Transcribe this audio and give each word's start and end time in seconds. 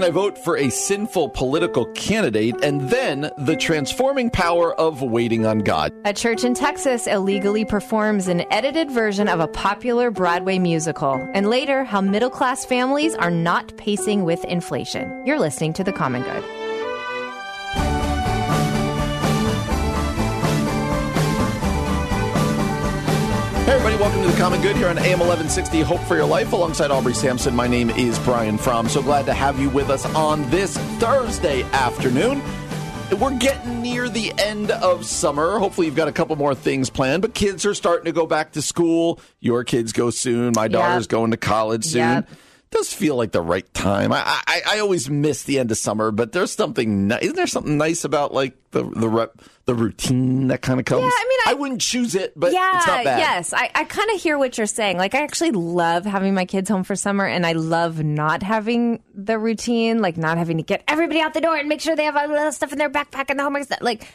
I 0.00 0.10
vote 0.10 0.38
for 0.38 0.56
a 0.56 0.70
sinful 0.70 1.30
political 1.30 1.86
candidate 1.86 2.54
and 2.62 2.88
then 2.88 3.30
the 3.36 3.56
transforming 3.56 4.30
power 4.30 4.72
of 4.74 5.02
waiting 5.02 5.44
on 5.44 5.58
God. 5.58 5.92
A 6.04 6.12
church 6.12 6.44
in 6.44 6.54
Texas 6.54 7.06
illegally 7.06 7.64
performs 7.64 8.28
an 8.28 8.44
edited 8.52 8.90
version 8.90 9.28
of 9.28 9.40
a 9.40 9.48
popular 9.48 10.10
Broadway 10.10 10.58
musical. 10.58 11.14
And 11.34 11.50
later, 11.50 11.82
how 11.82 12.00
middle 12.00 12.30
class 12.30 12.64
families 12.64 13.14
are 13.16 13.30
not 13.30 13.76
pacing 13.76 14.24
with 14.24 14.44
inflation. 14.44 15.26
You're 15.26 15.40
listening 15.40 15.72
to 15.74 15.84
The 15.84 15.92
Common 15.92 16.22
Good. 16.22 16.57
Hey, 23.68 23.74
everybody, 23.74 23.96
welcome 23.96 24.22
to 24.22 24.30
the 24.30 24.38
Common 24.38 24.62
Good 24.62 24.76
here 24.76 24.88
on 24.88 24.96
AM 24.96 25.18
1160 25.18 25.82
Hope 25.82 26.00
for 26.04 26.16
Your 26.16 26.24
Life 26.24 26.54
alongside 26.54 26.90
Aubrey 26.90 27.12
Sampson. 27.12 27.54
My 27.54 27.66
name 27.66 27.90
is 27.90 28.18
Brian 28.20 28.56
Fromm. 28.56 28.88
So 28.88 29.02
glad 29.02 29.26
to 29.26 29.34
have 29.34 29.60
you 29.60 29.68
with 29.68 29.90
us 29.90 30.06
on 30.14 30.48
this 30.48 30.78
Thursday 30.98 31.64
afternoon. 31.64 32.40
We're 33.20 33.36
getting 33.36 33.82
near 33.82 34.08
the 34.08 34.32
end 34.38 34.70
of 34.70 35.04
summer. 35.04 35.58
Hopefully, 35.58 35.86
you've 35.86 35.96
got 35.96 36.08
a 36.08 36.12
couple 36.12 36.34
more 36.36 36.54
things 36.54 36.88
planned, 36.88 37.20
but 37.20 37.34
kids 37.34 37.66
are 37.66 37.74
starting 37.74 38.06
to 38.06 38.12
go 38.12 38.26
back 38.26 38.52
to 38.52 38.62
school. 38.62 39.20
Your 39.40 39.64
kids 39.64 39.92
go 39.92 40.08
soon. 40.08 40.54
My 40.56 40.68
daughter's 40.68 41.04
Yep. 41.04 41.10
going 41.10 41.30
to 41.32 41.36
college 41.36 41.84
soon. 41.84 42.00
Yep. 42.00 42.28
Does 42.70 42.90
feel 42.92 43.16
like 43.16 43.32
the 43.32 43.42
right 43.42 43.70
time. 43.74 44.12
I, 44.12 44.22
I 44.46 44.62
I 44.66 44.78
always 44.78 45.10
miss 45.10 45.42
the 45.42 45.58
end 45.58 45.70
of 45.70 45.76
summer, 45.78 46.10
but 46.10 46.32
there's 46.32 46.52
something. 46.52 47.10
Isn't 47.10 47.36
there 47.36 47.46
something 47.46 47.76
nice 47.76 48.04
about 48.04 48.32
like 48.32 48.56
the 48.70 48.84
the 48.84 49.08
rep, 49.08 49.32
the 49.68 49.74
routine 49.74 50.48
that 50.48 50.62
kind 50.62 50.80
of 50.80 50.86
comes? 50.86 51.02
Yeah, 51.02 51.10
I 51.12 51.26
mean, 51.28 51.38
I- 51.46 51.54
wouldn't 51.60 51.82
choose 51.82 52.14
it, 52.14 52.32
but 52.34 52.52
yeah, 52.52 52.78
it's 52.78 52.86
not 52.86 53.04
bad. 53.04 53.18
yes. 53.18 53.52
I, 53.52 53.70
I 53.74 53.84
kind 53.84 54.10
of 54.14 54.20
hear 54.20 54.38
what 54.38 54.56
you're 54.56 54.66
saying. 54.66 54.96
Like, 54.96 55.14
I 55.14 55.22
actually 55.22 55.50
love 55.52 56.06
having 56.06 56.32
my 56.34 56.46
kids 56.46 56.70
home 56.70 56.84
for 56.84 56.96
summer, 56.96 57.26
and 57.26 57.44
I 57.44 57.52
love 57.52 58.02
not 58.02 58.42
having 58.42 59.02
the 59.14 59.38
routine, 59.38 60.00
like 60.00 60.16
not 60.16 60.38
having 60.38 60.56
to 60.56 60.62
get 60.62 60.82
everybody 60.88 61.20
out 61.20 61.34
the 61.34 61.40
door 61.42 61.54
and 61.56 61.68
make 61.68 61.80
sure 61.82 61.94
they 61.94 62.04
have 62.04 62.16
all 62.16 62.28
the 62.28 62.50
stuff 62.52 62.72
in 62.72 62.78
their 62.78 62.88
backpack 62.90 63.26
and 63.28 63.38
the 63.38 63.42
homework 63.44 63.64
stuff. 63.64 63.80
Like, 63.82 64.06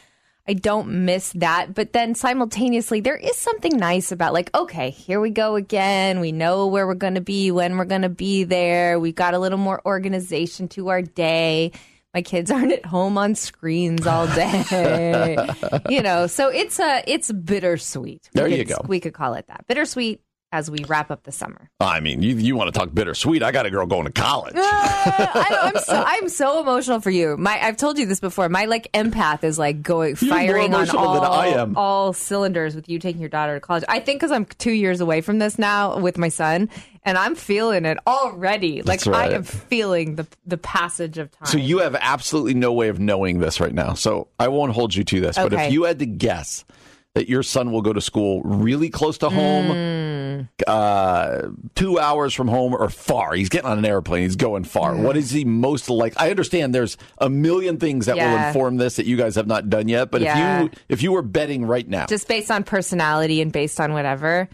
I 0.48 0.52
don't 0.54 1.04
miss 1.06 1.32
that. 1.36 1.72
But 1.74 1.92
then 1.92 2.14
simultaneously, 2.14 3.00
there 3.00 3.16
is 3.16 3.36
something 3.38 3.76
nice 3.76 4.10
about, 4.12 4.32
like, 4.34 4.54
okay, 4.54 4.90
here 4.90 5.20
we 5.20 5.30
go 5.30 5.54
again. 5.54 6.18
We 6.20 6.32
know 6.32 6.66
where 6.66 6.86
we're 6.86 6.94
going 6.94 7.14
to 7.14 7.20
be, 7.22 7.50
when 7.50 7.78
we're 7.78 7.84
going 7.86 8.02
to 8.02 8.08
be 8.10 8.44
there. 8.44 8.98
We've 8.98 9.14
got 9.14 9.32
a 9.34 9.38
little 9.38 9.56
more 9.58 9.80
organization 9.86 10.68
to 10.70 10.88
our 10.88 11.00
day. 11.00 11.72
My 12.14 12.22
kids 12.22 12.50
aren't 12.50 12.72
at 12.72 12.86
home 12.86 13.18
on 13.18 13.34
screens 13.34 14.06
all 14.06 14.28
day, 14.28 15.36
you 15.88 16.00
know. 16.00 16.28
So 16.28 16.48
it's 16.48 16.78
a 16.78 17.02
it's 17.06 17.32
bittersweet. 17.32 18.30
We 18.32 18.40
There 18.40 18.48
you 18.48 18.64
go. 18.64 18.76
We 18.86 19.00
could 19.00 19.14
call 19.14 19.34
it 19.34 19.48
that 19.48 19.66
bittersweet 19.66 20.20
as 20.54 20.70
we 20.70 20.84
wrap 20.84 21.10
up 21.10 21.24
the 21.24 21.32
summer. 21.32 21.68
I 21.80 21.98
mean, 21.98 22.22
you 22.22 22.36
you 22.36 22.54
want 22.54 22.72
to 22.72 22.78
talk 22.78 22.94
bittersweet? 22.94 23.42
I 23.42 23.50
got 23.50 23.66
a 23.66 23.70
girl 23.70 23.86
going 23.86 24.04
to 24.04 24.12
college. 24.12 24.54
Uh, 24.54 24.60
I, 24.62 25.58
I'm 25.62 25.82
so 25.82 26.04
I'm 26.06 26.28
so 26.28 26.60
emotional 26.60 27.00
for 27.00 27.10
you. 27.10 27.36
My 27.36 27.60
I've 27.60 27.76
told 27.76 27.98
you 27.98 28.06
this 28.06 28.20
before. 28.20 28.48
My 28.48 28.66
like 28.66 28.90
empath 28.92 29.42
is 29.42 29.58
like 29.58 29.82
going 29.82 30.14
firing 30.14 30.72
on 30.72 30.88
all 30.90 31.24
I 31.24 31.48
am. 31.48 31.76
all 31.76 32.12
cylinders 32.12 32.76
with 32.76 32.88
you 32.88 33.00
taking 33.00 33.20
your 33.20 33.30
daughter 33.30 33.54
to 33.54 33.60
college. 33.60 33.82
I 33.88 33.98
think 33.98 34.20
because 34.20 34.30
I'm 34.30 34.44
two 34.44 34.70
years 34.70 35.00
away 35.00 35.22
from 35.22 35.40
this 35.40 35.58
now 35.58 35.98
with 35.98 36.18
my 36.18 36.28
son, 36.28 36.70
and 37.02 37.18
I'm 37.18 37.34
feeling 37.34 37.84
it 37.84 37.98
already. 38.06 38.82
Like 38.82 39.04
right. 39.06 39.32
I 39.32 39.34
am 39.34 39.42
feeling 39.42 40.14
the 40.14 40.28
the 40.46 40.56
passage 40.56 41.18
of 41.18 41.32
time. 41.32 41.46
So 41.46 41.58
you 41.58 41.78
have 41.78 41.96
absolutely 41.96 42.54
no 42.54 42.72
way 42.72 42.90
of 42.90 43.00
knowing 43.00 43.40
this 43.40 43.58
right 43.58 43.74
now. 43.74 43.94
So 43.94 44.28
I 44.38 44.46
won't 44.46 44.72
hold 44.72 44.94
you 44.94 45.02
to 45.02 45.20
this. 45.20 45.34
But 45.34 45.52
if 45.52 45.72
you 45.72 45.82
had 45.82 45.98
to 45.98 46.06
guess 46.06 46.64
that 47.14 47.28
your 47.28 47.42
son 47.42 47.70
will 47.72 47.82
go 47.82 47.92
to 47.92 48.00
school 48.00 48.42
really 48.42 48.90
close 48.90 49.18
to 49.18 49.28
home, 49.30 49.66
Mm. 49.68 50.48
uh, 50.66 51.48
two 51.76 51.98
hours 51.98 52.34
from 52.34 52.48
home, 52.48 52.74
or 52.74 52.88
far, 52.90 53.34
he's 53.34 53.48
getting 53.48 53.70
on 53.70 53.78
an 53.78 53.84
airplane. 53.84 54.22
He's 54.24 54.36
going 54.36 54.64
far. 54.64 54.96
What 54.96 55.16
is 55.16 55.30
he 55.30 55.44
most 55.44 55.88
like? 55.88 56.14
I 56.20 56.30
understand 56.30 56.74
there's 56.74 56.96
a 57.18 57.30
million 57.30 57.78
things 57.78 58.06
that 58.06 58.16
will 58.16 58.46
inform 58.46 58.76
this 58.78 58.96
that 58.96 59.06
you 59.06 59.16
guys 59.16 59.36
have 59.36 59.46
not 59.46 59.70
done 59.70 59.88
yet. 59.88 60.10
But 60.10 60.22
Yeah. 60.22 60.62
if 60.62 60.64
you 60.64 60.70
if 60.88 61.02
you 61.02 61.12
were 61.12 61.22
betting 61.22 61.64
right 61.66 61.88
now, 61.88 62.06
just 62.06 62.26
based 62.28 62.50
on 62.50 62.64
personality 62.64 63.40
and 63.40 63.52
based 63.52 63.80
on 63.80 63.92
whatever. 63.92 64.48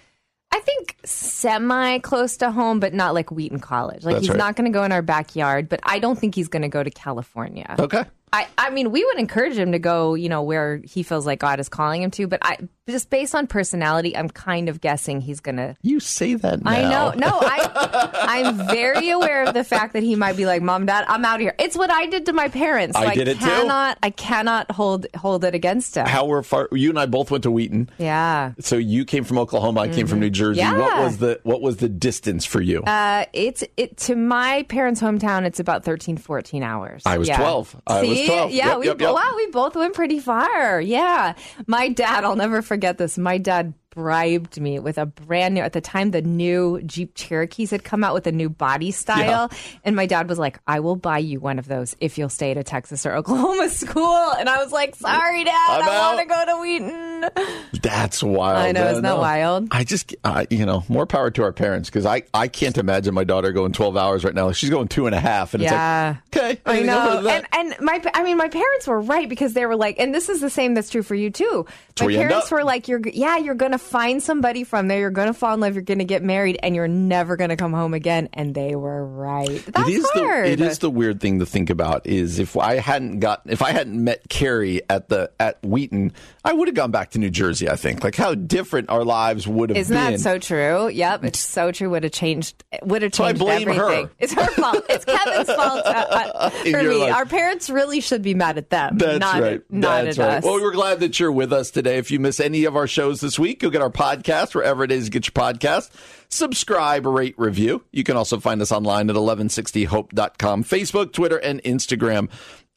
I 0.53 0.59
think 0.60 0.97
semi 1.04 1.98
close 2.00 2.37
to 2.38 2.50
home, 2.50 2.81
but 2.81 2.92
not 2.92 3.15
like 3.15 3.31
Wheaton 3.31 3.60
College. 3.60 4.04
Like 4.04 4.16
That's 4.16 4.22
he's 4.27 4.31
right. 4.31 4.38
not 4.38 4.56
going 4.56 4.71
to 4.71 4.77
go 4.77 4.82
in 4.82 4.91
our 4.91 5.00
backyard, 5.00 5.69
but 5.69 5.78
I 5.84 6.00
don't 6.00 6.19
think 6.19 6.34
he's 6.34 6.48
going 6.48 6.62
to 6.62 6.69
go 6.69 6.82
to 6.82 6.91
California. 6.91 7.75
okay. 7.78 8.04
I, 8.32 8.46
I 8.58 8.70
mean, 8.70 8.91
we 8.92 9.04
would 9.04 9.18
encourage 9.18 9.56
him 9.56 9.72
to 9.72 9.78
go, 9.78 10.14
you 10.14 10.28
know, 10.28 10.42
where 10.42 10.80
he 10.84 11.02
feels 11.02 11.26
like 11.26 11.41
God 11.41 11.58
is 11.60 11.68
calling 11.68 12.02
him 12.02 12.10
to. 12.12 12.26
But 12.28 12.38
I 12.42 12.58
just 12.88 13.10
based 13.10 13.34
on 13.34 13.46
personality, 13.46 14.16
I'm 14.16 14.28
kind 14.28 14.68
of 14.68 14.80
guessing 14.80 15.20
he's 15.20 15.41
gonna. 15.41 15.76
You 15.82 16.00
say 16.00 16.34
that 16.34 16.62
now. 16.64 16.70
I 16.70 16.82
know, 16.82 17.12
no, 17.16 17.28
I, 17.41 18.10
I'm 18.46 18.66
very 18.68 19.10
aware 19.10 19.44
of 19.44 19.54
the 19.54 19.64
fact 19.64 19.92
that 19.94 20.02
he 20.02 20.14
might 20.16 20.36
be 20.36 20.46
like, 20.46 20.62
"Mom, 20.62 20.86
Dad, 20.86 21.04
I'm 21.08 21.24
out 21.24 21.36
of 21.36 21.41
here." 21.41 21.54
It's 21.58 21.76
what 21.76 21.91
I 21.91 22.06
did 22.06 22.26
to 22.26 22.32
my 22.32 22.48
parents. 22.48 22.96
So 22.98 23.04
I 23.04 23.14
did 23.14 23.28
it 23.28 23.38
too. 23.38 23.44
cannot, 23.46 23.98
I 24.02 24.10
cannot 24.10 24.70
hold 24.70 25.06
hold 25.16 25.44
it 25.44 25.54
against 25.54 25.97
him. 25.97 26.06
How 26.06 26.24
we're 26.26 26.42
far? 26.42 26.68
You 26.72 26.91
and 26.91 26.98
I 26.98 27.06
both 27.06 27.30
went 27.30 27.42
to 27.44 27.50
Wheaton. 27.50 27.91
yeah, 27.98 28.52
So 28.60 28.76
you 28.76 29.04
came 29.04 29.24
from 29.24 29.38
Oklahoma. 29.38 29.80
I 29.82 29.88
came 29.88 30.06
from 30.06 30.20
New 30.20 30.30
Jersey. 30.30 30.60
Yeah. 30.60 30.76
What 30.78 30.91
Mm-hmm. 30.91 31.04
Was 31.04 31.18
the 31.18 31.41
what 31.44 31.62
was 31.62 31.76
the 31.78 31.88
distance 31.88 32.44
for 32.44 32.60
you? 32.60 32.82
uh, 32.82 33.24
it's 33.32 33.62
it 33.76 33.97
to 33.98 34.14
my 34.16 34.64
parents' 34.64 35.00
hometown. 35.00 35.44
It's 35.44 35.60
about 35.60 35.84
13, 35.84 36.16
14 36.16 36.62
hours. 36.62 37.02
I 37.06 37.18
was 37.18 37.28
Yeah. 37.28 37.36
12. 37.38 37.76
I 37.86 38.02
was 38.02 38.19
See? 38.26 38.32
12. 38.32 38.50
Yeah, 38.53 38.66
Yep, 38.69 38.78
we 38.78 38.86
yep, 38.86 39.00
yep. 39.00 39.14
wow, 39.14 39.32
we 39.36 39.47
both 39.48 39.76
went 39.76 39.94
pretty 39.94 40.20
far. 40.20 40.81
Yeah, 40.81 41.34
my 41.66 41.88
dad. 41.88 42.25
I'll 42.25 42.36
never 42.36 42.62
forget 42.62 42.98
this. 42.98 43.19
My 43.19 43.38
dad 43.38 43.75
bribed 43.91 44.60
me 44.60 44.78
with 44.78 44.98
a 44.98 45.06
brand 45.06 45.54
new 45.54 45.60
at 45.60 45.72
the 45.72 45.81
time 45.81 46.12
the 46.12 46.22
new 46.22 46.80
Jeep 46.82 47.14
Cherokees 47.16 47.72
had 47.72 47.82
come 47.82 48.04
out 48.04 48.14
with 48.14 48.25
a 48.28 48.32
new 48.32 48.48
body 48.48 48.92
style 48.92 49.50
and 49.84 49.97
my 49.97 50.06
dad 50.06 50.28
was 50.28 50.38
like 50.38 50.60
I 50.64 50.78
will 50.78 50.94
buy 50.94 51.19
you 51.19 51.41
one 51.41 51.59
of 51.59 51.66
those 51.66 51.97
if 51.98 52.16
you'll 52.16 52.28
stay 52.28 52.53
at 52.53 52.56
a 52.56 52.62
Texas 52.62 53.04
or 53.04 53.16
Oklahoma 53.16 53.69
school 53.69 54.30
and 54.38 54.48
I 54.48 54.62
was 54.62 54.70
like 54.70 54.94
sorry 54.94 55.42
dad 55.42 55.82
I'm 55.82 55.88
I 55.88 55.98
want 56.14 56.20
to 56.20 56.25
go 56.26 56.44
to 56.47 56.62
Wheaton 56.62 57.09
That's 57.82 58.22
wild. 58.22 58.58
I 58.58 58.72
know, 58.72 58.86
isn't 58.91 59.03
that 59.03 59.19
wild? 59.19 59.69
I 59.70 59.84
just, 59.84 60.14
uh, 60.25 60.44
you 60.50 60.66
know, 60.66 60.84
more 60.88 61.06
power 61.06 61.31
to 61.31 61.42
our 61.42 61.53
parents 61.53 61.88
because 61.88 62.06
I, 62.06 62.22
I 62.34 62.48
can't 62.48 62.76
imagine 62.78 63.14
my 63.14 63.25
daughter 63.25 63.53
going 63.53 63.72
12 63.72 63.97
hours 63.97 64.25
right 64.25 64.34
now. 64.34 64.53
She's 64.53 64.70
going 64.70 64.88
two 64.88 65.06
and 65.06 65.14
a 65.14 65.20
half. 65.20 65.54
And 65.54 65.62
Yeah. 65.62 66.16
it's 66.26 66.36
like, 66.36 66.60
okay. 66.66 66.80
I 66.80 66.82
know, 66.82 67.26
and 67.28 67.47
and 67.53 67.75
my 67.80 68.03
I 68.14 68.22
mean 68.22 68.36
my 68.36 68.48
parents 68.48 68.86
were 68.86 69.00
right 69.00 69.28
because 69.28 69.53
they 69.54 69.66
were 69.66 69.76
like, 69.76 69.98
and 70.00 70.14
this 70.14 70.28
is 70.28 70.41
the 70.41 70.50
same 70.50 70.75
that's 70.75 70.91
true 70.91 71.03
for 71.03 71.14
you 71.14 71.30
too. 71.30 71.66
My 71.98 72.06
where 72.06 72.10
you 72.14 72.20
end 72.20 72.28
parents 72.30 72.50
were 72.50 72.64
like, 72.64 72.88
you're 72.88 73.00
yeah, 73.12 73.36
you're 73.38 73.54
gonna 73.54 73.78
find 73.78 74.22
somebody 74.22 74.64
from 74.64 74.88
there, 74.88 75.00
you're 75.00 75.10
gonna 75.10 75.34
fall 75.34 75.54
in 75.54 75.60
love, 75.60 75.75
you're 75.75 75.82
gonna 75.82 76.04
get 76.04 76.22
married, 76.22 76.59
and 76.62 76.75
you're 76.75 76.88
never 76.88 77.36
gonna 77.36 77.56
come 77.56 77.72
home 77.72 77.94
again. 77.94 78.28
And 78.32 78.54
they 78.54 78.75
were 78.75 79.04
right. 79.06 79.62
That's 79.66 79.88
it 79.88 79.92
is 79.92 80.10
hard. 80.10 80.47
the 80.47 80.50
it 80.53 80.60
is 80.60 80.78
the 80.78 80.91
weird 80.91 81.20
thing 81.20 81.38
to 81.41 81.47
think 81.47 81.70
about 81.70 82.06
is 82.06 82.38
if 82.38 82.56
I 82.56 82.76
hadn't 82.76 83.20
got 83.20 83.42
if 83.47 83.62
I 83.62 83.72
hadn't 83.72 84.03
met 84.03 84.28
Carrie 84.28 84.82
at 84.88 85.09
the 85.09 85.30
at 85.38 85.62
Wheaton, 85.62 86.12
I 86.43 86.55
would 86.55 86.69
have 86.69 86.75
gone 86.75 86.91
back 86.91 87.11
to 87.11 87.19
New 87.19 87.28
Jersey. 87.28 87.69
I 87.69 87.77
think 87.77 88.03
like 88.03 88.17
how 88.17 88.34
different 88.34 88.89
our 88.89 89.05
lives 89.05 89.47
would 89.47 89.69
have 89.71 89.75
been. 89.75 89.81
Isn't 89.81 89.95
that 89.95 90.21
so 90.21 90.39
true? 90.39 90.89
Yep, 90.89 91.25
it's 91.25 91.39
so 91.39 91.71
true. 91.71 91.91
Would 91.91 92.05
have 92.05 92.12
changed. 92.12 92.65
Would 92.83 93.03
have 93.03 93.15
So 93.15 93.25
I 93.25 93.28
changed 93.33 93.41
blame 93.41 93.69
her. 93.69 93.73
everything. 93.84 94.11
It's 94.19 94.33
her 94.33 94.47
fault. 94.47 94.84
It's 94.89 95.04
Kevin's 95.04 95.47
fault 95.54 95.83
uh, 95.84 95.91
uh, 96.34 96.51
for 96.51 96.83
me. 96.83 96.95
life. 96.97 97.15
Our 97.15 97.27
parents 97.27 97.69
really 97.69 98.01
should 98.01 98.22
be 98.22 98.33
mad 98.34 98.57
at 98.57 98.71
them. 98.71 98.97
That's 98.97 99.19
not 99.21 99.42
right. 99.42 99.53
At, 99.54 99.71
not 99.72 100.04
That's 100.04 100.19
at 100.19 100.27
right. 100.27 100.37
us. 100.39 100.45
Well, 100.45 100.54
we're 100.63 100.72
glad 100.72 101.01
that 101.01 101.21
you're 101.21 101.33
with 101.33 101.53
us 101.53 101.71
today. 101.71 101.98
If 101.98 102.10
you 102.10 102.19
miss 102.21 102.41
any 102.41 102.65
of 102.65 102.75
our 102.75 102.86
shows 102.86 103.21
this 103.21 103.39
week, 103.39 103.60
you'll 103.60 103.71
get 103.71 103.83
our 103.83 103.91
podcast 103.91 104.54
wherever 104.54 104.83
it 104.83 104.91
is 104.93 105.04
you 105.07 105.10
get 105.10 105.27
your 105.27 105.33
podcast. 105.33 105.91
Subscribe, 106.31 107.04
rate, 107.07 107.34
review. 107.39 107.83
You 107.91 108.04
can 108.04 108.16
also 108.16 108.39
find 108.39 108.63
us 108.63 108.71
online 108.72 109.10
at 109.10 109.16
1160hope.com, 109.16 110.65
Facebook, 110.65 111.13
Twitter, 111.13 111.36
and 111.39 111.63
Instagram 111.65 112.31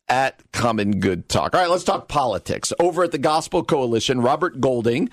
at 0.10 0.40
Common 0.52 1.00
Good 1.00 1.30
Talk. 1.30 1.54
All 1.54 1.62
right, 1.62 1.70
let's 1.70 1.84
talk 1.84 2.08
politics. 2.08 2.74
Over 2.80 3.04
at 3.04 3.12
the 3.12 3.18
Gospel 3.18 3.64
Coalition, 3.64 4.22
Robert 4.22 4.60
Golding 4.60 5.10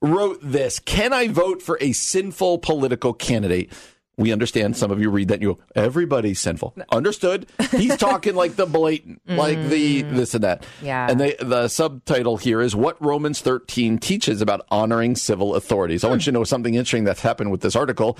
wrote 0.00 0.38
this 0.42 0.78
Can 0.78 1.12
I 1.12 1.28
vote 1.28 1.62
for 1.62 1.78
a 1.80 1.92
sinful 1.92 2.58
political 2.58 3.12
candidate? 3.12 3.72
We 4.16 4.32
understand 4.32 4.76
some 4.76 4.92
of 4.92 5.00
you 5.00 5.10
read 5.10 5.28
that 5.28 5.34
and 5.34 5.42
you 5.42 5.54
go, 5.54 5.60
everybody's 5.74 6.38
sinful. 6.38 6.76
Understood. 6.92 7.48
He's 7.72 7.96
talking 7.96 8.36
like 8.36 8.54
the 8.54 8.66
blatant, 8.66 9.20
like 9.26 9.58
the 9.68 10.02
this 10.02 10.34
and 10.34 10.44
that. 10.44 10.62
Mm. 10.62 10.66
Yeah. 10.82 11.10
And 11.10 11.20
they, 11.20 11.34
the 11.40 11.66
subtitle 11.66 12.36
here 12.36 12.60
is 12.60 12.76
What 12.76 13.02
Romans 13.04 13.40
13 13.40 13.98
Teaches 13.98 14.40
About 14.40 14.64
Honoring 14.70 15.16
Civil 15.16 15.56
Authorities. 15.56 16.04
I 16.04 16.08
want 16.08 16.26
you 16.26 16.32
to 16.32 16.38
know 16.38 16.44
something 16.44 16.74
interesting 16.74 17.02
that's 17.02 17.22
happened 17.22 17.50
with 17.50 17.60
this 17.62 17.74
article. 17.74 18.16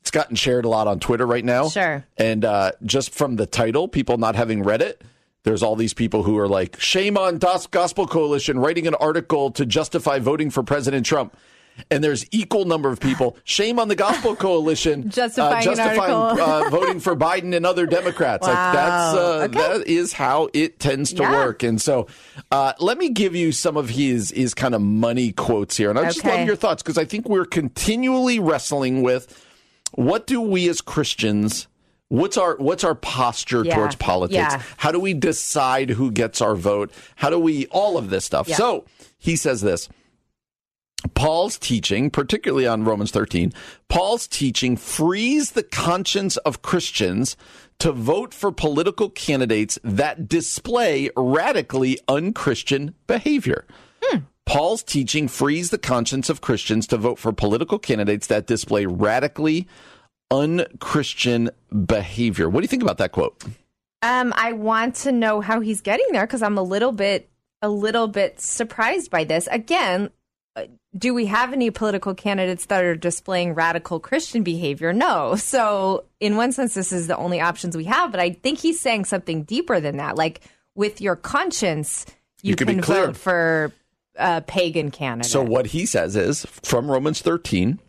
It's 0.00 0.10
gotten 0.10 0.34
shared 0.34 0.64
a 0.64 0.68
lot 0.68 0.88
on 0.88 0.98
Twitter 0.98 1.26
right 1.26 1.44
now. 1.44 1.68
Sure. 1.68 2.04
And 2.16 2.44
uh, 2.44 2.72
just 2.84 3.14
from 3.14 3.36
the 3.36 3.46
title, 3.46 3.86
people 3.86 4.18
not 4.18 4.34
having 4.34 4.64
read 4.64 4.82
it, 4.82 5.02
there's 5.46 5.62
all 5.62 5.76
these 5.76 5.94
people 5.94 6.24
who 6.24 6.36
are 6.38 6.48
like, 6.48 6.78
shame 6.80 7.16
on 7.16 7.38
Das 7.38 7.68
Gospel 7.68 8.08
Coalition 8.08 8.58
writing 8.58 8.88
an 8.88 8.96
article 8.96 9.52
to 9.52 9.64
justify 9.64 10.18
voting 10.18 10.50
for 10.50 10.64
President 10.64 11.06
Trump. 11.06 11.36
And 11.88 12.02
there's 12.02 12.26
equal 12.32 12.64
number 12.64 12.88
of 12.90 12.98
people. 12.98 13.36
Shame 13.44 13.78
on 13.78 13.86
the 13.86 13.94
Gospel 13.94 14.34
Coalition 14.46 15.08
Justifying 15.08 15.58
uh, 15.58 15.62
justifying 15.74 16.40
uh, 16.40 16.68
voting 16.68 16.98
for 16.98 17.14
Biden 17.14 17.54
and 17.54 17.64
other 17.64 17.86
Democrats. 17.86 18.44
Like 18.44 18.54
that's 18.56 19.14
uh, 19.16 19.42
Okay. 19.44 19.58
that 19.58 19.86
is 19.86 20.12
how 20.14 20.48
it 20.52 20.80
tends 20.80 21.12
to 21.12 21.22
Yeah. 21.22 21.30
work. 21.30 21.62
And 21.62 21.80
so, 21.80 22.08
uh, 22.50 22.72
let 22.80 22.98
me 22.98 23.10
give 23.10 23.36
you 23.36 23.52
some 23.52 23.76
of 23.76 23.90
his 23.90 24.30
his 24.30 24.52
kind 24.54 24.74
of 24.74 24.80
money 24.80 25.30
quotes 25.32 25.76
here, 25.76 25.90
and 25.90 25.98
I 25.98 26.06
just 26.06 26.24
love 26.24 26.44
your 26.46 26.56
thoughts 26.56 26.82
because 26.82 26.98
I 26.98 27.04
think 27.04 27.28
we're 27.28 27.44
continually 27.44 28.40
wrestling 28.40 29.02
with 29.02 29.40
what 29.92 30.26
do 30.26 30.40
we 30.40 30.68
as 30.70 30.80
Christians. 30.80 31.68
What's 32.08 32.36
our 32.36 32.56
what's 32.56 32.84
our 32.84 32.94
posture 32.94 33.64
Yeah. 33.64 33.74
towards 33.74 33.96
politics? 33.96 34.36
Yeah. 34.36 34.62
How 34.76 34.92
do 34.92 35.00
we 35.00 35.12
decide 35.14 35.90
who 35.90 36.10
gets 36.10 36.40
our 36.40 36.54
vote? 36.54 36.92
How 37.16 37.30
do 37.30 37.38
we 37.38 37.66
all 37.66 37.98
of 37.98 38.10
this 38.10 38.24
stuff? 38.24 38.48
Yeah. 38.48 38.56
So 38.56 38.84
he 39.18 39.34
says 39.36 39.60
this. 39.60 39.88
Paul's 41.14 41.58
teaching, 41.58 42.10
particularly 42.10 42.66
on 42.66 42.84
Romans 42.84 43.10
13, 43.10 43.52
Paul's 43.88 44.26
teaching 44.26 44.76
frees 44.76 45.52
the 45.52 45.62
conscience 45.62 46.36
of 46.38 46.62
Christians 46.62 47.36
to 47.78 47.92
vote 47.92 48.32
for 48.32 48.50
political 48.50 49.10
candidates 49.10 49.78
that 49.84 50.28
display 50.28 51.10
radically 51.16 51.98
unchristian 52.08 52.94
behavior. 53.06 53.66
Hmm. 54.02 54.20
Paul's 54.46 54.82
teaching 54.82 55.28
frees 55.28 55.70
the 55.70 55.78
conscience 55.78 56.30
of 56.30 56.40
Christians 56.40 56.86
to 56.88 56.96
vote 56.96 57.18
for 57.18 57.32
political 57.32 57.78
candidates 57.78 58.26
that 58.28 58.46
display 58.46 58.86
radically 58.86 59.66
unchristian 60.30 61.50
behavior. 61.86 62.48
What 62.48 62.60
do 62.60 62.64
you 62.64 62.68
think 62.68 62.82
about 62.82 62.98
that 62.98 63.12
quote? 63.12 63.42
Um, 64.02 64.32
I 64.36 64.52
want 64.52 64.94
to 64.96 65.12
know 65.12 65.40
how 65.40 65.60
he's 65.60 65.80
getting 65.80 66.06
there 66.12 66.26
because 66.26 66.42
I'm 66.42 66.58
a 66.58 66.62
little 66.62 66.92
bit, 66.92 67.30
a 67.62 67.68
little 67.68 68.08
bit 68.08 68.40
surprised 68.40 69.10
by 69.10 69.24
this. 69.24 69.48
Again, 69.50 70.10
uh, 70.54 70.64
do 70.96 71.12
we 71.12 71.26
have 71.26 71.52
any 71.52 71.70
political 71.70 72.14
candidates 72.14 72.66
that 72.66 72.82
are 72.84 72.96
displaying 72.96 73.54
radical 73.54 74.00
Christian 74.00 74.42
behavior? 74.42 74.92
No. 74.92 75.36
So, 75.36 76.04
in 76.20 76.36
one 76.36 76.52
sense, 76.52 76.74
this 76.74 76.92
is 76.92 77.06
the 77.06 77.16
only 77.16 77.40
options 77.40 77.76
we 77.76 77.84
have. 77.84 78.10
But 78.10 78.20
I 78.20 78.30
think 78.30 78.58
he's 78.58 78.80
saying 78.80 79.06
something 79.06 79.42
deeper 79.42 79.80
than 79.80 79.96
that. 79.96 80.16
Like 80.16 80.40
with 80.74 81.00
your 81.00 81.16
conscience, 81.16 82.06
you, 82.42 82.50
You 82.50 82.56
can 82.56 82.66
be 82.66 82.74
can 82.74 82.82
vote 82.82 83.16
for 83.16 83.72
a 84.16 84.40
pagan 84.40 84.90
candidate. 84.90 85.30
So 85.30 85.42
what 85.42 85.66
he 85.66 85.86
says 85.86 86.16
is 86.16 86.46
from 86.46 86.90
Romans 86.90 87.20
13, 87.22 87.80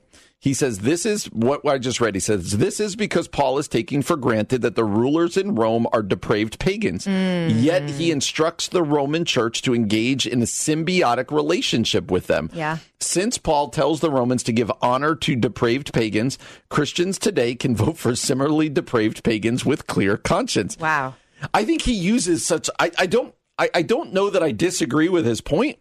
he 0.47 0.53
says 0.53 0.79
this 0.79 1.05
is 1.05 1.25
what 1.25 1.65
I 1.67 1.77
just 1.77 1.99
read. 1.99 2.15
He 2.15 2.21
says 2.21 2.51
this 2.53 2.79
is 2.79 2.95
because 2.95 3.27
Paul 3.27 3.57
is 3.57 3.67
taking 3.67 4.01
for 4.01 4.15
granted 4.15 4.61
that 4.61 4.75
the 4.75 4.85
rulers 4.85 5.35
in 5.35 5.55
Rome 5.55 5.85
are 5.91 6.01
depraved 6.01 6.57
pagans. 6.57 7.03
Hmm. 7.03 7.49
Yet 7.49 7.89
he 7.89 8.11
instructs 8.11 8.69
the 8.69 8.81
Roman 8.81 9.25
church 9.25 9.61
to 9.63 9.75
engage 9.75 10.25
in 10.25 10.41
a 10.41 10.45
symbiotic 10.45 11.35
relationship 11.35 12.09
with 12.09 12.27
them. 12.27 12.49
Yeah. 12.53 12.77
Since 13.01 13.37
Paul 13.37 13.71
tells 13.71 13.99
the 13.99 14.09
Romans 14.09 14.41
to 14.43 14.53
give 14.53 14.71
honor 14.81 15.15
to 15.15 15.35
depraved 15.35 15.91
pagans, 15.91 16.37
Christians 16.69 17.19
today 17.19 17.53
can 17.53 17.75
vote 17.75 17.97
for 17.97 18.15
similarly 18.15 18.69
depraved 18.69 19.25
pagans 19.25 19.65
with 19.65 19.85
clear 19.85 20.15
conscience. 20.15 20.79
wow. 20.79 21.15
I 21.53 21.65
think 21.65 21.81
he 21.81 21.93
uses 21.93 22.45
such. 22.45 22.69
I, 22.79 22.89
I 22.97 23.05
don't. 23.05 23.35
I, 23.59 23.69
I 23.73 23.81
don't 23.81 24.13
know 24.13 24.29
that 24.29 24.41
I 24.41 24.51
disagree 24.51 25.09
with 25.09 25.25
his 25.25 25.41
point, 25.41 25.77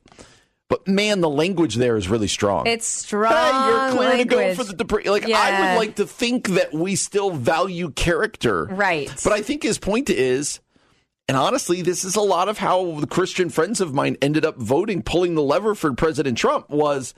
but 0.68 0.86
man, 0.88 1.20
the 1.20 1.28
language 1.30 1.76
there 1.76 1.96
is 1.96 2.08
really 2.08 2.26
strong. 2.28 2.66
It's 2.66 2.86
strong. 2.86 3.32
Hey, 3.32 3.68
you're 3.70 3.90
clear 3.96 4.16
to 4.18 4.24
go 4.24 4.54
for 4.54 4.64
the. 4.64 5.10
Like 5.10 5.24
I 5.30 5.72
would 5.74 5.78
like 5.78 5.94
to 5.96 6.06
think 6.06 6.48
that 6.48 6.72
we 6.74 6.96
still 6.96 7.30
value 7.30 7.90
character, 7.90 8.64
Right. 8.64 9.08
But 9.22 9.32
I 9.32 9.42
think 9.42 9.62
his 9.62 9.78
point 9.78 10.10
is, 10.10 10.60
and 11.28 11.36
honestly, 11.36 11.82
this 11.82 12.04
is 12.04 12.16
a 12.16 12.20
lot 12.20 12.48
of 12.48 12.58
how 12.58 12.98
the 13.00 13.06
Christian 13.06 13.48
friends 13.48 13.80
of 13.80 13.94
mine 13.94 14.16
ended 14.20 14.44
up 14.44 14.56
voting, 14.56 15.02
pulling 15.02 15.34
the 15.36 15.42
lever 15.42 15.74
for 15.74 15.92
President 15.92 16.36
Trump. 16.38 16.68
Was 16.70 17.14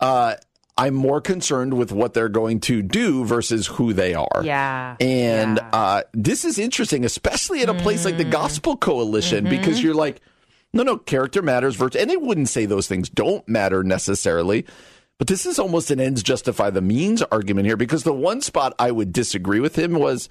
uh, 0.00 0.34
I'm 0.76 0.94
more 0.94 1.20
concerned 1.20 1.74
with 1.74 1.92
what 1.92 2.14
they're 2.14 2.28
going 2.28 2.60
to 2.60 2.82
do 2.82 3.24
versus 3.24 3.66
who 3.66 3.92
they 3.92 4.14
are. 4.14 4.42
Yeah. 4.42 4.96
And 5.00 5.56
Yeah. 5.58 5.62
Mm. 5.64 5.68
uh, 5.72 6.02
this 6.12 6.44
is 6.44 6.58
interesting, 6.58 7.04
especially 7.04 7.62
at 7.62 7.68
a 7.68 7.74
place 7.74 8.04
like 8.04 8.16
the 8.16 8.24
Gospel 8.24 8.76
Coalition, 8.76 9.44
Mm-hmm. 9.44 9.56
because 9.56 9.82
you're 9.82 9.94
like, 9.94 10.20
no, 10.74 10.82
no, 10.82 10.98
character 10.98 11.40
matters. 11.40 11.76
Virtue, 11.76 11.98
and 11.98 12.10
they 12.10 12.16
wouldn't 12.18 12.48
say 12.50 12.66
those 12.66 12.86
things 12.86 13.08
don't 13.08 13.48
matter 13.48 13.82
necessarily. 13.82 14.66
But 15.16 15.28
this 15.28 15.46
is 15.46 15.58
almost 15.58 15.90
an 15.90 16.00
ends 16.00 16.22
justify 16.22 16.70
the 16.70 16.82
means 16.82 17.22
argument 17.22 17.66
here, 17.66 17.76
because 17.76 18.02
the 18.02 18.12
one 18.12 18.40
spot 18.40 18.74
I 18.78 18.90
would 18.90 19.12
disagree 19.12 19.60
with 19.60 19.78
him 19.78 19.92
was 19.94 20.28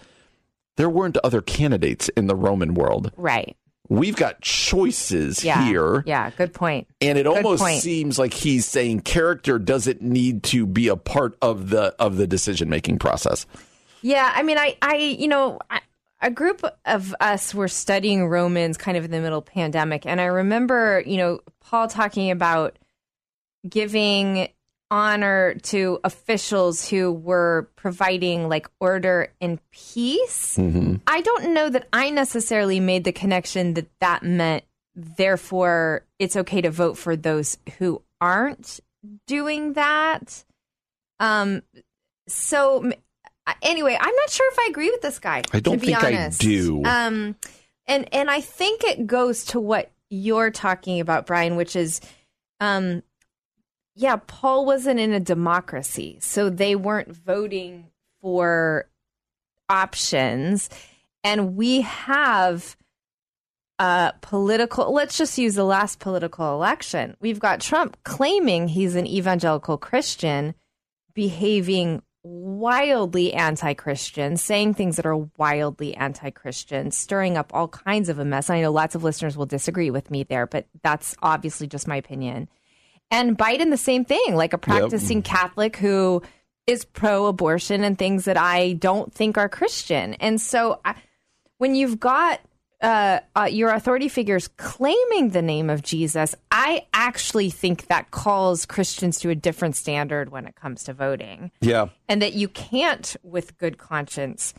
there 0.75 0.89
weren't 0.89 1.17
other 1.23 1.41
candidates 1.41 2.09
in 2.09 2.27
the 2.27 2.35
Roman 2.35 2.73
world. 2.73 3.11
right. 3.17 3.55
We've 3.89 4.15
got 4.15 4.39
choices 4.39 5.43
Yeah. 5.43 5.65
here. 5.65 6.03
Yeah. 6.07 6.29
Good 6.31 6.53
point. 6.53 6.87
And 7.01 7.17
it 7.17 7.27
almost 7.27 7.61
point. 7.61 7.81
seems 7.81 8.17
like 8.17 8.33
he's 8.33 8.65
saying 8.65 9.01
character 9.01 9.59
doesn't 9.59 10.01
need 10.01 10.41
to 10.43 10.65
be 10.65 10.87
a 10.87 10.95
part 10.95 11.37
of 11.41 11.69
the 11.69 11.93
of 11.99 12.15
the 12.15 12.25
decision 12.25 12.69
making 12.69 12.99
process. 12.99 13.45
Yeah, 14.01 14.31
I 14.33 14.41
mean, 14.43 14.57
I, 14.57 14.77
I, 14.81 14.95
you 14.95 15.27
know, 15.27 15.59
I, 15.69 15.81
a 16.23 16.31
group 16.31 16.63
of 16.85 17.13
us 17.19 17.53
were 17.53 17.67
studying 17.67 18.27
Romans 18.27 18.77
kind 18.77 18.97
of 18.97 19.05
in 19.05 19.11
the 19.11 19.19
middle 19.19 19.39
of 19.39 19.45
pandemic, 19.45 20.05
and 20.05 20.19
I 20.19 20.25
remember, 20.25 21.03
you 21.05 21.17
know, 21.17 21.41
Paul 21.59 21.87
talking 21.87 22.31
about 22.31 22.79
giving 23.67 24.47
honor 24.89 25.55
to 25.63 25.99
officials 26.03 26.87
who 26.87 27.11
were 27.11 27.67
providing 27.75 28.47
like 28.47 28.69
order 28.79 29.33
and 29.41 29.59
peace. 29.71 30.57
I 31.07 31.21
don't 31.21 31.53
know 31.53 31.67
that 31.69 31.87
I 31.91 32.11
necessarily 32.11 32.79
made 32.79 33.03
the 33.03 33.11
connection 33.11 33.73
that 33.73 33.87
that 33.99 34.23
meant 34.23 34.63
therefore 34.95 36.05
it's 36.19 36.35
okay 36.35 36.61
to 36.61 36.69
vote 36.69 36.97
for 36.97 37.15
those 37.15 37.57
who 37.79 38.03
aren't 38.21 38.79
doing 39.25 39.73
that. 39.73 40.45
Um 41.19 41.63
so 42.27 42.91
anyway, 43.61 43.97
I'm 43.99 44.15
not 44.15 44.29
sure 44.29 44.51
if 44.51 44.59
I 44.59 44.67
agree 44.69 44.91
with 44.91 45.01
this 45.01 45.19
guy. 45.19 45.43
I 45.51 45.59
don't 45.59 45.75
to 45.75 45.79
be 45.79 45.87
think 45.87 46.03
I 46.03 46.07
honest. 46.15 46.41
do. 46.41 46.83
Um, 46.85 47.35
and 47.85 48.07
and 48.13 48.29
I 48.29 48.41
think 48.41 48.83
it 48.83 49.07
goes 49.07 49.45
to 49.45 49.59
what 49.59 49.91
you're 50.09 50.51
talking 50.51 50.99
about, 50.99 51.25
Brian, 51.25 51.55
which 51.55 51.75
is, 51.75 51.99
um, 52.59 53.03
yeah, 53.95 54.17
Paul 54.27 54.65
wasn't 54.65 54.99
in 54.99 55.11
a 55.11 55.19
democracy, 55.19 56.17
so 56.21 56.49
they 56.49 56.75
weren't 56.75 57.15
voting 57.15 57.85
for 58.21 58.87
options, 59.69 60.69
and 61.23 61.55
we 61.55 61.81
have 61.81 62.77
uh 63.79 64.11
political 64.21 64.93
let's 64.93 65.17
just 65.17 65.35
use 65.39 65.55
the 65.55 65.63
last 65.63 65.99
political 65.99 66.53
election 66.53 67.17
we've 67.19 67.39
got 67.39 67.59
trump 67.59 67.97
claiming 68.03 68.67
he's 68.67 68.93
an 68.93 69.07
evangelical 69.07 69.79
christian 69.79 70.53
behaving 71.15 72.03
wildly 72.23 73.33
anti-Christian, 73.33 74.37
saying 74.37 74.73
things 74.73 74.95
that 74.95 75.05
are 75.05 75.17
wildly 75.37 75.93
anti-Christian, 75.95 76.89
stirring 76.91 77.37
up 77.37 77.51
all 77.53 77.67
kinds 77.67 78.07
of 78.09 78.17
a 78.17 78.25
mess. 78.25 78.49
I 78.49 78.61
know 78.61 78.71
lots 78.71 78.95
of 78.95 79.03
listeners 79.03 79.35
will 79.35 79.45
disagree 79.45 79.91
with 79.91 80.09
me 80.09 80.23
there, 80.23 80.47
but 80.47 80.65
that's 80.81 81.15
obviously 81.21 81.67
just 81.67 81.87
my 81.87 81.97
opinion. 81.97 82.47
And 83.11 83.37
Biden, 83.37 83.69
the 83.69 83.77
same 83.77 84.05
thing, 84.05 84.35
like 84.35 84.53
a 84.53 84.57
practicing 84.57 85.21
Catholic 85.21 85.75
who 85.75 86.21
is 86.65 86.85
pro-abortion 86.85 87.83
and 87.83 87.99
things 87.99 88.25
that 88.25 88.37
I 88.37 88.73
don't 88.73 89.13
think 89.13 89.37
are 89.37 89.49
Christian. 89.49 90.13
And 90.15 90.39
so, 90.39 90.79
I, 90.85 90.95
when 91.57 91.75
you've 91.75 91.99
got 91.99 92.39
uh, 92.83 93.19
uh, 93.35 93.43
your 93.49 93.69
authority 93.71 94.09
figures 94.09 94.47
claiming 94.57 95.29
the 95.29 95.41
name 95.41 95.69
of 95.69 95.81
Jesus, 95.81 96.35
I 96.51 96.85
actually 96.93 97.49
think 97.49 97.87
that 97.87 98.11
calls 98.11 98.65
Christians 98.65 99.19
to 99.21 99.29
a 99.29 99.35
different 99.35 99.75
standard 99.75 100.29
when 100.29 100.45
it 100.45 100.55
comes 100.55 100.83
to 100.83 100.93
voting, 100.93 101.51
Yeah. 101.61 101.87
and 102.09 102.21
that 102.21 102.33
you 102.33 102.47
can't, 102.49 103.15
with 103.23 103.57
good 103.57 103.77
conscience, 103.77 104.53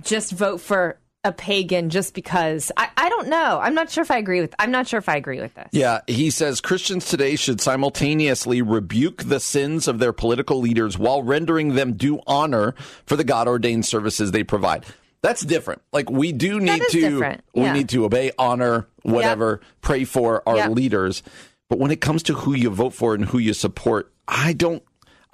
just 0.00 0.32
vote 0.32 0.60
for 0.60 0.98
a 1.24 1.32
pagan 1.32 1.88
just 1.90 2.14
because. 2.14 2.72
I, 2.76 2.88
I 2.96 3.08
don't 3.08 3.28
know. 3.28 3.60
I'm 3.62 3.74
not 3.74 3.90
sure 3.90 4.02
if 4.02 4.10
I 4.10 4.18
agree 4.18 4.40
with. 4.40 4.54
I'm 4.58 4.70
not 4.72 4.88
sure 4.88 4.98
if 4.98 5.08
I 5.08 5.16
agree 5.16 5.40
with 5.40 5.54
this. 5.54 5.68
Yeah, 5.70 6.00
he 6.08 6.30
says 6.30 6.60
Christians 6.60 7.04
today 7.08 7.36
should 7.36 7.60
simultaneously 7.60 8.60
rebuke 8.62 9.22
the 9.24 9.38
sins 9.38 9.86
of 9.86 9.98
their 10.00 10.12
political 10.12 10.58
leaders 10.60 10.98
while 10.98 11.22
rendering 11.22 11.74
them 11.74 11.92
due 11.92 12.20
honor 12.26 12.74
for 13.06 13.14
the 13.16 13.22
God 13.24 13.46
ordained 13.46 13.86
services 13.86 14.32
they 14.32 14.42
provide. 14.42 14.84
That's 15.22 15.42
different. 15.42 15.82
Like 15.92 16.10
we 16.10 16.32
do 16.32 16.58
need 16.60 16.82
to 16.90 17.00
different. 17.00 17.42
we 17.54 17.70
need 17.70 17.88
to 17.90 18.04
obey, 18.04 18.32
honor, 18.38 18.88
whatever, 19.02 19.60
pray 19.80 20.04
for 20.04 20.46
our 20.48 20.56
Yep. 20.56 20.70
leaders. 20.70 21.22
But 21.70 21.78
when 21.78 21.90
it 21.90 22.00
comes 22.00 22.22
to 22.24 22.34
who 22.34 22.54
you 22.54 22.70
vote 22.70 22.92
for 22.92 23.14
and 23.14 23.24
who 23.26 23.38
you 23.38 23.54
support, 23.54 24.12
I 24.28 24.52
don't 24.52 24.82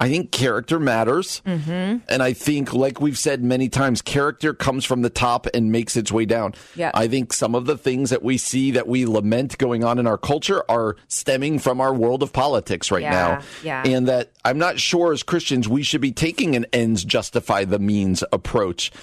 I 0.01 0.07
think 0.07 0.31
character 0.31 0.79
matters. 0.79 1.41
Mm-hmm. 1.45 1.97
And 2.07 2.23
I 2.23 2.31
think, 2.31 2.71
like 2.71 3.01
we've 3.01 3.17
said 3.17 3.43
many 3.43 3.67
times, 3.67 4.01
character 4.01 4.53
comes 4.53 4.85
from 4.85 5.01
the 5.01 5.09
top 5.09 5.45
and 5.53 5.73
makes 5.73 5.97
its 5.97 6.09
way 6.09 6.23
down. 6.25 6.53
Yeah. 6.73 6.91
I 6.93 7.09
think 7.09 7.33
some 7.33 7.53
of 7.53 7.65
the 7.65 7.77
things 7.77 8.09
that 8.11 8.23
we 8.23 8.37
see 8.37 8.71
that 8.71 8.87
we 8.87 9.05
lament 9.05 9.57
going 9.57 9.83
on 9.83 9.99
in 9.99 10.07
our 10.07 10.17
culture 10.17 10.63
are 10.71 10.95
stemming 11.09 11.59
from 11.59 11.81
our 11.81 11.93
world 11.93 12.23
of 12.23 12.31
politics 12.31 12.91
right 12.91 13.01
Yeah, 13.01 13.09
now. 13.11 13.41
yeah. 13.61 13.83
And 13.85 14.07
that 14.07 14.31
I'm 14.45 14.57
not 14.57 14.79
sure 14.79 15.11
as 15.11 15.21
Christians 15.21 15.67
we 15.67 15.83
should 15.83 15.99
be 15.99 16.13
taking 16.13 16.55
an 16.55 16.65
ends 16.71 17.03
justify 17.03 17.65
the 17.65 17.79
means 17.79 18.23
approach 18.31 18.93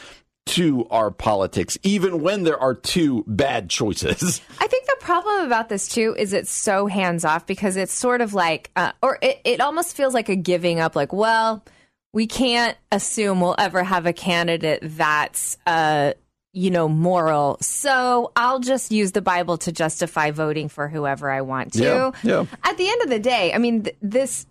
to 0.46 0.86
our 0.90 1.10
politics, 1.10 1.76
even 1.82 2.22
when 2.22 2.44
there 2.44 2.58
are 2.58 2.74
two 2.74 3.24
bad 3.26 3.68
choices. 3.68 4.40
I 4.60 4.66
think 4.66 4.86
the 4.86 4.96
problem 5.00 5.44
about 5.44 5.68
this 5.68 5.88
too 5.88 6.14
is 6.18 6.32
it's 6.32 6.50
so 6.50 6.86
hands 6.86 7.24
off 7.24 7.46
because 7.46 7.76
it's 7.76 7.92
sort 7.92 8.20
of 8.20 8.32
like, 8.32 8.70
uh, 8.76 8.92
or 9.02 9.18
it, 9.20 9.40
it 9.44 9.60
almost 9.60 9.96
feels 9.96 10.14
like 10.14 10.28
a 10.28 10.36
giving 10.36 10.80
up. 10.80 10.96
Like, 10.96 11.12
well, 11.12 11.64
we 12.12 12.26
can't 12.26 12.76
assume 12.92 13.40
we'll 13.40 13.56
ever 13.58 13.82
have 13.82 14.06
a 14.06 14.12
candidate 14.12 14.80
that's, 14.82 15.58
uh, 15.66 16.12
you 16.52 16.70
know, 16.70 16.88
moral. 16.88 17.58
So 17.60 18.32
I'll 18.36 18.60
just 18.60 18.90
use 18.90 19.12
the 19.12 19.20
Bible 19.20 19.58
to 19.58 19.72
justify 19.72 20.30
voting 20.30 20.68
for 20.68 20.88
whoever 20.88 21.30
I 21.30 21.42
want 21.42 21.74
to. 21.74 21.82
Yeah, 21.82 22.10
yeah. 22.22 22.46
At 22.64 22.78
the 22.78 22.88
end 22.88 23.02
of 23.02 23.10
the 23.10 23.18
day, 23.18 23.52
I 23.52 23.58
mean, 23.58 23.82
th- 23.82 23.96
this, 24.00 24.46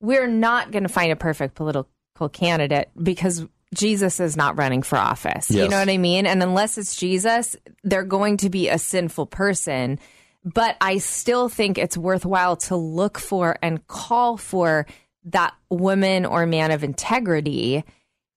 we're 0.00 0.26
not 0.26 0.72
going 0.72 0.82
to 0.82 0.90
find 0.90 1.12
a 1.12 1.16
perfect 1.16 1.54
political 1.54 1.88
candidate 2.32 2.90
because 3.00 3.46
Jesus 3.76 4.20
is 4.20 4.36
not 4.36 4.58
running 4.58 4.82
for 4.82 4.96
office. 4.96 5.50
You 5.50 5.68
know 5.68 5.78
what 5.78 5.88
I 5.88 5.98
mean? 5.98 6.26
And 6.26 6.42
unless 6.42 6.78
it's 6.78 6.96
Jesus, 6.96 7.56
they're 7.84 8.04
going 8.04 8.38
to 8.38 8.50
be 8.50 8.68
a 8.68 8.78
sinful 8.78 9.26
person. 9.26 9.98
But 10.44 10.76
I 10.80 10.98
still 10.98 11.48
think 11.48 11.76
it's 11.76 11.96
worthwhile 11.96 12.56
to 12.56 12.76
look 12.76 13.18
for 13.18 13.58
and 13.62 13.86
call 13.86 14.36
for 14.36 14.86
that 15.24 15.54
woman 15.70 16.24
or 16.24 16.46
man 16.46 16.70
of 16.70 16.84
integrity 16.84 17.84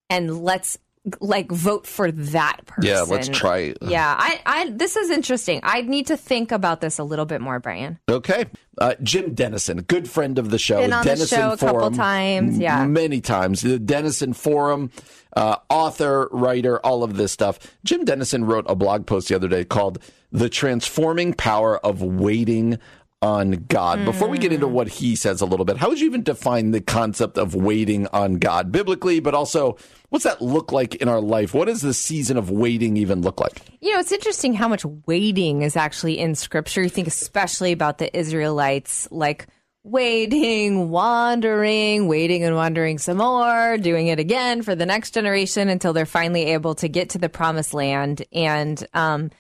and 0.10 0.42
let's 0.44 0.78
like 1.20 1.52
vote 1.52 1.86
for 1.88 2.12
that 2.12 2.66
person. 2.66 2.90
Yeah, 2.90 3.02
let's 3.02 3.28
try- 3.30 3.74
Yeah, 3.82 4.16
I, 4.18 4.42
I 4.46 4.70
this 4.70 4.96
is 4.96 5.10
interesting. 5.10 5.60
I 5.64 5.82
need 5.82 6.08
to 6.08 6.18
think 6.18 6.52
about 6.52 6.82
this 6.82 7.00
a 7.00 7.04
little 7.04 7.26
bit 7.26 7.42
more, 7.42 7.60
Brian. 7.60 8.00
Okay. 8.10 8.46
Uh, 8.78 8.96
Jim 9.04 9.34
Denison, 9.34 9.82
good 9.82 10.10
friend 10.10 10.40
of 10.40 10.52
the 10.52 10.58
show. 10.58 10.80
Been 10.80 10.94
on 10.94 11.04
the 11.04 11.10
Denison 11.10 11.38
show 11.38 11.52
a 11.52 11.58
couple 11.58 11.80
Forum, 11.82 11.96
times, 11.96 12.58
yeah. 12.58 12.86
Many 12.86 13.20
times. 13.20 13.62
The 13.62 13.78
Denison 13.78 14.32
Forum, 14.32 14.92
uh, 15.36 15.58
author, 15.70 16.30
writer, 16.32 16.80
all 16.86 17.04
of 17.04 17.18
this 17.18 17.34
stuff. 17.34 17.60
Jim 17.84 18.06
Denison 18.06 18.46
wrote 18.46 18.66
a 18.70 18.76
blog 18.76 19.06
post 19.06 19.28
the 19.28 19.36
other 19.36 19.50
day 19.50 19.66
called 19.66 20.00
The 20.32 20.48
Transforming 20.48 21.34
Power 21.34 21.78
of 21.86 22.02
Waiting 22.02 22.80
on 23.22 23.52
God. 23.68 24.06
Before 24.06 24.30
we 24.30 24.38
get 24.38 24.54
into 24.54 24.68
what 24.68 24.88
he 24.88 25.16
says 25.16 25.42
a 25.42 25.46
little 25.46 25.66
bit, 25.66 25.78
how 25.78 25.90
would 25.90 26.00
you 26.00 26.06
even 26.06 26.24
define 26.24 26.72
the 26.72 26.82
concept 26.82 27.38
of 27.38 27.54
waiting 27.54 28.08
on 28.08 28.36
God 28.36 28.72
biblically, 28.72 29.20
but 29.20 29.34
also 29.34 29.78
what's 30.10 30.24
that 30.24 30.42
look 30.42 30.72
like 30.72 30.96
in 30.96 31.10
our 31.10 31.20
life? 31.20 31.54
What 31.54 31.66
does 31.66 31.82
the 31.82 31.94
season 31.94 32.38
of 32.38 32.50
waiting 32.50 32.96
even 32.98 33.22
look 33.22 33.40
like? 33.40 33.62
You 33.82 33.94
know, 33.94 34.00
it's 34.00 34.12
interesting 34.12 34.54
how 34.54 34.68
much 34.68 34.86
waiting 35.06 35.64
is 35.64 35.76
actually 35.76 36.18
in 36.18 36.36
scripture. 36.36 36.84
You 36.84 36.90
think 36.90 37.08
especially 37.08 37.74
about 37.74 37.98
the 37.98 38.16
Israelites, 38.18 39.08
like 39.12 39.48
waiting, 39.84 40.90
wandering, 40.90 42.08
waiting 42.08 42.44
and 42.44 42.56
wandering 42.56 42.98
some 42.98 43.18
more, 43.18 43.78
doing 43.78 44.08
it 44.08 44.20
again 44.20 44.62
for 44.62 44.76
the 44.76 44.86
next 44.86 45.14
generation 45.14 45.68
until 45.68 45.94
they're 45.94 46.06
finally 46.06 46.46
able 46.46 46.76
to 46.76 46.88
get 46.88 47.10
to 47.10 47.18
the 47.18 47.30
promised 47.30 47.74
land. 47.74 48.24
And 48.32 48.86
um, 48.94 49.32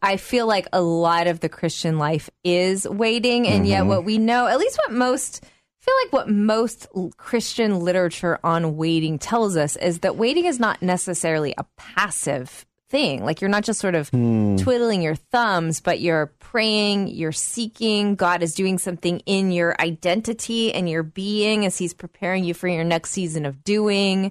I 0.00 0.16
feel 0.16 0.46
like 0.46 0.68
a 0.72 0.80
lot 0.80 1.26
of 1.26 1.40
the 1.40 1.48
Christian 1.48 1.98
life 1.98 2.30
is 2.44 2.88
waiting, 2.88 3.48
and 3.48 3.66
yet 3.66 3.86
what 3.86 4.04
we 4.04 4.18
know, 4.18 4.46
at 4.46 4.58
least 4.58 4.78
what 4.78 4.92
most 4.92 5.44
I 5.44 5.84
feel 5.84 5.94
like 6.04 6.12
what 6.12 6.28
most 6.28 6.86
Christian 7.16 7.80
literature 7.80 8.38
on 8.44 8.76
waiting 8.76 9.18
tells 9.18 9.56
us 9.56 9.74
is 9.74 10.00
that 10.00 10.14
waiting 10.14 10.44
is 10.44 10.60
not 10.60 10.80
necessarily 10.80 11.54
a 11.58 11.66
passive 11.76 12.64
thing. 12.88 13.24
Like 13.24 13.40
you're 13.40 13.50
not 13.50 13.64
just 13.64 13.80
sort 13.80 13.96
of 13.96 14.08
twiddling 14.10 15.02
your 15.02 15.16
thumbs, 15.16 15.80
but 15.80 15.98
you're 15.98 16.26
praying, 16.38 17.08
you're 17.08 17.32
seeking. 17.32 18.14
God 18.14 18.44
is 18.44 18.54
doing 18.54 18.78
something 18.78 19.20
in 19.20 19.50
your 19.50 19.74
identity 19.80 20.72
and 20.72 20.88
your 20.88 21.02
being 21.02 21.66
as 21.66 21.78
He's 21.78 21.94
preparing 21.94 22.44
you 22.44 22.54
for 22.54 22.68
your 22.68 22.84
next 22.84 23.10
season 23.10 23.44
of 23.44 23.64
doing. 23.64 24.30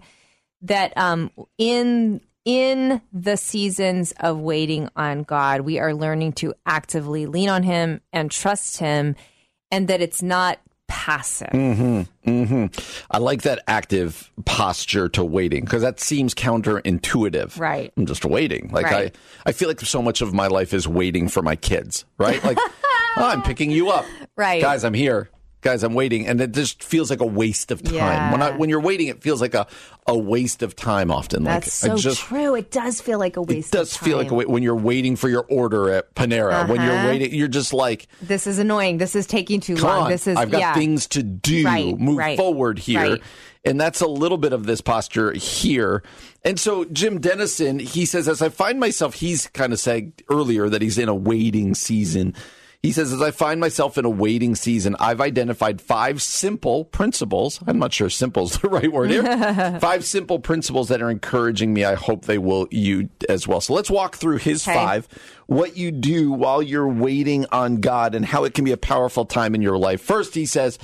That 0.61 0.95
um, 0.95 1.31
in 1.57 2.21
in 2.45 3.01
the 3.13 3.37
seasons 3.37 4.13
of 4.19 4.39
waiting 4.39 4.89
on 4.95 5.23
God, 5.23 5.61
we 5.61 5.79
are 5.79 5.93
learning 5.93 6.33
to 6.33 6.53
actively 6.65 7.25
lean 7.25 7.49
on 7.49 7.63
Him 7.63 8.01
and 8.11 8.31
trust 8.31 8.77
Him, 8.77 9.15
and 9.69 9.87
that 9.87 10.01
it's 10.01 10.21
not 10.21 10.59
passive. 10.87 11.47
Mm-hmm. 11.47 12.29
Mm-hmm. 12.29 13.05
I 13.09 13.17
like 13.19 13.43
that 13.43 13.63
active 13.65 14.29
posture 14.43 15.07
to 15.09 15.23
waiting 15.23 15.63
because 15.63 15.83
that 15.83 16.01
seems 16.01 16.35
counterintuitive. 16.35 17.57
Right. 17.57 17.93
I'm 17.95 18.05
just 18.05 18.25
waiting. 18.25 18.69
Like 18.73 18.85
Right. 18.85 19.15
I, 19.45 19.49
I 19.49 19.51
feel 19.53 19.69
like 19.69 19.79
so 19.79 20.01
much 20.01 20.21
of 20.21 20.33
my 20.33 20.47
life 20.47 20.73
is 20.73 20.89
waiting 20.89 21.29
for 21.29 21.41
my 21.41 21.55
kids. 21.55 22.03
Right. 22.17 22.43
Like, 22.43 22.57
oh, 23.17 23.25
I'm 23.25 23.41
picking 23.41 23.71
you 23.71 23.89
up. 23.89 24.05
Right. 24.35 24.61
Guys, 24.61 24.83
I'm 24.83 24.93
here. 24.93 25.29
Guys, 25.61 25.83
I'm 25.83 25.93
waiting, 25.93 26.25
and 26.25 26.41
it 26.41 26.53
just 26.53 26.83
feels 26.83 27.09
like 27.11 27.21
a 27.21 27.25
waste 27.25 27.69
of 27.69 27.83
time. 27.83 27.93
Yeah. 27.93 28.31
When 28.31 28.41
I, 28.41 28.57
when 28.57 28.69
you're 28.69 28.81
waiting, 28.81 29.07
it 29.09 29.21
feels 29.21 29.41
like 29.41 29.53
a, 29.53 29.67
a 30.07 30.17
waste 30.17 30.63
of 30.63 30.75
time. 30.75 31.11
Often, 31.11 31.43
That's 31.43 31.83
like 31.83 31.91
so 31.91 31.97
just 31.97 32.21
true. 32.21 32.55
It 32.55 32.71
does 32.71 32.99
feel 32.99 33.19
like 33.19 33.37
a 33.37 33.43
waste. 33.43 33.67
Of 33.67 33.71
time. 33.71 33.81
It 33.81 33.83
does 33.83 33.97
feel 33.97 34.17
like 34.17 34.31
a 34.31 34.35
when 34.35 34.63
you're 34.63 34.75
waiting 34.75 35.15
for 35.15 35.29
your 35.29 35.45
order 35.49 35.89
at 35.93 36.15
Panera. 36.15 36.67
When 36.67 36.81
you're 36.81 36.91
Uh-huh. 36.91 37.07
waiting, 37.09 37.33
you're 37.35 37.47
just 37.47 37.73
like, 37.73 38.07
This 38.23 38.47
is 38.47 38.57
annoying. 38.57 38.97
This 38.97 39.15
is 39.15 39.27
taking 39.27 39.59
too 39.59 39.75
long. 39.75 40.03
on, 40.05 40.09
This 40.09 40.25
is 40.25 40.35
I've 40.35 40.49
got 40.49 40.59
yeah. 40.61 40.73
things 40.73 41.05
to 41.09 41.21
do. 41.21 41.63
Right, 41.63 41.95
Move 41.97 42.17
right, 42.17 42.37
forward 42.37 42.79
here. 42.79 42.99
right. 42.99 43.21
And 43.63 43.79
that's 43.79 44.01
a 44.01 44.07
little 44.07 44.39
bit 44.39 44.53
of 44.53 44.65
this 44.65 44.81
posture 44.81 45.31
here. 45.33 46.01
And 46.43 46.59
so 46.59 46.85
Jim 46.85 47.19
Denison, 47.21 47.77
he 47.77 48.07
says, 48.07 48.27
as 48.27 48.41
I 48.41 48.49
find 48.49 48.79
myself, 48.79 49.13
he's 49.13 49.45
kind 49.49 49.71
of 49.71 49.79
said 49.79 50.13
earlier 50.31 50.67
that 50.69 50.81
he's 50.81 50.97
in 50.97 51.07
a 51.07 51.13
waiting 51.13 51.75
season. 51.75 52.33
He 52.83 52.91
says, 52.91 53.13
as 53.13 53.21
I 53.21 53.29
find 53.29 53.59
myself 53.59 53.99
in 53.99 54.05
a 54.05 54.09
waiting 54.09 54.55
season, 54.55 54.95
I've 54.99 55.21
identified 55.21 55.79
five 55.79 56.19
simple 56.19 56.85
principles. 56.85 57.59
I'm 57.67 57.77
not 57.77 57.93
sure 57.93 58.09
simple 58.09 58.45
is 58.45 58.57
the 58.57 58.69
right 58.69 58.91
word 58.91 59.11
here. 59.11 59.23
five 59.79 60.03
simple 60.03 60.39
principles 60.39 60.87
that 60.89 60.99
are 60.99 61.11
encouraging 61.11 61.75
me. 61.75 61.85
I 61.85 61.93
hope 61.93 62.25
they 62.25 62.39
will 62.39 62.67
you 62.71 63.09
as 63.29 63.47
well. 63.47 63.61
So 63.61 63.75
let's 63.75 63.91
walk 63.91 64.15
through 64.15 64.37
his 64.37 64.67
Okay. 64.67 64.73
five 64.73 65.07
what 65.45 65.77
you 65.77 65.91
do 65.91 66.31
while 66.31 66.63
you're 66.63 66.87
waiting 66.87 67.45
on 67.51 67.81
God 67.81 68.15
and 68.15 68.25
how 68.25 68.45
it 68.45 68.55
can 68.55 68.65
be 68.65 68.71
a 68.71 68.77
powerful 68.77 69.25
time 69.25 69.53
in 69.53 69.61
your 69.61 69.77
life. 69.77 70.01
First, 70.01 70.33
he 70.33 70.47
says, 70.47 70.79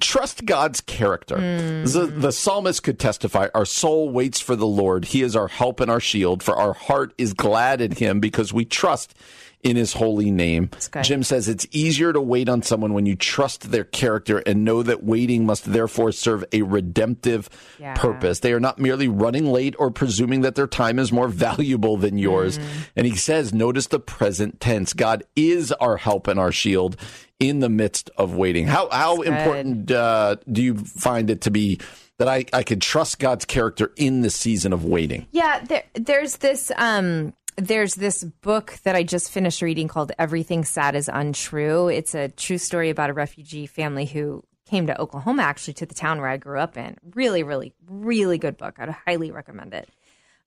trust 0.00 0.44
God's 0.44 0.80
character. 0.80 1.36
Hmm. 1.36 1.84
The, 1.84 2.12
the 2.14 2.32
psalmist 2.32 2.82
could 2.82 2.98
testify, 2.98 3.46
our 3.54 3.64
soul 3.64 4.10
waits 4.10 4.40
for 4.40 4.56
the 4.56 4.66
Lord. 4.66 5.04
He 5.04 5.22
is 5.22 5.36
our 5.36 5.48
help 5.48 5.78
and 5.78 5.88
our 5.90 6.00
shield, 6.00 6.42
for 6.42 6.56
our 6.56 6.72
heart 6.72 7.12
is 7.16 7.32
glad 7.32 7.80
in 7.80 7.92
him 7.92 8.18
because 8.18 8.52
we 8.52 8.64
trust 8.64 9.14
in 9.62 9.76
his 9.76 9.92
holy 9.94 10.30
name. 10.30 10.70
Jim 11.02 11.22
says 11.22 11.48
it's 11.48 11.66
easier 11.72 12.12
to 12.12 12.20
wait 12.20 12.48
on 12.48 12.62
someone 12.62 12.94
when 12.94 13.06
you 13.06 13.16
trust 13.16 13.70
their 13.72 13.84
character 13.84 14.38
and 14.38 14.64
know 14.64 14.82
that 14.82 15.02
waiting 15.02 15.44
must 15.46 15.64
therefore 15.64 16.12
serve 16.12 16.44
a 16.52 16.62
redemptive 16.62 17.48
Yeah. 17.80 17.94
purpose. 17.94 18.40
They 18.40 18.52
are 18.52 18.60
not 18.60 18.78
merely 18.78 19.08
running 19.08 19.46
late 19.46 19.74
or 19.78 19.90
presuming 19.90 20.42
that 20.42 20.54
their 20.54 20.66
time 20.68 20.98
is 20.98 21.10
more 21.10 21.28
valuable 21.28 21.96
than 21.96 22.18
yours. 22.18 22.58
Mm. 22.58 22.64
And 22.96 23.06
he 23.06 23.16
says, 23.16 23.52
notice 23.52 23.88
the 23.88 23.98
present 24.00 24.60
tense. 24.60 24.92
God 24.92 25.24
is 25.34 25.72
our 25.72 25.96
help 25.96 26.28
and 26.28 26.38
our 26.38 26.52
shield 26.52 26.96
in 27.40 27.60
the 27.60 27.68
midst 27.68 28.10
of 28.16 28.34
waiting. 28.34 28.66
How 28.66 28.88
how 28.90 29.22
important 29.22 29.90
uh, 29.90 30.36
do 30.50 30.62
you 30.62 30.76
find 30.76 31.30
it 31.30 31.40
to 31.42 31.50
be 31.50 31.80
that 32.18 32.26
I, 32.28 32.44
I 32.52 32.64
could 32.64 32.82
trust 32.82 33.20
God's 33.20 33.44
character 33.44 33.92
in 33.96 34.22
the 34.22 34.30
season 34.30 34.72
of 34.72 34.84
waiting? 34.84 35.26
Yeah, 35.30 35.60
there, 35.64 35.84
there's 35.94 36.36
this 36.38 36.72
um 36.76 37.32
there's 37.58 37.96
this 37.96 38.22
book 38.22 38.78
that 38.84 38.94
I 38.94 39.02
just 39.02 39.30
finished 39.30 39.62
reading 39.62 39.88
called 39.88 40.12
Everything 40.18 40.64
Sad 40.64 40.94
is 40.94 41.10
Untrue. 41.12 41.88
It's 41.88 42.14
a 42.14 42.28
true 42.28 42.58
story 42.58 42.88
about 42.88 43.10
a 43.10 43.14
refugee 43.14 43.66
family 43.66 44.06
who 44.06 44.44
came 44.64 44.86
to 44.86 45.00
Oklahoma 45.00 45.42
actually 45.42 45.74
to 45.74 45.86
the 45.86 45.94
town 45.94 46.20
where 46.20 46.30
I 46.30 46.36
grew 46.36 46.60
up 46.60 46.76
in. 46.76 46.96
Really, 47.14 47.42
really, 47.42 47.74
really 47.88 48.38
good 48.38 48.56
book. 48.56 48.76
I'd 48.78 48.90
highly 48.90 49.32
recommend 49.32 49.74
it. 49.74 49.88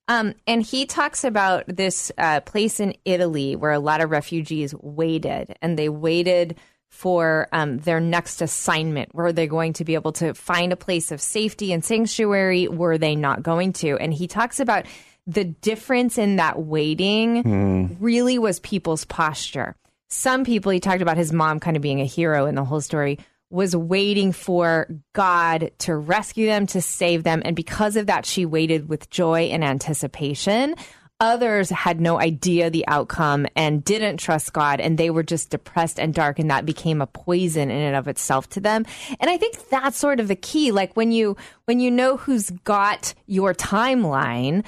Um, 0.08 0.34
and 0.46 0.62
he 0.62 0.86
talks 0.86 1.22
about 1.22 1.64
this 1.66 2.10
uh, 2.16 2.40
place 2.40 2.80
in 2.80 2.94
Italy 3.04 3.56
where 3.56 3.72
a 3.72 3.78
lot 3.78 4.00
of 4.00 4.10
refugees 4.10 4.74
waited, 4.80 5.54
and 5.60 5.78
they 5.78 5.88
waited 5.88 6.56
for 6.88 7.48
um, 7.52 7.78
their 7.78 8.00
next 8.00 8.42
assignment. 8.42 9.14
Were 9.14 9.32
they 9.32 9.46
going 9.46 9.74
to 9.74 9.84
be 9.84 9.94
able 9.94 10.12
to 10.12 10.34
find 10.34 10.72
a 10.72 10.76
place 10.76 11.10
of 11.10 11.20
safety 11.20 11.72
and 11.72 11.84
sanctuary? 11.84 12.68
Were 12.68 12.98
they 12.98 13.16
not 13.16 13.42
going 13.42 13.72
to? 13.74 13.96
And 13.96 14.12
he 14.12 14.26
talks 14.26 14.60
about 14.60 14.86
the 15.26 15.44
difference 15.44 16.18
in 16.18 16.36
that 16.36 16.60
waiting 16.60 17.42
hmm. 17.42 17.86
really 18.00 18.38
was 18.38 18.60
people's 18.60 19.04
posture. 19.04 19.76
Some 20.08 20.44
people, 20.44 20.72
he 20.72 20.80
talked 20.80 21.02
about 21.02 21.16
his 21.16 21.32
mom 21.32 21.60
kind 21.60 21.76
of 21.76 21.82
being 21.82 22.00
a 22.00 22.06
hero 22.06 22.46
in 22.46 22.54
the 22.54 22.64
whole 22.64 22.80
story, 22.80 23.18
was 23.50 23.76
waiting 23.76 24.32
for 24.32 24.88
God 25.12 25.70
to 25.78 25.94
rescue 25.94 26.46
them, 26.46 26.66
to 26.68 26.82
save 26.82 27.22
them. 27.22 27.42
And 27.44 27.54
because 27.54 27.96
of 27.96 28.06
that, 28.06 28.26
she 28.26 28.46
waited 28.46 28.88
with 28.88 29.10
joy 29.10 29.44
and 29.44 29.62
anticipation. 29.62 30.74
others 31.22 31.70
had 31.70 32.00
no 32.00 32.18
idea 32.18 32.68
the 32.68 32.86
outcome 32.88 33.46
and 33.54 33.84
didn't 33.84 34.16
trust 34.16 34.52
God 34.52 34.80
and 34.80 34.98
they 34.98 35.08
were 35.08 35.22
just 35.22 35.50
depressed 35.50 36.00
and 36.00 36.12
dark 36.12 36.40
and 36.40 36.50
that 36.50 36.66
became 36.66 37.00
a 37.00 37.06
poison 37.06 37.70
in 37.70 37.80
and 37.80 37.94
of 37.94 38.08
itself 38.08 38.48
to 38.50 38.60
them. 38.60 38.84
And 39.20 39.30
I 39.30 39.36
think 39.36 39.68
that's 39.70 39.96
sort 39.96 40.18
of 40.18 40.26
the 40.26 40.34
key. 40.34 40.72
Like 40.72 40.96
when 40.96 41.12
you 41.12 41.36
when 41.66 41.78
you 41.78 41.92
know 41.92 42.16
who's 42.16 42.50
got 42.50 43.14
your 43.26 43.54
timeline, 43.54 44.64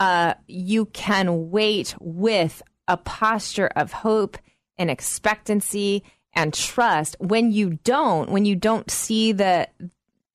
uh, 0.00 0.34
you 0.46 0.86
can 0.86 1.50
wait 1.50 1.94
with 2.00 2.62
a 2.86 2.96
posture 2.96 3.70
of 3.76 3.92
hope 3.92 4.38
and 4.76 4.90
expectancy 4.90 6.04
and 6.34 6.54
trust. 6.54 7.16
When 7.18 7.52
you 7.52 7.78
don't, 7.84 8.30
when 8.30 8.44
you 8.44 8.56
don't 8.56 8.90
see 8.90 9.32
the 9.32 9.68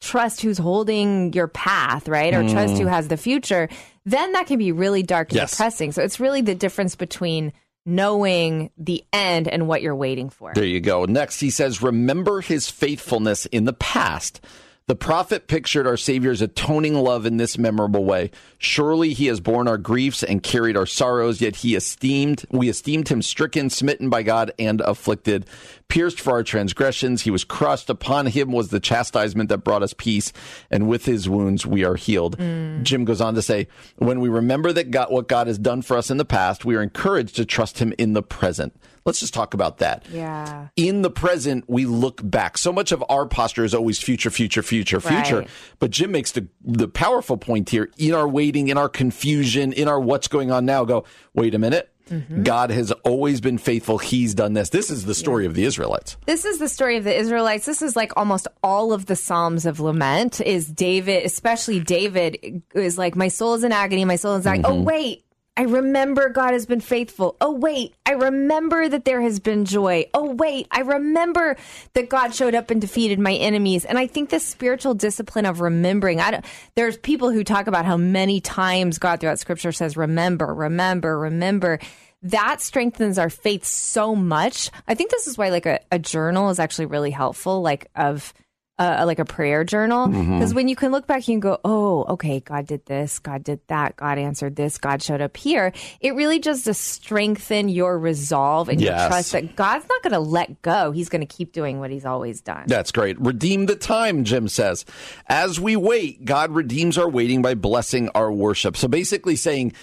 trust 0.02 0.42
who's 0.42 0.58
holding 0.58 1.32
your 1.34 1.48
path, 1.48 2.08
right? 2.10 2.34
Or 2.34 2.44
mm. 2.44 2.52
trust 2.52 2.78
who 2.78 2.88
has 2.88 3.08
the 3.08 3.18
future, 3.18 3.70
then 4.06 4.34
that 4.34 4.48
can 4.48 4.60
be 4.60 4.72
really 4.72 5.02
dark 5.02 5.30
and 5.30 5.38
yes. 5.38 5.52
depressing. 5.52 5.94
So 5.94 6.04
it's 6.04 6.20
really 6.20 6.42
the 6.42 6.56
difference 6.56 6.96
between 6.96 7.54
knowing 7.86 8.70
the 8.78 9.04
end 9.14 9.48
and 9.48 9.68
what 9.68 9.82
you're 9.82 9.96
waiting 9.96 10.30
for. 10.30 10.54
There 10.54 10.66
you 10.66 10.82
go. 10.82 11.06
Next, 11.06 11.40
he 11.40 11.50
says, 11.50 11.82
Remember 11.82 12.42
his 12.42 12.70
faithfulness 12.70 13.46
in 13.48 13.64
the 13.64 13.74
past 13.74 14.42
the 14.86 14.96
prophet 14.96 15.48
pictured 15.48 15.88
our 15.88 15.96
Savior's 15.96 16.42
atoning 16.42 16.96
love 16.96 17.26
in 17.26 17.38
this 17.38 17.58
memorable 17.58 18.04
way. 18.04 18.32
Surely 18.58 19.14
he 19.14 19.28
has 19.28 19.40
borne 19.40 19.68
our 19.68 19.78
griefs 19.78 20.24
and 20.24 20.44
carried 20.44 20.76
our 20.76 20.86
sorrows, 20.86 21.40
yet 21.40 21.58
he 21.58 21.76
esteemed, 21.76 22.46
we 22.52 22.68
esteemed 22.68 23.08
him 23.08 23.22
stricken, 23.22 23.70
smitten 23.70 24.10
by 24.10 24.24
God, 24.24 24.52
and 24.60 24.82
afflicted. 24.82 25.46
Pierced 25.94 26.20
for 26.20 26.32
our 26.32 26.42
transgressions, 26.42 27.22
he 27.22 27.30
was 27.30 27.44
crushed. 27.44 27.88
Upon 27.88 28.26
him 28.26 28.52
was 28.52 28.70
the 28.70 28.80
chastisement 28.80 29.50
that 29.50 29.60
brought 29.60 29.84
us 29.84 29.94
peace, 29.94 30.34
and 30.72 30.90
with 30.90 31.06
his 31.06 31.30
wounds 31.30 31.68
we 31.68 31.86
are 31.86 31.94
healed. 31.94 32.36
Mm. 32.40 32.82
Jim 32.82 33.06
goes 33.06 33.22
on 33.22 33.36
to 33.36 33.44
say, 33.44 33.68
when 33.98 34.20
we 34.20 34.28
remember 34.28 34.74
that 34.74 34.90
God, 34.90 35.12
what 35.12 35.28
God 35.28 35.46
has 35.46 35.60
done 35.60 35.84
for 35.84 35.96
us 35.96 36.10
in 36.10 36.18
the 36.18 36.26
past, 36.26 36.66
we 36.66 36.76
are 36.76 36.82
encouraged 36.82 37.36
to 37.36 37.46
trust 37.46 37.78
him 37.78 37.94
in 38.00 38.14
the 38.14 38.24
present. 38.24 38.76
Let's 39.06 39.20
just 39.20 39.36
talk 39.36 39.54
about 39.54 39.78
that. 39.78 40.04
Yeah. 40.12 40.70
In 40.76 41.04
the 41.04 41.12
present, 41.12 41.66
we 41.68 41.86
look 41.86 42.22
back. 42.24 42.58
So 42.58 42.74
much 42.74 42.92
of 42.92 43.04
our 43.08 43.28
posture 43.28 43.64
is 43.64 43.76
always 43.76 44.00
future, 44.00 44.32
future, 44.32 44.64
future, 44.64 45.00
future. 45.00 45.40
Right. 45.42 45.50
But 45.78 45.92
Jim 45.92 46.12
makes 46.12 46.32
the 46.32 46.48
the 46.64 46.88
powerful 46.88 47.38
point 47.38 47.70
here 47.70 47.92
in 48.00 48.16
our 48.16 48.28
waiting, 48.28 48.70
in 48.70 48.80
our 48.80 48.90
confusion, 48.90 49.74
in 49.74 49.88
our 49.88 50.00
what's 50.00 50.28
going 50.28 50.50
on 50.50 50.66
now. 50.66 50.86
Go, 50.86 51.04
wait 51.36 51.54
a 51.54 51.60
minute. 51.60 51.93
Mm-hmm. 52.10 52.44
God 52.44 52.70
has 52.70 52.92
always 53.04 53.42
been 53.42 53.58
faithful. 53.58 53.98
He's 53.98 54.34
done 54.34 54.54
this. 54.54 54.70
This 54.70 54.90
is 54.90 55.06
the 55.06 55.16
story 55.16 55.44
yeah. 55.44 55.50
of 55.50 55.56
the 55.56 55.64
Israelites. 55.64 56.18
This 56.26 56.46
is 56.46 56.60
the 56.60 56.68
story 56.68 56.98
of 56.98 57.04
the 57.04 57.16
Israelites. 57.16 57.66
This 57.66 57.82
is 57.82 57.96
like 57.96 58.12
almost 58.18 58.48
all 58.62 58.94
of 58.94 59.06
the 59.06 59.16
Psalms 59.16 59.66
of 59.66 59.80
lament 59.80 60.42
is 60.42 60.68
David, 60.68 61.26
especially 61.26 61.80
David 61.80 62.64
is 62.74 62.98
like, 62.98 63.16
my 63.16 63.30
soul 63.30 63.54
is 63.54 63.64
in 63.64 63.72
agony. 63.72 64.06
My 64.06 64.18
soul 64.18 64.36
is 64.36 64.46
like, 64.46 64.62
mm-hmm. 64.62 64.72
oh, 64.72 64.82
wait, 64.82 65.23
I 65.56 65.64
remember 65.64 66.30
God 66.30 66.54
has 66.54 66.66
been 66.66 66.80
faithful. 66.80 67.36
Oh, 67.40 67.52
wait, 67.52 67.94
I 68.08 68.14
remember 68.14 68.90
that 68.90 69.06
there 69.06 69.22
has 69.22 69.40
been 69.40 69.66
joy. 69.66 70.06
Oh, 70.12 70.32
wait, 70.32 70.68
I 70.72 70.82
remember 70.82 71.58
that 71.94 72.10
God 72.10 72.34
showed 72.34 72.56
up 72.56 72.72
and 72.72 72.82
defeated 72.82 73.20
my 73.20 73.34
enemies. 73.34 73.86
And 73.86 74.00
I 74.00 74.08
think 74.08 74.32
the 74.32 74.40
spiritual 74.40 74.96
discipline 74.96 75.46
of 75.46 75.62
remembering, 75.62 76.20
I 76.20 76.32
don't, 76.32 76.46
there's 76.74 76.98
people 76.98 77.30
who 77.30 77.44
talk 77.44 77.68
about 77.68 77.86
how 77.86 77.98
many 77.98 78.42
times 78.42 78.98
God 78.98 79.20
throughout 79.20 79.38
scripture 79.38 79.72
says, 79.72 79.96
remember, 79.96 80.52
remember, 80.52 81.20
remember. 81.20 81.78
That 82.24 82.62
strengthens 82.62 83.20
our 83.20 83.30
faith 83.30 83.64
so 83.64 84.16
much. 84.16 84.72
I 84.88 84.96
think 84.96 85.12
this 85.12 85.28
is 85.28 85.38
why 85.38 85.50
like 85.50 85.68
a, 85.68 85.80
a 85.92 86.00
journal 86.00 86.50
is 86.50 86.58
actually 86.58 86.88
really 86.88 87.12
helpful, 87.12 87.62
like 87.62 87.92
of, 87.96 88.34
uh, 88.80 89.04
like 89.06 89.20
a 89.20 89.26
prayer 89.26 89.64
journal. 89.64 90.08
Because 90.08 90.26
mm-hmm. 90.26 90.56
when 90.56 90.68
you 90.68 90.76
can 90.76 90.92
look 90.92 91.06
back 91.06 91.28
and 91.28 91.42
go 91.42 91.60
oh 91.64 92.06
okay 92.10 92.40
god 92.40 92.66
did 92.68 92.86
this 92.86 93.20
god 93.20 93.44
did 93.44 93.60
that 93.68 93.96
god 93.96 94.18
answered 94.18 94.56
this 94.56 94.78
god 94.78 95.02
showed 95.02 95.22
up 95.22 95.38
here. 95.38 95.74
It 96.00 96.16
really 96.16 96.40
just 96.40 96.66
to 96.66 96.74
strengthen 96.74 97.70
your 97.70 97.98
resolve 97.98 98.70
and 98.70 98.82
yes. 98.82 99.00
your 99.00 99.10
trust 99.10 99.32
that 99.34 99.56
god's 99.56 99.88
not 99.88 100.02
going 100.02 100.14
to 100.14 100.20
let 100.20 100.62
go. 100.62 100.92
He's 100.92 101.10
going 101.10 101.26
to 101.26 101.28
keep 101.28 101.52
doing 101.52 101.80
what 101.80 101.92
he's 101.92 102.06
always 102.06 102.42
done. 102.42 102.64
That's 102.68 102.92
great. 102.92 103.20
Redeem 103.20 103.68
the 103.68 103.76
time 103.76 104.24
jim 104.24 104.48
says. 104.48 104.86
As 105.28 105.60
we 105.60 105.76
wait 105.76 106.26
god 106.26 106.52
redeems 106.52 106.98
our 106.98 107.10
waiting 107.10 107.42
by 107.42 107.54
blessing 107.54 108.10
our 108.10 108.32
worship. 108.32 108.76
So 108.76 108.88
basically 108.88 109.36
saying 109.36 109.74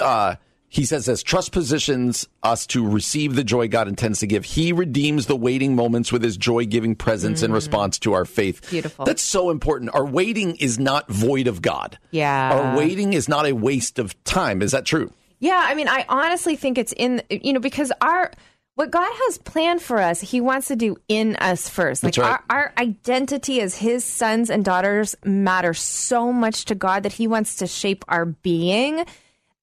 uh 0.00 0.36
he 0.70 0.84
says 0.84 1.08
as 1.08 1.24
trust 1.24 1.50
positions 1.50 2.28
us 2.44 2.64
to 2.68 2.86
receive 2.86 3.34
the 3.34 3.42
joy 3.42 3.66
God 3.66 3.88
intends 3.88 4.20
to 4.20 4.28
give. 4.28 4.44
He 4.44 4.72
redeems 4.72 5.26
the 5.26 5.34
waiting 5.34 5.74
moments 5.74 6.12
with 6.12 6.22
his 6.22 6.36
joy 6.36 6.64
giving 6.64 6.94
presence 6.94 7.40
mm. 7.40 7.46
in 7.46 7.52
response 7.52 7.98
to 7.98 8.12
our 8.12 8.24
faith. 8.24 8.70
Beautiful. 8.70 9.04
That's 9.04 9.20
so 9.20 9.50
important. 9.50 9.90
Our 9.92 10.06
waiting 10.06 10.54
is 10.56 10.78
not 10.78 11.10
void 11.10 11.48
of 11.48 11.60
God. 11.60 11.98
Yeah. 12.12 12.52
Our 12.52 12.78
waiting 12.78 13.14
is 13.14 13.28
not 13.28 13.46
a 13.46 13.52
waste 13.52 13.98
of 13.98 14.22
time. 14.22 14.62
Is 14.62 14.70
that 14.70 14.84
true? 14.84 15.12
Yeah. 15.40 15.60
I 15.60 15.74
mean, 15.74 15.88
I 15.88 16.06
honestly 16.08 16.54
think 16.54 16.78
it's 16.78 16.94
in, 16.96 17.20
you 17.28 17.52
know, 17.52 17.60
because 17.60 17.92
our, 18.00 18.30
what 18.76 18.92
God 18.92 19.10
has 19.12 19.38
planned 19.38 19.82
for 19.82 19.98
us, 19.98 20.20
He 20.20 20.40
wants 20.40 20.68
to 20.68 20.76
do 20.76 20.96
in 21.08 21.34
us 21.36 21.68
first. 21.68 22.04
Like 22.04 22.16
right. 22.16 22.30
our, 22.30 22.44
our 22.48 22.72
identity 22.78 23.60
as 23.60 23.74
His 23.74 24.04
sons 24.04 24.50
and 24.50 24.64
daughters 24.64 25.16
matter 25.24 25.74
so 25.74 26.32
much 26.32 26.66
to 26.66 26.76
God 26.76 27.02
that 27.02 27.14
He 27.14 27.26
wants 27.26 27.56
to 27.56 27.66
shape 27.66 28.04
our 28.06 28.24
being 28.24 29.04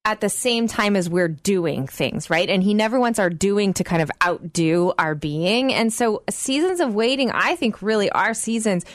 at 0.07 0.21
the 0.21 0.29
same 0.29 0.69
time 0.69 0.95
as 0.95 1.09
we're 1.09 1.27
doing 1.27 1.85
things, 1.85 2.29
right? 2.29 2.49
And 2.49 2.63
he 2.63 2.73
never 2.73 2.97
wants 2.97 3.19
our 3.19 3.29
doing 3.29 3.73
to 3.73 3.83
kind 3.83 4.01
of 4.01 4.09
outdo 4.25 4.93
our 4.97 5.15
being. 5.15 5.73
And 5.73 5.91
so 5.91 6.23
seasons 6.29 6.79
of 6.79 6.95
waiting, 6.95 7.29
I 7.31 7.57
think 7.57 7.81
really 7.81 8.09
are 8.11 8.33
seasons 8.33 8.85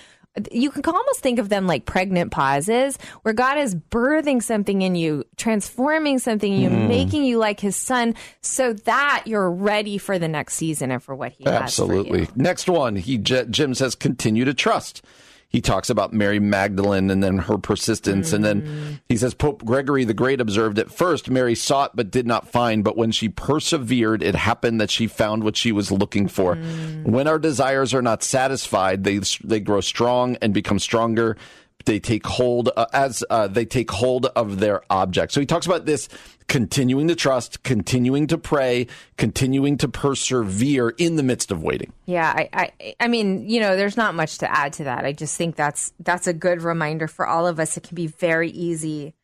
you 0.51 0.71
can 0.71 0.83
almost 0.87 1.21
think 1.21 1.39
of 1.39 1.51
them 1.51 1.67
like 1.67 1.85
pregnant 1.85 2.31
pauses 2.31 2.97
where 3.21 3.35
God 3.35 3.59
is 3.59 3.75
birthing 3.75 4.43
something 4.43 4.81
in 4.81 4.95
you, 4.95 5.25
transforming 5.37 6.19
something 6.19 6.51
in 6.51 6.59
you, 6.59 6.71
mm. 6.71 6.89
making 6.89 7.25
you 7.25 7.37
like 7.37 7.61
his 7.61 7.77
son 7.77 8.15
so 8.41 8.73
that 8.73 9.25
you're 9.27 9.51
ready 9.51 9.99
for 9.99 10.19
the 10.19 10.29
next 10.29 10.55
season 10.55 10.91
and 10.91 11.03
for 11.03 11.15
what 11.15 11.33
he 11.33 11.45
Absolutely. 11.45 12.21
has 12.21 12.35
Next 12.35 12.67
one, 12.67 12.97
he 12.97 13.19
Jim 13.19 13.75
says 13.75 13.95
continue 13.95 14.47
to 14.47 14.55
trust 14.55 15.05
he 15.53 15.61
talks 15.61 15.91
about 15.91 16.15
Mary 16.15 16.41
Magdalene 16.41 17.11
and 17.11 17.23
then 17.23 17.37
her 17.37 17.59
persistence. 17.59 18.31
Mm. 18.31 18.35
And 18.35 18.45
then 18.45 18.63
mm. 18.63 19.01
he 19.09 19.19
says 19.19 19.35
Pope 19.35 19.65
Gregory 19.65 20.05
the 20.05 20.15
Great 20.15 20.41
observed 20.41 20.79
at 20.79 20.91
first 20.91 21.29
Mary 21.29 21.55
sought 21.55 21.95
but 21.95 22.11
did 22.11 22.27
not 22.27 22.49
find, 22.49 22.83
but 22.83 22.97
when 22.97 23.13
she 23.13 23.29
persevered, 23.29 24.23
it 24.23 24.35
happened 24.35 24.81
that 24.81 24.91
she 24.91 25.07
found 25.07 25.45
what 25.45 25.57
she 25.57 25.71
was 25.71 25.93
looking 25.93 26.27
for. 26.27 26.57
Mm. 26.57 27.05
When 27.05 27.29
our 27.29 27.39
desires 27.39 27.93
are 27.93 28.03
not 28.03 28.23
satisfied, 28.23 29.05
they 29.05 29.21
they 29.45 29.61
grow 29.61 29.83
strong 29.83 30.37
and 30.41 30.55
become 30.55 30.79
stronger 30.79 31.37
they 31.85 32.01
take 32.01 32.27
hold 32.27 32.71
uh, 32.77 32.87
as 32.93 33.25
uh, 33.31 33.49
they 33.49 33.65
take 33.65 33.91
hold 33.91 34.27
of 34.27 34.61
their 34.61 34.83
object. 34.91 35.33
So 35.33 35.41
he 35.41 35.47
talks 35.47 35.67
about 35.67 35.87
this 35.87 36.09
continuing 36.49 37.09
to 37.09 37.15
trust, 37.15 37.63
continuing 37.63 38.27
to 38.27 38.39
pray, 38.39 38.87
continuing 39.17 39.79
to 39.79 39.89
persevere 39.89 40.91
in 40.91 41.17
the 41.17 41.23
midst 41.23 41.51
of 41.51 41.63
waiting. 41.63 41.93
Yeah, 42.07 42.31
I, 42.31 42.49
I, 42.53 42.95
I 43.01 43.09
mean, 43.09 43.49
you 43.49 43.61
know, 43.61 43.77
there's 43.77 43.97
not 43.97 44.15
much 44.15 44.39
to 44.39 44.51
add 44.51 44.75
to 44.75 44.85
that. 44.85 45.05
I 45.05 45.13
just 45.13 45.37
think 45.37 45.57
that's 45.57 45.93
that's 46.01 46.27
a 46.27 46.33
good 46.33 46.63
reminder 46.63 47.09
for 47.09 47.27
all 47.27 47.47
of 47.47 47.59
us. 47.59 47.77
It 47.77 47.85
can 47.85 47.95
be 47.95 48.07
very 48.07 48.51
easy 48.51 49.15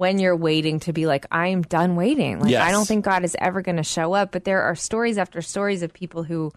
when 0.00 0.18
you're 0.18 0.34
waiting 0.34 0.80
to 0.80 0.94
be 0.94 1.06
like, 1.06 1.26
I'm 1.30 1.60
done 1.60 1.94
waiting. 1.94 2.40
Like, 2.40 2.50
yes. 2.50 2.66
I 2.66 2.70
don't 2.70 2.88
think 2.88 3.04
God 3.04 3.22
is 3.22 3.36
ever 3.38 3.60
going 3.60 3.76
to 3.76 3.82
show 3.82 4.14
up. 4.14 4.32
But 4.32 4.44
there 4.44 4.62
are 4.62 4.74
stories 4.74 5.18
after 5.18 5.42
stories 5.42 5.82
of 5.82 5.92
people 5.92 6.22
who, 6.22 6.52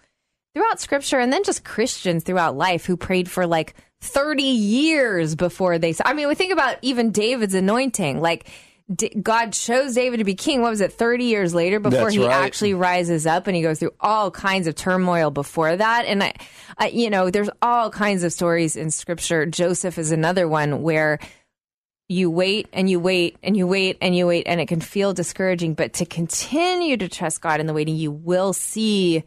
throughout 0.53 0.79
Scripture, 0.79 1.19
and 1.19 1.31
then 1.31 1.43
just 1.43 1.63
Christians 1.63 2.23
throughout 2.23 2.55
life, 2.55 2.85
who 2.85 2.97
prayed 2.97 3.29
for 3.29 3.45
like 3.47 3.75
30 4.01 4.43
years 4.43 5.35
before 5.35 5.79
they. 5.79 5.95
I 6.03 6.13
mean, 6.13 6.27
we 6.27 6.35
think 6.35 6.53
about 6.53 6.77
even 6.81 7.11
David's 7.11 7.55
anointing, 7.55 8.21
like 8.21 8.49
God 9.21 9.53
chose 9.53 9.95
David 9.95 10.17
to 10.17 10.23
be 10.23 10.35
king. 10.35 10.61
What 10.61 10.69
was 10.69 10.81
it, 10.81 10.91
30 10.91 11.25
years 11.25 11.53
later 11.53 11.79
before 11.79 12.01
That's 12.01 12.15
he 12.15 12.25
right. 12.25 12.31
actually 12.31 12.73
rises 12.73 13.25
up 13.25 13.47
and 13.47 13.55
he 13.55 13.61
goes 13.61 13.79
through 13.79 13.93
all 13.99 14.29
kinds 14.29 14.67
of 14.67 14.75
turmoil 14.75 15.31
before 15.31 15.75
that. 15.75 16.05
And 16.05 16.21
I, 16.21 16.33
I, 16.77 16.87
you 16.89 17.09
know, 17.09 17.29
there's 17.29 17.49
all 17.61 17.89
kinds 17.89 18.23
of 18.23 18.33
stories 18.33 18.75
in 18.75 18.91
scripture. 18.91 19.45
Joseph 19.45 19.97
is 19.97 20.11
another 20.11 20.47
one 20.49 20.81
where 20.81 21.19
you 22.09 22.29
wait 22.29 22.67
and 22.73 22.89
you 22.89 22.99
wait 22.99 23.37
and 23.41 23.55
you 23.55 23.65
wait 23.67 23.97
and 24.01 24.15
you 24.15 24.27
wait 24.27 24.47
and 24.47 24.59
it 24.59 24.67
can 24.67 24.81
feel 24.81 25.13
discouraging, 25.13 25.75
but 25.75 25.93
to 25.93 26.05
continue 26.05 26.97
to 26.97 27.07
trust 27.07 27.39
God 27.39 27.61
in 27.61 27.67
the 27.67 27.73
waiting, 27.73 27.95
you 27.95 28.11
will 28.11 28.51
see 28.51 29.23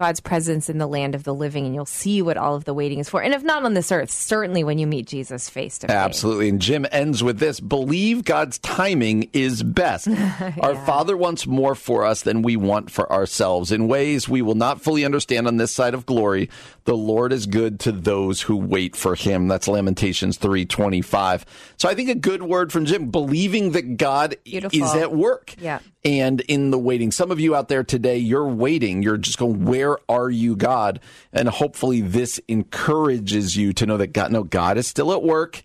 God's 0.00 0.20
presence 0.20 0.68
in 0.68 0.78
the 0.78 0.88
land 0.88 1.14
of 1.14 1.22
the 1.22 1.34
living, 1.34 1.64
and 1.64 1.76
you'll 1.76 1.84
see 1.86 2.22
what 2.22 2.36
all 2.36 2.56
of 2.56 2.64
the 2.64 2.74
waiting 2.74 2.98
is 2.98 3.08
for. 3.08 3.22
And 3.22 3.32
if 3.32 3.44
not 3.44 3.64
on 3.64 3.74
this 3.74 3.92
earth, 3.92 4.10
certainly 4.10 4.64
when 4.64 4.78
you 4.78 4.86
meet 4.86 5.06
Jesus 5.06 5.48
face 5.48 5.78
to 5.78 5.86
face. 5.86 5.94
Absolutely. 5.94 6.48
And 6.48 6.60
Jim 6.60 6.86
ends 6.90 7.22
with 7.22 7.38
this 7.38 7.60
believe 7.60 8.24
God's 8.24 8.58
timing 8.58 9.30
is 9.32 9.62
best. 9.62 10.06
yeah. 10.08 10.54
Our 10.60 10.74
Father 10.74 11.16
wants 11.16 11.46
more 11.46 11.76
for 11.76 12.04
us 12.04 12.22
than 12.22 12.42
we 12.42 12.56
want 12.56 12.90
for 12.90 13.10
ourselves. 13.12 13.70
In 13.70 13.86
ways 13.86 14.28
we 14.28 14.42
will 14.42 14.56
not 14.56 14.80
fully 14.80 15.04
understand 15.04 15.46
on 15.46 15.56
this 15.56 15.72
side 15.72 15.94
of 15.94 16.04
glory, 16.04 16.50
the 16.84 16.96
Lord 16.96 17.32
is 17.32 17.46
good 17.46 17.78
to 17.80 17.92
those 17.92 18.42
who 18.42 18.56
wait 18.56 18.96
for 18.96 19.14
him. 19.14 19.46
That's 19.46 19.68
Lamentations 19.68 20.36
325. 20.36 21.46
So 21.76 21.88
I 21.88 21.94
think 21.94 22.08
a 22.08 22.16
good 22.16 22.42
word 22.42 22.72
from 22.72 22.86
Jim, 22.86 23.10
believing 23.10 23.70
that 23.72 23.98
God 23.98 24.36
Beautiful. 24.42 24.82
is 24.82 24.94
at 24.94 25.12
work. 25.14 25.54
Yeah 25.60 25.78
and 26.04 26.40
in 26.42 26.70
the 26.70 26.78
waiting. 26.78 27.10
Some 27.10 27.30
of 27.30 27.38
you 27.38 27.54
out 27.54 27.68
there 27.68 27.84
today, 27.84 28.18
you're 28.18 28.48
waiting. 28.48 29.02
You're 29.02 29.18
just 29.18 29.38
going, 29.38 29.64
where 29.64 29.81
are 30.08 30.30
you, 30.30 30.56
God? 30.56 31.00
And 31.32 31.48
hopefully 31.48 32.00
this 32.00 32.40
encourages 32.48 33.56
you 33.56 33.72
to 33.74 33.86
know 33.86 33.96
that 33.96 34.08
God, 34.08 34.32
no, 34.32 34.42
God 34.42 34.78
is 34.78 34.86
still 34.86 35.12
at 35.12 35.22
work. 35.22 35.62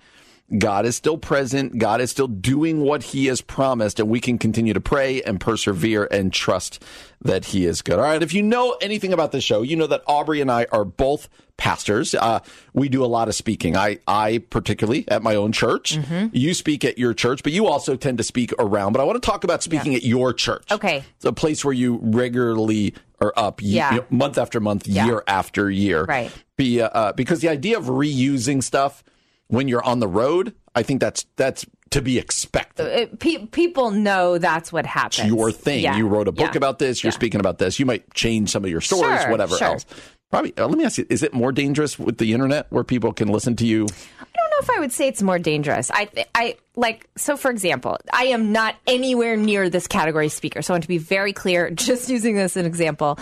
God 0.58 0.86
is 0.86 0.95
still 0.95 1.17
present. 1.17 1.77
God 1.77 1.99
is 1.99 2.10
still 2.10 2.27
doing 2.27 2.80
what 2.80 3.03
he 3.03 3.25
has 3.25 3.41
promised 3.41 3.99
and 3.99 4.10
we 4.10 4.21
can 4.21 4.38
continue 4.38 4.73
to 4.73 4.80
pray 4.80 5.21
and 5.21 5.41
persevere 5.41 6.08
and 6.10 6.32
trust 6.32 6.84
that 7.21 7.45
he 7.45 7.65
is 7.65 7.82
good. 7.82 7.99
All 7.99 8.06
right. 8.06 8.23
If 8.23 8.34
you 8.34 8.43
know 8.43 8.77
anything 8.82 9.12
about 9.12 9.34
the 9.34 9.41
show, 9.41 9.62
you 9.62 9.75
know 9.75 9.88
that 9.88 10.03
Aubrey 10.08 10.39
and 10.39 10.49
I 10.49 10.65
are 10.71 10.86
both 10.86 11.27
pastors. 11.58 12.15
Uh, 12.15 12.39
we 12.73 12.88
do 12.88 13.03
a 13.03 13.08
lot 13.08 13.27
of 13.27 13.36
speaking. 13.36 13.75
I, 13.75 13.97
I 14.08 14.38
particularly 14.38 15.06
at 15.10 15.21
my 15.21 15.36
own 15.36 15.51
church. 15.51 15.97
Mm-hmm. 15.97 16.27
You 16.32 16.53
speak 16.53 16.86
at 16.86 16.97
your 16.97 17.13
church, 17.13 17.43
but 17.43 17.51
you 17.51 17.67
also 17.67 17.95
tend 17.97 18.19
to 18.19 18.23
speak 18.23 18.53
around. 18.60 18.93
But 18.93 19.01
I 19.01 19.03
want 19.03 19.21
to 19.21 19.25
talk 19.25 19.43
about 19.43 19.63
speaking 19.63 19.95
at 19.95 20.03
your 20.03 20.34
church. 20.34 20.71
Okay. 20.71 21.03
It's 21.15 21.25
a 21.25 21.34
place 21.34 21.65
where 21.65 21.73
you 21.73 21.99
regularly 22.03 22.93
are 23.19 23.34
up 23.36 23.62
Yeah. 23.62 23.91
you 23.93 23.97
know, 24.01 24.06
month 24.10 24.38
after 24.38 24.60
month, 24.60 24.88
Yeah. 24.88 25.06
year 25.06 25.23
after 25.27 25.69
year. 25.69 26.03
Right. 26.06 26.32
Be, 26.56 26.82
uh, 26.82 26.89
uh, 26.89 27.13
because 27.13 27.39
the 27.41 27.49
idea 27.49 27.77
of 27.77 27.86
reusing 27.86 28.63
stuff 28.63 29.03
when 29.47 29.67
you're 29.67 29.84
on 29.84 29.99
the 29.99 30.08
road, 30.08 30.53
I 30.75 30.84
think 30.84 31.01
that's 31.01 31.25
that's 31.36 31.65
to 31.89 32.01
be 32.01 32.17
expected. 32.19 32.86
It- 32.88 33.19
pe- 33.19 33.45
people 33.47 33.91
know 33.91 34.38
that's 34.38 34.73
what 34.73 34.86
happens. 34.86 35.19
It's 35.19 35.27
your 35.30 35.51
thing. 35.51 35.84
Yeah. 35.84 35.95
You 35.97 36.08
wrote 36.08 36.27
a 36.27 36.32
book 36.34 36.56
about 36.56 36.80
this. 36.80 37.01
You're 37.03 37.13
speaking 37.13 37.39
about 37.39 37.60
this. 37.60 37.80
You 37.80 37.86
might 37.86 38.13
change 38.13 38.49
some 38.51 38.65
of 38.65 38.69
your 38.69 38.82
stories, 38.82 39.21
Sure, 39.21 39.32
whatever 39.32 39.58
sure. 39.58 39.67
else. 39.67 39.86
Probably. 40.30 40.56
Uh, 40.58 40.68
let 40.68 40.78
me 40.78 40.84
ask 40.84 40.98
you: 40.98 41.06
Is 41.10 41.24
it 41.24 41.34
more 41.34 41.52
dangerous 41.52 41.98
with 41.98 42.18
the 42.18 42.34
internet, 42.34 42.68
where 42.70 42.84
people 42.84 43.13
can 43.13 43.30
listen 43.30 43.56
to 43.58 43.66
you? 43.66 43.84
I 43.86 44.26
don't 44.36 44.50
know 44.52 44.58
if 44.60 44.70
I 44.70 44.80
would 44.80 44.92
say 44.92 45.08
it's 45.08 45.24
more 45.24 45.40
dangerous. 45.40 45.90
I, 45.92 46.10
I 46.36 46.58
like 46.76 47.10
so. 47.16 47.38
For 47.38 47.50
example, 47.50 47.98
I 48.12 48.26
am 48.26 48.52
not 48.52 48.76
anywhere 48.86 49.38
near 49.38 49.70
this 49.70 49.88
category 49.88 50.30
speaker, 50.30 50.62
so 50.62 50.74
I 50.74 50.76
want 50.76 50.84
to 50.84 50.90
be 50.90 50.98
very 50.98 51.34
clear. 51.34 51.70
Just 51.88 52.10
using 52.10 52.36
this 52.36 52.58
as 52.58 52.58
an 52.58 52.66
example, 52.66 53.20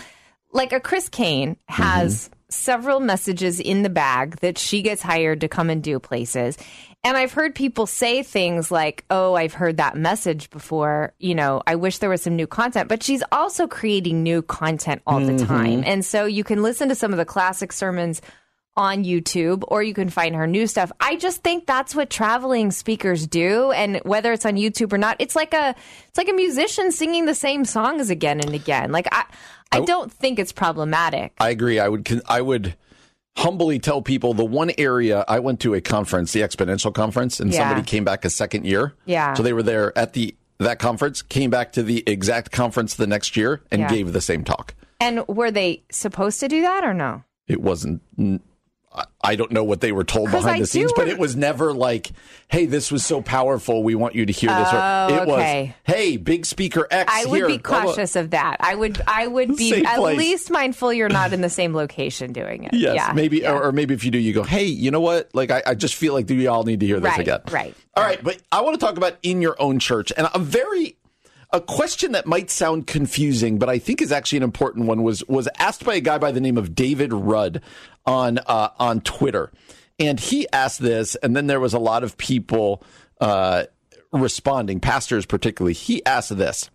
like 0.52 0.74
a 0.74 0.80
Chris 0.80 1.10
Caine 1.10 1.58
has 1.68 2.30
several 2.50 3.00
messages 3.00 3.60
in 3.60 3.84
the 3.84 3.90
bag 3.90 4.38
that 4.38 4.58
she 4.58 4.82
gets 4.82 5.02
hired 5.02 5.42
to 5.42 5.48
come 5.48 5.70
and 5.70 5.84
do 5.84 6.00
places. 6.00 6.58
And 7.06 7.16
I've 7.16 7.32
heard 7.32 7.54
people 7.54 7.86
say 7.86 8.24
things 8.24 8.72
like, 8.72 9.06
"Oh, 9.12 9.36
I've 9.36 9.54
heard 9.54 9.78
that 9.78 9.96
message 9.96 10.50
before." 10.50 11.14
You 11.20 11.36
know, 11.36 11.62
I 11.68 11.76
wish 11.76 12.00
there 12.00 12.10
was 12.10 12.24
some 12.24 12.36
new 12.36 12.48
content, 12.48 12.90
but 12.90 13.04
she's 13.04 13.24
also 13.32 13.68
creating 13.68 14.24
new 14.24 14.42
content 14.42 15.04
all 15.06 15.20
the 15.20 15.34
mm-hmm. 15.34 15.46
time. 15.46 15.84
And 15.86 16.04
so 16.04 16.26
you 16.26 16.44
can 16.44 16.64
listen 16.64 16.90
to 16.90 16.96
some 16.96 17.12
of 17.12 17.18
the 17.18 17.26
classic 17.26 17.72
sermons 17.72 18.22
on 18.78 19.04
YouTube 19.04 19.64
or 19.68 19.82
you 19.84 19.94
can 19.94 20.10
find 20.10 20.36
her 20.36 20.48
new 20.48 20.68
stuff. 20.68 20.92
I 21.00 21.16
just 21.16 21.44
think 21.44 21.66
that's 21.66 21.96
what 21.96 22.10
traveling 22.10 22.72
speakers 22.72 23.26
do 23.26 23.72
and 23.72 24.02
whether 24.04 24.34
it's 24.34 24.46
on 24.46 24.56
YouTube 24.56 24.92
or 24.92 24.98
not, 24.98 25.16
it's 25.20 25.36
like 25.36 25.54
a 25.54 25.76
it's 26.10 26.18
like 26.18 26.28
a 26.28 26.34
musician 26.34 26.92
singing 26.92 27.26
the 27.26 27.36
same 27.36 27.66
songs 27.66 28.10
again 28.10 28.42
and 28.42 28.54
again. 28.54 28.92
Like 28.92 29.08
I 29.12 29.26
I 29.72 29.82
don't 29.82 30.12
think 30.12 30.40
it's 30.40 30.52
problematic. 30.52 31.34
I 31.40 31.50
agree. 31.50 31.80
I 31.80 31.88
would. 31.88 32.22
I 32.28 32.42
would 32.42 32.76
humbly 33.38 33.80
tell 33.80 34.02
people 34.02 34.34
the 34.34 34.46
one 34.46 34.72
area 34.78 35.26
I 35.28 35.40
went 35.40 35.60
to 35.62 35.74
a 35.74 35.82
conference, 35.82 36.34
the 36.34 36.42
Exponential 36.42 36.94
Conference, 36.94 37.40
and 37.40 37.52
Yeah. 37.52 37.60
somebody 37.60 37.82
came 37.86 38.04
back 38.04 38.26
a 38.26 38.30
second 38.30 38.66
year. 38.66 38.94
Yeah. 39.06 39.34
So 39.34 39.44
they 39.44 39.54
were 39.54 39.64
there 39.64 39.98
at 39.98 40.14
the 40.14 40.36
that 40.58 40.80
conference, 40.80 41.22
came 41.22 41.50
back 41.50 41.74
to 41.74 41.84
the 41.84 42.02
exact 42.08 42.50
conference 42.54 42.96
the 42.96 43.06
next 43.08 43.36
year, 43.36 43.62
and 43.72 43.82
Yeah. 43.82 43.90
gave 43.90 44.14
the 44.14 44.22
same 44.22 44.46
talk. 44.46 44.74
And 45.02 45.28
were 45.28 45.52
they 45.52 45.84
supposed 45.92 46.40
to 46.40 46.48
do 46.48 46.62
that 46.62 46.86
or 46.86 46.94
no? 46.94 47.24
It 47.48 47.62
wasn't. 47.62 48.02
I- 49.24 49.36
don't 49.36 49.52
know 49.52 49.64
what 49.64 49.82
they 49.82 49.92
were 49.92 50.04
told 50.06 50.32
behind 50.32 50.48
I 50.58 50.60
the 50.60 50.66
scenes, 50.68 50.94
but 50.96 51.08
it 51.10 51.18
was 51.18 51.36
never 51.36 51.74
like, 51.74 52.12
"Hey, 52.48 52.66
this 52.68 52.92
was 52.92 53.06
so 53.06 53.22
powerful. 53.22 53.84
We 53.84 53.94
want 53.96 54.16
you 54.16 54.26
to 54.26 54.32
hear 54.32 54.50
this." 54.50 54.72
or 54.72 54.78
Oh, 54.82 55.08
it 55.22 55.28
was, 55.28 55.70
"Hey, 55.84 56.16
big 56.18 56.46
speaker 56.46 56.88
X." 56.90 57.12
I 57.14 57.26
would 57.26 57.36
here." 57.36 57.48
be 57.48 57.58
blah, 57.58 57.82
blah." 57.82 57.92
cautious 57.92 58.16
of 58.16 58.30
that. 58.30 58.58
I 58.62 58.76
would 58.76 59.02
I 59.08 59.28
would 59.28 59.58
be 59.58 59.84
at 59.86 59.98
place. 59.98 60.18
least 60.18 60.52
mindful 60.52 60.94
you're 60.94 61.10
not 61.10 61.34
in 61.34 61.42
the 61.42 61.50
same 61.50 61.74
location 61.76 62.32
doing 62.34 62.64
it. 62.64 62.74
Yes, 62.74 62.96
yeah. 62.96 63.12
maybe, 63.14 63.40
Yeah. 63.40 63.52
Or, 63.54 63.64
or 63.66 63.72
maybe 63.72 63.94
if 63.94 64.06
you 64.06 64.12
do, 64.12 64.18
you 64.20 64.32
go, 64.32 64.44
"Hey, 64.44 64.66
you 64.66 64.92
know 64.92 65.02
what? 65.02 65.30
Like, 65.34 65.52
I, 65.52 65.64
I 65.66 65.74
just 65.76 65.96
feel 65.96 66.14
like 66.14 66.30
we 66.30 66.48
all 66.48 66.64
need 66.64 66.80
to 66.80 66.86
hear 66.86 67.00
this 67.02 67.12
Right, 67.12 67.20
again." 67.20 67.42
right. 67.52 67.76
All 67.96 68.04
right, 68.04 68.24
but 68.24 68.38
I 68.52 68.62
want 68.62 68.80
to 68.80 68.86
talk 68.86 68.96
about 68.98 69.16
in 69.24 69.42
your 69.42 69.56
own 69.60 69.80
church, 69.80 70.14
and 70.16 70.28
a 70.34 70.40
very 70.40 70.96
a 71.56 71.62
question 71.62 72.12
that 72.12 72.26
might 72.26 72.52
sound 72.52 72.86
confusing, 72.86 73.58
but 73.58 73.70
I 73.70 73.80
think 73.80 74.02
is 74.02 74.12
actually 74.12 74.38
an 74.38 74.44
important 74.44 74.88
one 74.88 75.04
was 75.04 75.24
was 75.28 75.48
asked 75.58 75.86
by 75.86 75.96
a 75.96 76.02
guy 76.02 76.18
by 76.18 76.34
the 76.34 76.42
name 76.42 76.58
of 76.58 76.76
David 76.76 77.14
Rudd 77.14 77.62
on 78.06 78.40
uh, 78.40 78.70
on 78.78 79.00
Twitter, 79.00 79.54
and 79.98 80.20
he 80.20 80.48
asked 80.52 80.82
this, 80.82 81.16
and 81.16 81.34
then 81.34 81.48
there 81.48 81.62
was 81.62 81.74
a 81.74 81.80
lot 81.80 82.04
of 82.04 82.18
people 82.18 82.84
uh, 83.22 83.64
responding, 84.12 84.82
pastors 84.82 85.26
particularly. 85.26 85.74
He 85.74 86.06
asked 86.06 86.38
this. 86.38 86.70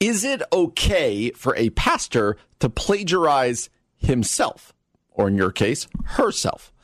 Is 0.00 0.22
it 0.22 0.42
okay 0.52 1.30
for 1.30 1.56
a 1.56 1.70
pastor 1.70 2.36
to 2.60 2.68
plagiarize 2.68 3.70
himself, 3.96 4.74
or 5.10 5.28
in 5.28 5.36
your 5.36 5.50
case, 5.50 5.88
herself? 6.04 6.74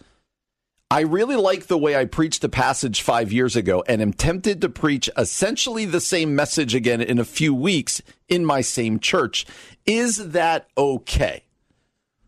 I 0.95 1.01
really 1.01 1.35
like 1.35 1.67
the 1.67 1.77
way 1.77 1.97
I 1.97 2.05
preached 2.05 2.45
a 2.45 2.49
passage 2.49 3.03
five 3.03 3.33
years 3.33 3.57
ago 3.57 3.83
and 3.89 4.01
am 4.01 4.13
tempted 4.13 4.61
to 4.61 4.69
preach 4.69 5.11
essentially 5.19 5.87
the 5.87 6.01
same 6.01 6.37
message 6.37 6.73
again 6.73 7.01
in 7.01 7.19
a 7.19 7.25
few 7.25 7.53
weeks 7.53 8.01
in 8.29 8.45
my 8.45 8.61
same 8.61 9.01
church. 9.01 9.45
Is 9.87 10.31
that 10.31 10.69
okay? 10.79 11.43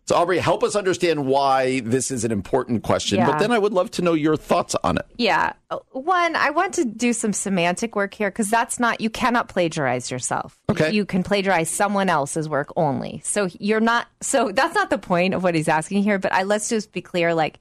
So, 0.07 0.17
Aubrey, 0.17 0.39
help 0.39 0.65
us 0.65 0.75
understand 0.75 1.27
why 1.27 1.79
this 1.79 2.11
is 2.11 2.25
an 2.25 2.33
important 2.33 2.83
question, 2.83 3.25
but 3.25 3.39
then 3.39 3.53
I 3.53 3.59
would 3.61 3.73
love 3.73 3.93
to 3.93 4.03
know 4.03 4.15
your 4.15 4.37
thoughts 4.37 4.75
on 4.83 4.99
it. 4.99 5.07
Yeah. 5.17 5.53
One, 5.93 6.35
I 6.35 6.51
want 6.51 6.75
to 6.75 6.85
do 6.85 7.13
some 7.13 7.33
semantic 7.33 7.95
work 7.95 8.15
here 8.15 8.31
because 8.31 8.51
that's 8.51 8.81
not, 8.81 9.01
you 9.01 9.11
cannot 9.11 9.49
plagiarize 9.49 10.11
yourself. 10.11 10.59
Okay. 10.69 10.91
You 10.91 11.07
can 11.07 11.23
plagiarize 11.23 11.71
someone 11.71 12.09
else's 12.09 12.49
work 12.49 12.73
only. 12.75 13.21
So 13.23 13.49
you're 13.61 13.79
not, 13.79 14.09
so 14.21 14.51
that's 14.51 14.75
not 14.75 14.91
the 14.91 14.99
point 14.99 15.35
of 15.35 15.45
what 15.45 15.55
he's 15.55 15.69
asking 15.69 16.03
here, 16.03 16.19
but 16.19 16.33
I, 16.33 16.43
let's 16.43 16.69
just 16.69 16.91
be 16.91 17.01
clear 17.01 17.33
like, 17.33 17.61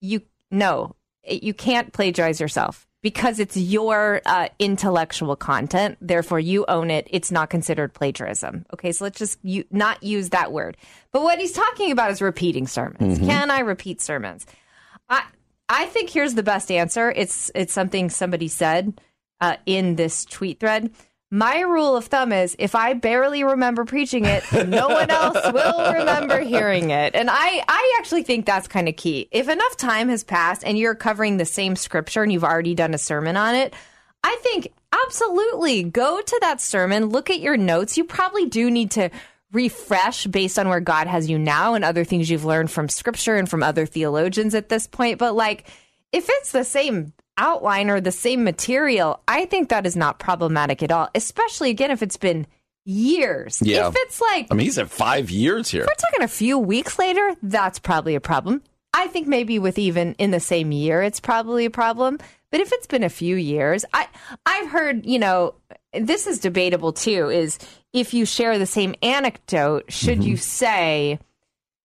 you, 0.00 0.22
no, 0.50 0.96
you 1.28 1.54
can't 1.54 1.92
plagiarize 1.92 2.40
yourself 2.40 2.86
because 3.02 3.38
it's 3.38 3.56
your 3.56 4.20
uh, 4.26 4.48
intellectual 4.58 5.36
content. 5.36 5.98
Therefore, 6.00 6.40
you 6.40 6.64
own 6.66 6.90
it. 6.90 7.06
It's 7.10 7.30
not 7.30 7.50
considered 7.50 7.94
plagiarism. 7.94 8.66
Okay. 8.72 8.92
So 8.92 9.04
let's 9.04 9.18
just 9.18 9.38
you, 9.42 9.64
not 9.70 10.02
use 10.02 10.30
that 10.30 10.52
word. 10.52 10.76
But 11.12 11.22
what 11.22 11.38
he's 11.38 11.52
talking 11.52 11.92
about 11.92 12.10
is 12.10 12.20
repeating 12.20 12.66
sermons. 12.66 13.18
Can 13.18 13.50
I 13.50 13.60
repeat 13.60 14.00
sermons? 14.00 14.46
I 15.08 15.24
I 15.68 15.86
think 15.86 16.10
here's 16.10 16.34
the 16.34 16.42
best 16.42 16.70
answer. 16.70 17.12
It's 17.14 17.50
it's 17.54 17.72
something 17.72 18.10
somebody 18.10 18.48
said 18.48 19.00
uh, 19.40 19.56
in 19.66 19.96
this 19.96 20.24
tweet 20.24 20.60
thread. 20.60 20.90
My 21.30 21.60
rule 21.60 21.94
of 21.94 22.06
thumb 22.06 22.32
is 22.32 22.56
if 22.58 22.74
I 22.74 22.94
barely 22.94 23.44
remember 23.44 23.84
preaching 23.84 24.24
it, 24.24 24.44
no 24.66 24.88
one 24.88 25.10
else 25.10 25.36
will 25.52 25.92
remember 25.92 26.40
hearing 26.40 26.88
it. 26.90 27.14
And 27.14 27.28
I, 27.30 27.62
I 27.68 27.96
actually 27.98 28.22
think 28.22 28.46
that's 28.46 28.66
kind 28.66 28.88
of 28.88 28.96
key. 28.96 29.28
If 29.30 29.50
enough 29.50 29.76
time 29.76 30.08
has 30.08 30.24
passed 30.24 30.64
and 30.64 30.78
you're 30.78 30.94
covering 30.94 31.36
the 31.36 31.44
same 31.44 31.76
scripture 31.76 32.22
and 32.22 32.32
you've 32.32 32.44
already 32.44 32.74
done 32.74 32.94
a 32.94 32.98
sermon 32.98 33.36
on 33.36 33.54
it, 33.54 33.74
I 34.24 34.38
think 34.42 34.72
absolutely 34.90 35.82
go 35.82 36.22
to 36.22 36.38
that 36.40 36.62
sermon, 36.62 37.10
look 37.10 37.28
at 37.28 37.40
your 37.40 37.58
notes. 37.58 37.98
You 37.98 38.04
probably 38.04 38.46
do 38.46 38.70
need 38.70 38.92
to 38.92 39.10
refresh 39.52 40.26
based 40.26 40.58
on 40.58 40.70
where 40.70 40.80
God 40.80 41.06
has 41.08 41.28
you 41.28 41.38
now 41.38 41.74
and 41.74 41.84
other 41.84 42.04
things 42.04 42.30
you've 42.30 42.46
learned 42.46 42.70
from 42.70 42.88
scripture 42.88 43.36
and 43.36 43.48
from 43.48 43.62
other 43.62 43.84
theologians 43.84 44.54
at 44.54 44.70
this 44.70 44.86
point. 44.86 45.18
But 45.18 45.34
like, 45.34 45.68
if 46.10 46.26
it's 46.26 46.52
the 46.52 46.64
same 46.64 47.12
outline 47.38 47.88
or 47.88 48.00
the 48.00 48.12
same 48.12 48.44
material, 48.44 49.22
I 49.26 49.46
think 49.46 49.70
that 49.70 49.86
is 49.86 49.96
not 49.96 50.18
problematic 50.18 50.82
at 50.82 50.92
all, 50.92 51.08
especially 51.14 51.70
again 51.70 51.90
if 51.90 52.02
it's 52.02 52.18
been 52.18 52.46
years. 52.84 53.62
Yeah. 53.62 53.88
If 53.88 53.94
it's 53.96 54.20
like 54.20 54.48
I 54.50 54.54
mean, 54.54 54.64
he's 54.64 54.78
at 54.78 54.90
five 54.90 55.30
years 55.30 55.70
here. 55.70 55.82
If 55.82 55.86
we're 55.86 55.94
talking 55.94 56.22
a 56.22 56.28
few 56.28 56.58
weeks 56.58 56.98
later, 56.98 57.34
that's 57.42 57.78
probably 57.78 58.14
a 58.14 58.20
problem. 58.20 58.62
I 58.94 59.06
think 59.06 59.28
maybe 59.28 59.58
with 59.58 59.78
even 59.78 60.14
in 60.14 60.30
the 60.30 60.40
same 60.40 60.72
year, 60.72 61.02
it's 61.02 61.20
probably 61.20 61.66
a 61.66 61.70
problem. 61.70 62.18
But 62.50 62.60
if 62.60 62.72
it's 62.72 62.86
been 62.86 63.04
a 63.04 63.10
few 63.10 63.36
years, 63.36 63.84
I 63.92 64.08
I've 64.46 64.70
heard, 64.70 65.04
you 65.06 65.18
know, 65.18 65.54
this 65.92 66.26
is 66.26 66.38
debatable 66.38 66.92
too, 66.92 67.28
is 67.28 67.58
if 67.92 68.14
you 68.14 68.24
share 68.24 68.58
the 68.58 68.66
same 68.66 68.94
anecdote, 69.02 69.92
should 69.92 70.24
you 70.24 70.34
mm-hmm. 70.34 70.40
say, 70.40 71.18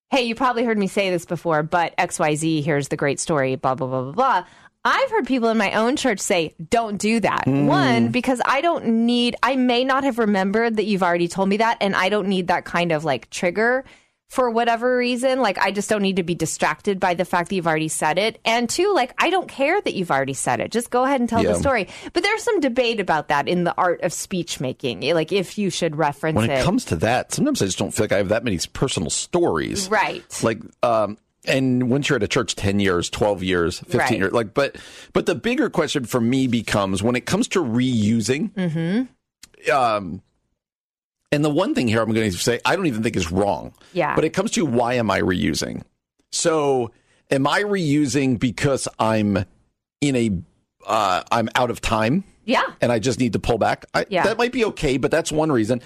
Hey, 0.10 0.24
you 0.24 0.36
probably 0.36 0.63
heard 0.63 0.78
me 0.78 0.88
say 0.88 1.10
this 1.10 1.26
before, 1.26 1.63
but 1.63 1.98
XYZ, 1.98 2.63
here's 2.63 2.89
the 2.89 2.96
great 2.96 3.20
story, 3.20 3.56
blah, 3.56 3.74
blah, 3.74 3.88
blah, 3.88 4.04
blah, 4.04 4.12
blah. 4.12 4.46
I've 4.86 5.12
heard 5.12 5.26
people 5.26 5.50
in 5.50 5.58
my 5.58 5.72
own 5.74 5.96
church 5.96 6.19
say, 6.19 6.56
don't 6.69 6.98
do 6.98 7.19
that. 7.22 7.48
One, 7.48 8.10
because 8.10 8.41
I 8.46 8.60
don't 8.62 9.06
need, 9.06 9.36
I 9.41 9.56
may 9.56 9.84
not 9.86 10.04
have 10.04 10.19
remembered 10.19 10.76
that 10.76 10.84
you've 10.86 11.04
already 11.04 11.30
told 11.30 11.48
me 11.48 11.58
that, 11.58 11.78
and 11.80 11.96
I 11.96 12.10
don't 12.10 12.28
need 12.28 12.48
that 12.48 12.65
kind 12.65 12.91
of 12.91 13.06
like 13.06 13.30
trigger 13.30 13.86
for 14.28 14.50
whatever 14.50 14.98
reason. 14.98 15.39
Like, 15.41 15.58
I 15.60 15.72
just 15.72 15.89
don't 15.89 16.02
need 16.02 16.17
to 16.17 16.24
be 16.24 16.36
distracted 16.36 17.00
by 17.00 17.13
the 17.13 17.24
fact 17.24 17.48
that 17.50 17.56
you've 17.56 17.67
already 17.67 17.88
said 17.88 18.17
it. 18.17 18.41
And 18.43 18.69
two, 18.69 18.91
like, 18.93 19.13
I 19.19 19.30
don't 19.30 19.48
care 19.48 19.80
that 19.80 19.93
you've 19.93 20.12
already 20.12 20.34
said 20.34 20.60
it. 20.60 20.72
Just 20.72 20.89
go 20.89 21.04
ahead 21.06 21.22
and 21.22 21.30
tell 21.30 21.41
Yeah. 21.43 21.54
the 21.54 21.60
story. 21.60 21.88
But 22.12 22.24
there's 22.24 22.43
some 22.43 22.60
debate 22.60 23.00
about 23.00 23.30
that 23.30 23.48
in 23.48 23.63
the 23.63 23.76
art 23.78 24.02
of 24.02 24.12
speech 24.12 24.60
making, 24.60 25.02
like 25.13 25.32
if 25.32 25.58
you 25.58 25.69
should 25.69 25.96
reference 25.96 26.36
when 26.36 26.50
it. 26.50 26.60
it 26.60 26.65
comes 26.65 26.84
to 26.86 26.96
that, 26.98 27.32
sometimes 27.32 27.62
I 27.62 27.65
just 27.67 27.78
don't 27.78 27.91
feel 27.93 28.04
like 28.06 28.12
I 28.12 28.17
have 28.17 28.30
that 28.30 28.43
many 28.43 28.60
personal 28.74 29.10
stories. 29.12 29.88
right. 29.88 30.24
Like, 30.43 30.60
um, 30.82 31.17
and 31.45 31.89
once 31.89 32.10
you're 32.10 32.15
at 32.17 32.23
a 32.23 32.27
church 32.27 32.56
10 32.56 32.79
years, 32.79 33.10
12 33.10 33.43
years, 33.43 33.79
15 33.79 33.99
Right. 33.99 34.17
years, 34.17 34.32
like, 34.32 34.53
but, 34.53 34.77
but 35.13 35.25
the 35.25 35.36
bigger 35.36 35.69
question 35.69 36.06
for 36.06 36.21
me 36.21 36.47
becomes 36.47 37.01
when 37.03 37.15
it 37.15 37.25
comes 37.25 37.47
to 37.49 37.60
reusing, 37.60 38.51
Mm-hmm. 38.53 39.71
um, 39.71 40.21
and 41.32 41.43
the 41.43 41.49
one 41.49 41.73
thing 41.73 41.88
here 41.88 42.01
I'm 42.01 42.12
going 42.13 42.29
to 42.32 42.38
say, 42.38 42.60
I 42.63 42.75
don't 42.75 42.86
even 42.86 43.01
think 43.01 43.15
is 43.15 43.32
wrong. 43.32 43.73
Yeah. 43.91 44.13
But 44.15 44.23
it 44.23 44.29
comes 44.32 44.51
to 44.51 44.65
why 44.65 44.93
am 44.95 45.10
I 45.10 45.21
reusing? 45.21 45.82
So, 46.32 46.91
Am 47.32 47.47
I 47.47 47.63
reusing 47.63 48.38
because 48.38 48.88
I'm 48.99 49.43
in 50.01 50.15
a 50.15 50.29
uh, 50.86 51.23
I'm 51.32 51.49
out 51.56 51.71
of 51.71 51.82
time 51.82 52.23
Yeah. 52.45 52.62
and 52.82 52.91
I 52.91 52.99
just 52.99 53.19
need 53.19 53.34
to 53.34 53.39
pull 53.39 53.58
back? 53.58 53.86
I, 53.95 54.06
Yeah. 54.10 54.23
That 54.23 54.38
might 54.38 54.51
be 54.51 54.65
okay, 54.65 54.97
but 54.97 55.10
that's 55.10 55.32
one 55.32 55.51
reason. 55.51 55.82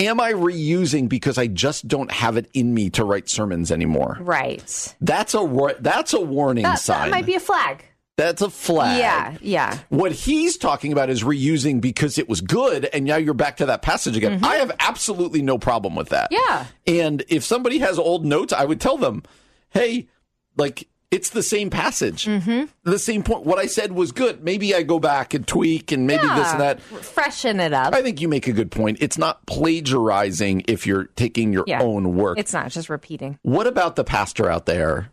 Am 0.00 0.20
I 0.20 0.32
reusing 0.32 1.08
because 1.08 1.38
I 1.38 1.48
just 1.48 1.88
don't 1.88 2.10
have 2.12 2.36
it 2.36 2.48
in 2.54 2.72
me 2.72 2.88
to 2.90 3.04
write 3.04 3.28
sermons 3.28 3.72
anymore? 3.72 4.16
Right. 4.20 4.94
That's 5.00 5.34
a 5.34 5.76
that's 5.80 6.12
a 6.12 6.20
warning 6.20 6.62
That, 6.62 6.76
sign. 6.78 7.10
that 7.10 7.16
might 7.16 7.26
be 7.26 7.34
a 7.34 7.40
flag. 7.40 7.84
that's 8.16 8.40
a 8.42 8.48
flag. 8.50 8.98
Yeah. 8.98 9.36
Yeah. 9.40 9.78
What 9.88 10.12
he's 10.12 10.56
talking 10.56 10.92
about 10.92 11.10
is 11.10 11.24
reusing 11.24 11.80
because 11.80 12.16
it 12.16 12.28
was 12.28 12.40
good, 12.40 12.84
and 12.86 13.04
now 13.06 13.16
you're 13.16 13.34
back 13.34 13.56
to 13.56 13.66
that 13.66 13.82
passage 13.82 14.16
again. 14.16 14.44
I 14.44 14.56
have 14.56 14.70
absolutely 14.78 15.42
no 15.42 15.58
problem 15.58 15.96
with 15.96 16.10
that. 16.10 16.30
Mm-hmm. 16.30 16.44
Yeah. 16.86 17.02
And 17.04 17.24
if 17.28 17.42
somebody 17.44 17.78
has 17.78 17.98
old 17.98 18.24
notes, 18.24 18.52
I 18.52 18.64
would 18.64 18.80
tell 18.80 18.98
them, 18.98 19.24
hey, 19.70 20.08
like, 20.56 20.86
it's 21.10 21.30
the 21.30 21.42
same 21.42 21.70
passage. 21.70 22.26
Mm-hmm. 22.26 22.64
The 22.84 22.98
same 22.98 23.22
point. 23.22 23.44
What 23.44 23.58
I 23.58 23.66
said 23.66 23.92
was 23.92 24.12
good. 24.12 24.44
Maybe 24.44 24.74
I 24.74 24.82
go 24.82 24.98
back 24.98 25.32
and 25.32 25.46
tweak 25.46 25.90
and 25.92 26.06
maybe 26.06 26.26
this 26.26 26.52
and 26.52 26.60
that. 26.60 26.80
Freshen 26.82 27.60
it 27.60 27.72
up. 27.72 27.94
I 27.94 28.02
think 28.02 28.20
you 28.20 28.28
make 28.28 28.46
a 28.46 28.52
good 28.52 28.70
point. 28.70 28.98
It's 29.00 29.16
not 29.16 29.46
plagiarizing 29.46 30.64
if 30.68 30.86
you're 30.86 31.04
taking 31.16 31.52
your 31.52 31.64
Yeah. 31.66 31.80
own 31.82 32.14
work. 32.16 32.38
It's 32.38 32.52
not 32.52 32.70
just 32.70 32.90
repeating. 32.90 33.38
What 33.42 33.66
about 33.66 33.96
the 33.96 34.04
pastor 34.04 34.50
out 34.50 34.66
there 34.66 35.10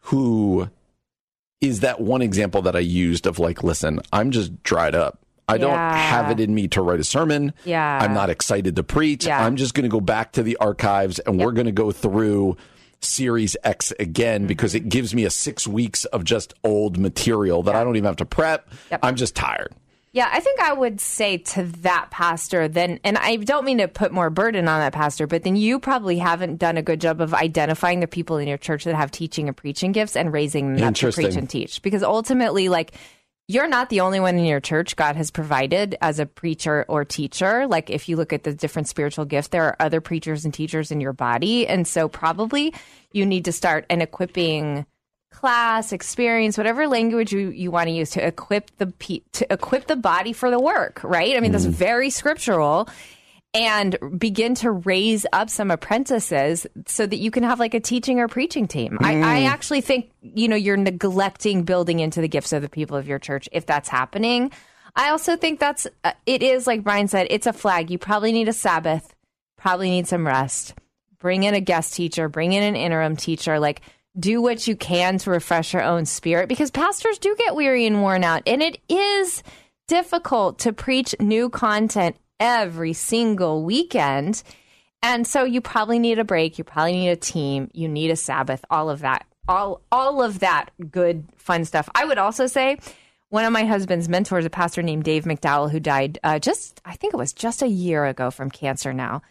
who 0.00 0.68
is 1.60 1.80
that 1.80 2.00
one 2.00 2.22
example 2.22 2.62
that 2.62 2.76
I 2.76 2.80
used 2.80 3.26
of 3.26 3.38
like, 3.38 3.62
listen, 3.64 4.00
I'm 4.12 4.30
just 4.30 4.62
dried 4.62 4.94
up. 4.94 5.18
I 5.50 5.56
don't 5.56 5.78
have 5.78 6.30
it 6.30 6.40
in 6.40 6.54
me 6.54 6.68
to 6.68 6.82
write 6.82 7.00
a 7.00 7.04
sermon. 7.04 7.54
Yeah. 7.64 7.98
I'm 8.02 8.12
not 8.12 8.28
excited 8.28 8.76
to 8.76 8.82
preach. 8.82 9.24
Yeah. 9.24 9.42
I'm 9.42 9.56
just 9.56 9.72
going 9.72 9.84
to 9.84 9.88
go 9.88 10.00
back 10.00 10.32
to 10.32 10.42
the 10.42 10.58
archives 10.58 11.20
and 11.20 11.40
we're 11.40 11.52
going 11.52 11.64
to 11.66 11.72
go 11.72 11.90
through 11.90 12.58
Series 13.00 13.56
X 13.64 13.92
again 13.98 14.42
Mm-hmm. 14.42 14.48
because 14.48 14.74
it 14.74 14.88
gives 14.88 15.14
me 15.14 15.24
a 15.24 15.30
six 15.30 15.66
weeks 15.66 16.04
of 16.06 16.24
just 16.24 16.54
old 16.64 16.98
material 16.98 17.62
that 17.64 17.74
I 17.74 17.84
don't 17.84 17.96
even 17.96 18.06
have 18.06 18.16
to 18.16 18.26
prep. 18.26 18.68
Yep. 18.90 19.00
I'm 19.02 19.16
just 19.16 19.34
tired. 19.34 19.74
Yeah, 20.10 20.28
I 20.32 20.40
think 20.40 20.58
I 20.58 20.72
would 20.72 21.00
say 21.00 21.36
to 21.38 21.64
that 21.82 22.08
pastor 22.10 22.66
then, 22.66 22.98
and 23.04 23.18
I 23.18 23.36
don't 23.36 23.64
mean 23.66 23.78
to 23.78 23.88
put 23.88 24.10
more 24.10 24.30
burden 24.30 24.66
on 24.66 24.80
that 24.80 24.94
pastor, 24.94 25.26
but 25.26 25.42
then 25.42 25.54
you 25.54 25.78
probably 25.78 26.16
haven't 26.16 26.56
done 26.56 26.78
a 26.78 26.82
good 26.82 27.00
job 27.00 27.20
of 27.20 27.34
identifying 27.34 28.00
the 28.00 28.06
people 28.06 28.38
in 28.38 28.48
your 28.48 28.56
church 28.56 28.84
that 28.84 28.94
have 28.94 29.10
teaching 29.10 29.48
and 29.48 29.56
preaching 29.56 29.92
gifts 29.92 30.16
and 30.16 30.32
raising 30.32 30.76
them 30.76 30.88
up 30.88 30.94
to 30.94 31.12
preach 31.12 31.36
and 31.36 31.48
teach. 31.48 31.82
Because 31.82 32.02
ultimately, 32.02 32.70
like, 32.70 32.94
you're 33.48 33.66
not 33.66 33.88
the 33.88 34.00
only 34.00 34.20
one 34.20 34.38
in 34.38 34.44
your 34.44 34.60
church 34.60 34.94
God 34.94 35.16
has 35.16 35.30
provided 35.30 35.96
as 36.02 36.18
a 36.18 36.26
preacher 36.26 36.84
or 36.86 37.06
teacher. 37.06 37.66
Like, 37.66 37.88
if 37.88 38.06
you 38.06 38.16
look 38.16 38.34
at 38.34 38.44
the 38.44 38.52
different 38.52 38.88
spiritual 38.88 39.24
gifts, 39.24 39.48
there 39.48 39.64
are 39.64 39.76
other 39.80 40.02
preachers 40.02 40.44
and 40.44 40.52
teachers 40.52 40.90
in 40.90 41.00
your 41.00 41.14
body. 41.14 41.66
And 41.66 41.88
so, 41.88 42.08
probably 42.08 42.74
you 43.10 43.24
need 43.24 43.46
to 43.46 43.52
start 43.52 43.86
an 43.88 44.02
equipping 44.02 44.84
class, 45.32 45.92
experience, 45.92 46.58
whatever 46.58 46.86
language 46.86 47.32
you, 47.32 47.48
you 47.50 47.70
want 47.70 47.88
to 47.88 47.92
use 47.92 48.10
to 48.10 48.26
equip 48.26 48.70
the 48.76 48.86
pe- 48.86 49.22
to 49.32 49.50
equip 49.52 49.86
the 49.86 49.96
body 49.96 50.34
for 50.34 50.50
the 50.50 50.60
work, 50.60 51.02
right? 51.02 51.36
I 51.36 51.40
mean, 51.40 51.52
that's 51.52 51.66
mm. 51.66 51.70
very 51.70 52.10
scriptural. 52.10 52.88
And 53.54 53.96
begin 54.18 54.54
to 54.56 54.70
raise 54.70 55.24
up 55.32 55.48
some 55.48 55.70
apprentices 55.70 56.66
so 56.86 57.06
that 57.06 57.16
you 57.16 57.30
can 57.30 57.42
have 57.44 57.58
like 57.58 57.72
a 57.72 57.80
teaching 57.80 58.20
or 58.20 58.28
preaching 58.28 58.68
team. 58.68 58.98
I, 59.00 59.20
I 59.20 59.42
actually 59.44 59.80
think, 59.80 60.10
you 60.20 60.48
know, 60.48 60.54
you're 60.54 60.76
neglecting 60.76 61.62
building 61.62 62.00
into 62.00 62.20
the 62.20 62.28
gifts 62.28 62.52
of 62.52 62.60
the 62.60 62.68
people 62.68 62.96
of 62.96 63.08
your 63.08 63.18
church 63.18 63.48
if 63.50 63.64
that's 63.64 63.88
happening. 63.88 64.52
I 64.94 65.10
also 65.10 65.36
think 65.36 65.60
that's, 65.60 65.86
uh, 66.04 66.12
it 66.26 66.42
is 66.42 66.66
like 66.66 66.84
Brian 66.84 67.08
said, 67.08 67.28
it's 67.30 67.46
a 67.46 67.52
flag. 67.52 67.90
You 67.90 67.98
probably 67.98 68.32
need 68.32 68.48
a 68.48 68.52
Sabbath, 68.52 69.14
probably 69.56 69.90
need 69.90 70.06
some 70.06 70.26
rest. 70.26 70.74
Bring 71.18 71.44
in 71.44 71.54
a 71.54 71.60
guest 71.60 71.94
teacher, 71.94 72.28
bring 72.28 72.52
in 72.52 72.62
an 72.62 72.76
interim 72.76 73.16
teacher, 73.16 73.58
like 73.58 73.80
do 74.18 74.42
what 74.42 74.66
you 74.66 74.76
can 74.76 75.18
to 75.18 75.30
refresh 75.30 75.72
your 75.72 75.82
own 75.82 76.04
spirit 76.04 76.48
because 76.48 76.70
pastors 76.70 77.18
do 77.18 77.34
get 77.36 77.54
weary 77.54 77.86
and 77.86 78.02
worn 78.02 78.24
out. 78.24 78.42
And 78.46 78.62
it 78.62 78.78
is 78.88 79.42
difficult 79.86 80.60
to 80.60 80.72
preach 80.72 81.14
new 81.18 81.48
content 81.48 82.16
every 82.40 82.92
single 82.92 83.64
weekend. 83.64 84.42
And 85.02 85.26
so 85.26 85.44
you 85.44 85.60
probably 85.60 85.98
need 85.98 86.18
a 86.18 86.24
break, 86.24 86.58
you 86.58 86.64
probably 86.64 86.92
need 86.92 87.10
a 87.10 87.16
team, 87.16 87.70
you 87.72 87.88
need 87.88 88.10
a 88.10 88.16
Sabbath, 88.16 88.64
all 88.70 88.90
of 88.90 89.00
that. 89.00 89.26
All 89.46 89.80
all 89.90 90.22
of 90.22 90.40
that 90.40 90.70
good 90.90 91.24
fun 91.36 91.64
stuff. 91.64 91.88
I 91.94 92.04
would 92.04 92.18
also 92.18 92.46
say 92.46 92.78
one 93.30 93.44
of 93.44 93.52
my 93.52 93.64
husband's 93.64 94.08
mentors, 94.08 94.44
a 94.44 94.50
pastor 94.50 94.82
named 94.82 95.04
Dave 95.04 95.24
McDowell, 95.24 95.70
who 95.70 95.80
died 95.80 96.18
uh, 96.22 96.38
just, 96.38 96.80
I 96.84 96.96
think 96.96 97.14
it 97.14 97.18
was 97.18 97.32
just 97.32 97.62
a 97.62 97.68
year 97.68 98.06
ago 98.06 98.30
from 98.30 98.50
cancer 98.50 98.92
now. 98.92 99.22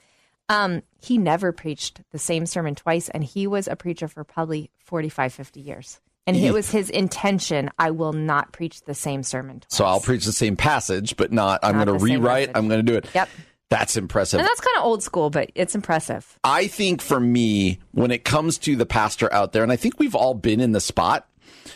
Um, 0.49 0.83
he 1.01 1.17
never 1.17 1.51
preached 1.51 2.01
the 2.11 2.19
same 2.19 2.45
sermon 2.45 2.75
twice, 2.75 3.09
and 3.09 3.23
he 3.23 3.47
was 3.47 3.67
a 3.67 3.75
preacher 3.75 4.07
for 4.07 4.23
probably 4.23 4.69
45, 4.79 5.33
50 5.33 5.59
years. 5.59 5.99
And 6.27 6.35
it 6.35 6.41
mm-hmm. 6.41 6.53
was 6.53 6.69
his 6.69 6.89
intention 6.89 7.71
I 7.79 7.91
will 7.91 8.13
not 8.13 8.51
preach 8.51 8.81
the 8.81 8.93
same 8.93 9.23
sermon 9.23 9.61
twice. 9.61 9.75
So 9.75 9.85
I'll 9.85 10.01
preach 10.01 10.25
the 10.25 10.33
same 10.33 10.57
passage, 10.57 11.15
but 11.15 11.31
not, 11.31 11.61
I'm 11.63 11.75
going 11.75 11.87
to 11.87 11.93
rewrite. 11.93 12.51
I'm 12.53 12.67
going 12.67 12.85
to 12.85 12.91
do 12.91 12.97
it. 12.97 13.07
Yep. 13.15 13.29
That's 13.69 13.97
impressive. 13.97 14.39
And 14.39 14.47
that's 14.47 14.61
kind 14.61 14.77
of 14.77 14.83
old 14.83 15.03
school, 15.03 15.29
but 15.29 15.51
it's 15.55 15.73
impressive. 15.73 16.37
I 16.43 16.67
think 16.67 17.01
for 17.01 17.19
me, 17.19 17.79
when 17.91 18.11
it 18.11 18.23
comes 18.23 18.57
to 18.59 18.75
the 18.75 18.85
pastor 18.85 19.31
out 19.33 19.53
there, 19.53 19.63
and 19.63 19.71
I 19.71 19.75
think 19.75 19.99
we've 19.99 20.15
all 20.15 20.33
been 20.33 20.59
in 20.59 20.73
the 20.73 20.79
spot 20.79 21.27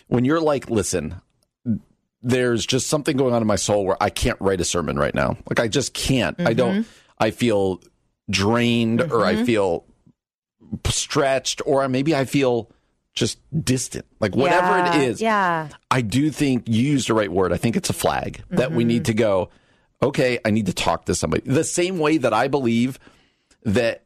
when 0.08 0.24
you're 0.24 0.40
like, 0.40 0.70
listen, 0.70 1.16
there's 2.22 2.66
just 2.66 2.88
something 2.88 3.18
going 3.18 3.34
on 3.34 3.42
in 3.42 3.48
my 3.48 3.56
soul 3.56 3.86
where 3.86 3.98
I 4.02 4.10
can't 4.10 4.40
write 4.40 4.62
a 4.62 4.66
sermon 4.66 4.98
right 4.98 5.16
now. 5.16 5.38
Like 5.50 5.60
I 5.60 5.68
just 5.68 5.94
can't. 5.94 6.40
I 6.40 6.54
don't. 6.54 6.82
Mm-hmm. 6.82 6.92
I 7.20 7.32
feel 7.32 7.82
drained, 8.30 9.02
or 9.02 9.26
I 9.26 9.36
mm-hmm. 9.36 9.46
feel 9.46 9.86
stretched, 10.86 11.62
or 11.66 11.88
maybe 11.90 12.16
I 12.16 12.26
feel 12.26 12.72
just 13.14 13.40
distant. 13.64 14.06
Like 14.20 14.36
whatever 14.36 14.68
Yeah, 14.78 14.96
it 14.96 15.02
is, 15.10 15.22
Yeah. 15.22 15.68
I 15.90 16.02
do 16.02 16.30
think 16.32 16.68
you 16.68 16.82
used 16.82 17.10
the 17.10 17.14
right 17.14 17.32
word. 17.32 17.52
I 17.54 17.58
think 17.58 17.76
it's 17.76 17.90
a 17.90 17.94
flag 17.94 18.42
that 18.52 18.72
we 18.72 18.84
need 18.84 19.06
to 19.06 19.14
go, 19.14 19.50
okay, 20.02 20.40
I 20.46 20.52
need 20.52 20.68
to 20.68 20.74
talk 20.74 21.06
to 21.06 21.16
somebody. 21.16 21.44
The 21.46 21.64
same 21.64 22.00
way 22.00 22.18
that 22.18 22.34
I 22.34 22.48
believe 22.48 23.00
that 23.64 24.04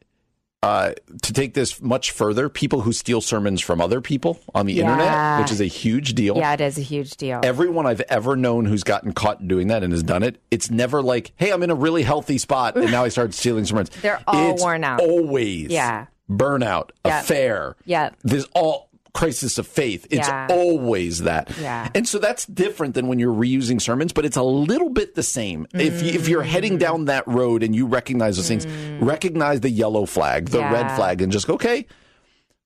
uh, 0.63 0.93
to 1.21 1.31
take 1.33 1.53
this 1.53 1.79
much 1.79 2.09
further, 2.09 2.49
people 2.49 2.81
who 2.81 2.91
steal 2.91 3.21
sermons 3.21 3.61
from 3.61 3.79
other 3.79 4.01
people 4.01 4.39
on 4.55 4.65
the 4.65 4.73
Yeah. 4.73 4.81
internet, 4.91 5.39
which 5.41 5.51
is 5.51 5.61
a 5.61 5.65
huge 5.67 6.15
deal. 6.15 6.37
Yeah, 6.37 6.53
it 6.53 6.61
is 6.61 6.79
a 6.79 6.81
huge 6.81 7.17
deal. 7.17 7.39
Everyone 7.43 7.85
I've 7.85 8.01
ever 8.09 8.35
known 8.35 8.65
who's 8.65 8.83
gotten 8.83 9.13
caught 9.13 9.47
doing 9.47 9.67
that 9.67 9.83
and 9.83 9.93
has 9.93 10.01
done 10.01 10.23
it, 10.23 10.41
it's 10.49 10.71
never 10.71 11.03
like, 11.03 11.33
hey, 11.35 11.51
I'm 11.51 11.61
in 11.61 11.69
a 11.69 11.75
really 11.75 12.01
healthy 12.01 12.39
spot 12.39 12.75
and 12.77 12.89
now 12.91 13.03
I 13.03 13.09
started 13.09 13.33
stealing 13.35 13.65
sermons. 13.65 13.91
They're 14.01 14.19
all 14.25 14.53
It's 14.53 14.63
worn 14.63 14.83
out. 14.83 15.01
Always. 15.01 15.69
Yeah. 15.69 16.07
Burnout, 16.27 16.89
Yep. 17.05 17.21
affair. 17.23 17.75
Yep. 17.85 18.15
There's 18.23 18.45
all 18.55 18.89
crisis 19.15 19.57
of 19.57 19.65
faith. 19.65 20.05
It's 20.11 20.27
Yeah. 20.27 20.47
always 20.51 21.21
that. 21.23 21.49
Yeah. 21.59 21.89
And 21.95 22.07
so 22.07 22.19
that's 22.19 22.45
different 22.45 22.93
than 22.93 23.07
when 23.07 23.17
you're 23.17 23.33
reusing 23.33 23.81
sermons, 23.81 24.13
but 24.13 24.25
it's 24.25 24.37
a 24.37 24.43
little 24.43 24.89
bit 24.89 25.15
the 25.15 25.23
same. 25.23 25.65
If 25.73 26.03
you, 26.03 26.11
if 26.11 26.27
you're 26.27 26.43
Mm. 26.43 26.47
heading 26.47 26.77
down 26.77 27.05
that 27.05 27.27
road 27.27 27.63
and 27.63 27.75
you 27.75 27.87
recognize 27.87 28.35
those 28.35 28.47
things, 28.47 28.67
recognize 29.01 29.61
the 29.61 29.69
yellow 29.71 30.05
flag, 30.05 30.49
the 30.49 30.59
Yeah. 30.59 30.71
red 30.71 30.95
flag, 30.95 31.21
and 31.21 31.31
just 31.31 31.47
go, 31.47 31.53
okay. 31.55 31.87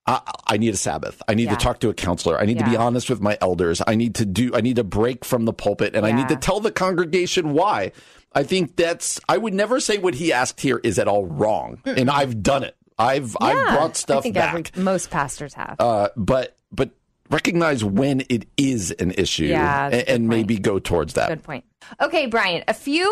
I, 0.08 0.22
I 0.48 0.58
need 0.58 0.74
a 0.74 0.78
Sabbath. 0.78 1.22
I 1.28 1.36
need 1.36 1.44
Yeah. 1.46 1.52
to 1.56 1.64
talk 1.64 1.80
to 1.82 1.90
a 1.90 1.94
counselor. 1.94 2.40
I 2.40 2.46
need 2.46 2.58
to 2.58 2.66
be 2.66 2.76
honest 2.76 3.10
with 3.12 3.22
my 3.22 3.38
elders. 3.42 3.80
I 3.86 3.94
need 3.94 4.16
to 4.16 4.26
do. 4.26 4.50
I 4.56 4.62
need 4.62 4.78
to 4.78 4.84
break 4.84 5.24
from 5.24 5.46
the 5.46 5.54
pulpit, 5.54 5.96
and 5.96 6.04
I 6.06 6.12
need 6.12 6.30
to 6.30 6.36
tell 6.36 6.60
the 6.60 6.72
congregation 6.72 7.54
why. 7.54 7.92
I 8.34 8.42
think 8.44 8.76
that's. 8.76 9.20
I 9.30 9.38
would 9.38 9.54
never 9.54 9.80
say 9.80 9.98
what 10.00 10.16
he 10.16 10.34
asked 10.34 10.62
here 10.62 10.80
is 10.84 10.98
at 10.98 11.08
all 11.08 11.26
wrong, 11.26 11.80
and 11.86 12.10
I've 12.10 12.42
done 12.42 12.64
it. 12.64 12.76
I've 13.00 13.36
I've 13.42 13.76
brought 13.76 13.96
stuff 13.98 14.20
I 14.20 14.22
think 14.22 14.36
back 14.36 14.54
every, 14.74 14.84
most 14.84 15.10
pastors 15.10 15.54
have. 15.56 15.78
uh, 15.80 16.10
but 16.18 16.58
but 16.72 16.92
recognize 17.30 17.84
when 17.84 18.24
it 18.30 18.46
is 18.58 18.92
an 18.92 19.12
issue 19.12 19.46
Yeah, 19.46 19.86
and, 19.86 19.94
that's 19.94 20.04
a 20.04 20.06
good 20.06 20.16
and 20.16 20.28
maybe 20.28 20.58
go 20.60 20.80
towards 20.80 21.14
that. 21.14 21.30
Good 21.30 21.44
point. 21.44 21.64
Okay, 22.02 22.26
Brian, 22.26 22.64
a 22.68 22.74
few, 22.74 23.08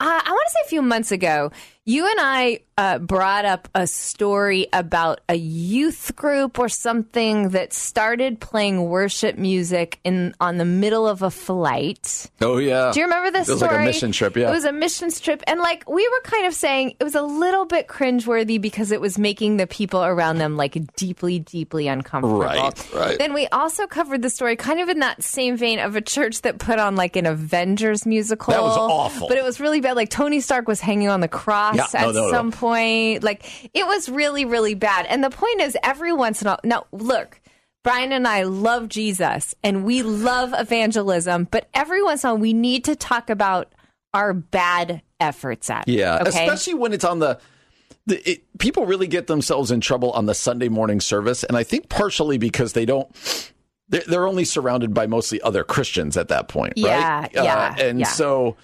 uh, 0.00 0.04
I 0.24 0.30
want 0.30 0.46
to 0.48 0.52
say 0.52 0.60
a 0.64 0.68
few 0.68 0.82
months 0.82 1.12
ago, 1.12 1.50
you 1.88 2.04
and 2.04 2.16
I 2.20 2.60
uh, 2.76 2.98
brought 2.98 3.46
up 3.46 3.66
a 3.74 3.86
story 3.86 4.68
about 4.74 5.22
a 5.26 5.34
youth 5.34 6.14
group 6.14 6.58
or 6.58 6.68
something 6.68 7.48
that 7.48 7.72
started 7.72 8.40
playing 8.40 8.84
worship 8.90 9.38
music 9.38 9.98
in 10.04 10.34
on 10.38 10.58
the 10.58 10.66
middle 10.66 11.08
of 11.08 11.22
a 11.22 11.30
flight. 11.30 12.30
Oh 12.42 12.58
yeah. 12.58 12.92
Do 12.92 13.00
you 13.00 13.06
remember 13.06 13.30
this 13.30 13.46
story? 13.46 13.52
It 13.52 13.54
was 13.54 13.60
story? 13.60 13.74
like 13.74 13.80
a 13.80 13.86
mission 13.86 14.12
trip. 14.12 14.36
Yeah. 14.36 14.48
It 14.48 14.52
was 14.52 14.64
a 14.66 14.72
mission 14.72 15.10
trip. 15.10 15.42
And 15.46 15.60
like 15.60 15.88
we 15.88 16.06
were 16.06 16.20
kind 16.24 16.46
of 16.46 16.52
saying 16.52 16.94
it 17.00 17.04
was 17.04 17.14
a 17.14 17.22
little 17.22 17.64
bit 17.64 17.88
cringeworthy 17.88 18.60
because 18.60 18.92
it 18.92 19.00
was 19.00 19.18
making 19.18 19.56
the 19.56 19.66
people 19.66 20.04
around 20.04 20.36
them 20.36 20.58
like 20.58 20.76
deeply, 20.94 21.38
deeply 21.38 21.88
uncomfortable. 21.88 22.42
Right, 22.42 22.92
right. 22.94 23.18
Then 23.18 23.32
we 23.32 23.46
also 23.46 23.86
covered 23.86 24.20
the 24.20 24.30
story 24.30 24.56
kind 24.56 24.80
of 24.80 24.90
in 24.90 24.98
that 24.98 25.24
same 25.24 25.56
vein 25.56 25.78
of 25.78 25.96
a 25.96 26.02
church 26.02 26.42
that 26.42 26.58
put 26.58 26.78
on 26.78 26.96
like 26.96 27.16
an 27.16 27.24
Avengers 27.24 28.04
musical. 28.04 28.52
That 28.52 28.62
was 28.62 28.76
awful. 28.76 29.26
But 29.26 29.38
it 29.38 29.42
was 29.42 29.58
really 29.58 29.80
bad. 29.80 29.96
Like 29.96 30.10
Tony 30.10 30.40
Stark 30.40 30.68
was 30.68 30.80
hanging 30.80 31.08
on 31.08 31.20
the 31.20 31.28
cross 31.28 31.77
Yeah, 31.78 32.00
at 32.00 32.06
no, 32.06 32.12
no, 32.12 32.26
no. 32.26 32.30
some 32.30 32.52
point. 32.52 33.22
Like 33.22 33.70
it 33.74 33.86
was 33.86 34.08
really, 34.08 34.44
really 34.44 34.74
bad. 34.74 35.06
And 35.06 35.22
the 35.24 35.30
point 35.30 35.60
is 35.60 35.76
every 35.82 36.12
once 36.12 36.42
in 36.42 36.48
a 36.48 36.50
while 36.50 36.60
now 36.64 36.86
look, 36.92 37.40
Brian 37.84 38.12
and 38.12 38.26
I 38.28 38.42
love 38.42 38.88
Jesus 38.88 39.54
and 39.62 39.84
we 39.84 40.02
love 40.02 40.52
evangelism, 40.56 41.48
but 41.50 41.68
every 41.74 42.02
once 42.02 42.24
in 42.24 42.30
a 42.30 42.32
while 42.34 42.40
we 42.40 42.52
need 42.52 42.84
to 42.84 42.96
talk 42.96 43.30
about 43.30 43.72
our 44.14 44.32
bad 44.34 45.02
efforts 45.20 45.70
at 45.70 45.88
it. 45.88 45.94
yeah. 45.94 46.18
Okay. 46.26 46.28
Especially 46.44 46.74
when 46.74 46.92
it's 46.92 47.04
on 47.04 47.18
the. 47.20 47.38
the 48.06 48.30
it, 48.30 48.58
people 48.58 48.86
really 48.86 49.06
get 49.06 49.26
themselves 49.26 49.70
in 49.70 49.80
trouble 49.80 50.10
on 50.12 50.26
the 50.26 50.34
Sunday 50.34 50.68
morning 50.68 51.00
service, 51.00 51.44
and 51.44 51.56
I 51.56 51.62
think 51.62 51.88
partially 51.88 52.38
because 52.38 52.72
they 52.72 52.84
don't 52.86 53.08
they're, 53.88 54.02
they're 54.06 54.26
only 54.26 54.44
surrounded 54.44 54.92
by 54.92 55.06
mostly 55.06 55.40
other 55.42 55.64
Christians 55.64 56.16
at 56.16 56.28
that 56.28 56.48
point, 56.48 56.74
Yeah, 56.76 57.20
right? 57.20 57.30
yeah, 57.32 57.74
Uh, 57.78 57.82
and 57.82 58.00
yeah. 58.00 58.06
so, 58.06 58.56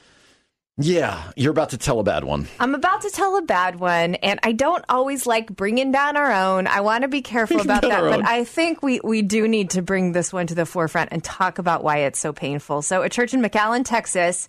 yeah, 0.77 1.31
you're 1.37 1.53
about 1.53 1.71
to 1.71 1.79
tell 1.79 2.01
a 2.01 2.03
bad 2.03 2.25
one. 2.25 2.49
I'm 2.59 2.75
about 2.75 3.03
to 3.03 3.11
tell 3.11 3.37
a 3.37 3.43
bad 3.43 3.79
one, 3.79 4.17
and 4.17 4.41
I 4.43 4.53
don't 4.53 4.85
always 4.89 5.25
like 5.25 5.55
bringing 5.55 5.93
down 5.93 6.17
our 6.17 6.33
own. 6.33 6.67
I 6.67 6.81
want 6.81 7.03
to 7.03 7.09
be 7.09 7.23
careful 7.23 7.61
about 7.61 7.83
that, 7.83 8.01
but. 8.01 8.27
I 8.27 8.45
think 8.45 8.83
we, 8.83 9.01
we 9.05 9.23
do 9.23 9.47
need 9.47 9.71
to 9.71 9.83
bring 9.83 10.13
this 10.13 10.33
one 10.33 10.49
to 10.49 10.55
the 10.55 10.67
forefront 10.67 11.11
and 11.13 11.23
talk 11.23 11.59
about 11.59 11.85
why 11.85 11.99
it's 11.99 12.19
so 12.19 12.33
painful. 12.33 12.83
So, 12.83 13.03
a 13.03 13.09
church 13.09 13.35
in 13.35 13.41
McAllen, 13.41 13.85
Texas, 13.85 14.49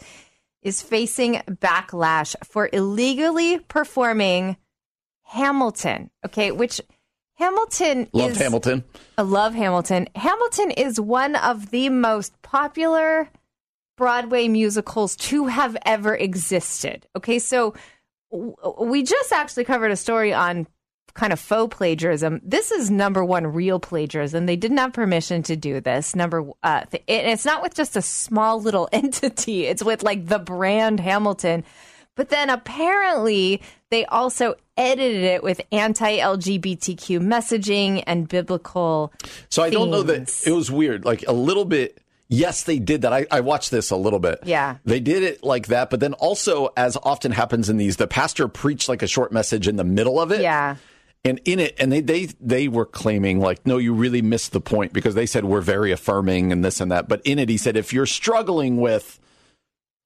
is 0.63 0.81
facing 0.81 1.35
backlash 1.47 2.35
for 2.43 2.69
illegally 2.73 3.59
performing 3.59 4.57
Hamilton. 5.25 6.09
Okay, 6.25 6.51
which 6.51 6.81
Hamilton 7.35 8.09
Loved 8.13 8.31
is 8.31 8.37
Hamilton. 8.39 8.83
I 9.17 9.21
love 9.21 9.53
Hamilton. 9.53 10.07
Hamilton 10.15 10.71
is 10.71 10.99
one 10.99 11.35
of 11.35 11.69
the 11.69 11.89
most 11.89 12.41
popular 12.41 13.29
Broadway 13.97 14.47
musicals 14.47 15.15
to 15.17 15.47
have 15.47 15.77
ever 15.85 16.15
existed. 16.15 17.07
Okay, 17.15 17.39
so 17.39 17.73
w- 18.31 18.55
we 18.81 19.03
just 19.03 19.31
actually 19.31 19.63
covered 19.65 19.91
a 19.91 19.95
story 19.95 20.33
on 20.33 20.67
kind 21.13 21.31
of 21.31 21.39
faux 21.39 21.73
plagiarism. 21.73 22.41
This 22.43 22.71
is 22.71 22.91
number 22.91 23.23
one 23.23 23.47
real 23.47 23.79
plagiarism. 23.79 24.45
They 24.47 24.57
didn't 24.57 24.77
have 24.79 24.91
permission 24.91 25.43
to 25.43 25.55
do 25.55 25.79
this. 25.79 26.13
Number, 26.13 26.45
uh, 26.61 26.81
th- 26.91 27.03
and 27.07 27.27
it's 27.27 27.45
not 27.45 27.63
with 27.63 27.73
just 27.73 27.95
a 27.95 28.01
small 28.01 28.61
little 28.61 28.89
entity. 28.93 29.65
It's 29.65 29.81
with 29.83 30.03
like 30.03 30.25
the 30.27 30.39
brand 30.39 30.99
Hamilton. 30.99 31.63
But 32.15 32.29
then 32.29 32.49
apparently 32.49 33.61
they 33.91 34.05
also 34.05 34.55
edited 34.77 35.23
it 35.23 35.43
with 35.43 35.61
anti-LGBTQ 35.71 37.19
messaging 37.21 38.03
and 38.07 38.27
biblical. 38.27 39.13
So 39.49 39.63
I 39.63 39.69
don't 39.69 39.91
know 39.91 40.03
that 40.03 40.43
it 40.45 40.51
was 40.51 40.71
weird. 40.71 41.05
Like 41.05 41.23
a 41.27 41.33
little 41.33 41.65
bit. 41.65 41.97
Yes, 42.27 42.63
they 42.63 42.79
did 42.79 43.03
that. 43.03 43.13
I, 43.13 43.27
I 43.29 43.41
watched 43.41 43.69
this 43.69 43.91
a 43.91 43.95
little 43.95 44.19
bit. 44.19 44.39
Yeah. 44.45 44.77
They 44.83 44.99
did 44.99 45.21
it 45.21 45.43
like 45.43 45.67
that. 45.67 45.89
But 45.91 45.99
then 45.99 46.13
also, 46.13 46.69
as 46.75 46.97
often 47.03 47.31
happens 47.31 47.69
in 47.69 47.77
these, 47.77 47.97
the 47.97 48.07
pastor 48.07 48.47
preached 48.47 48.89
like 48.89 49.03
a 49.03 49.07
short 49.07 49.31
message 49.31 49.67
in 49.67 49.75
the 49.75 49.83
middle 49.83 50.19
of 50.19 50.31
it. 50.31 50.41
Yeah. 50.41 50.77
And 51.23 51.39
in 51.45 51.59
it, 51.59 51.75
and 51.79 51.91
they, 51.91 52.01
they 52.01 52.25
they 52.39 52.67
were 52.67 52.85
claiming 52.85 53.39
like, 53.39 53.65
no, 53.65 53.77
you 53.77 53.93
really 53.93 54.21
missed 54.21 54.51
the 54.53 54.61
point 54.61 54.93
because 54.93 55.15
they 55.15 55.25
said 55.25 55.43
we're 55.45 55.61
very 55.61 55.91
affirming 55.91 56.51
and 56.51 56.63
this 56.63 56.79
and 56.81 56.91
that. 56.91 57.07
But 57.07 57.21
in 57.25 57.39
it, 57.39 57.49
he 57.49 57.57
said 57.57 57.75
if 57.77 57.93
you're 57.93 58.05
struggling 58.05 58.77
with 58.77 59.19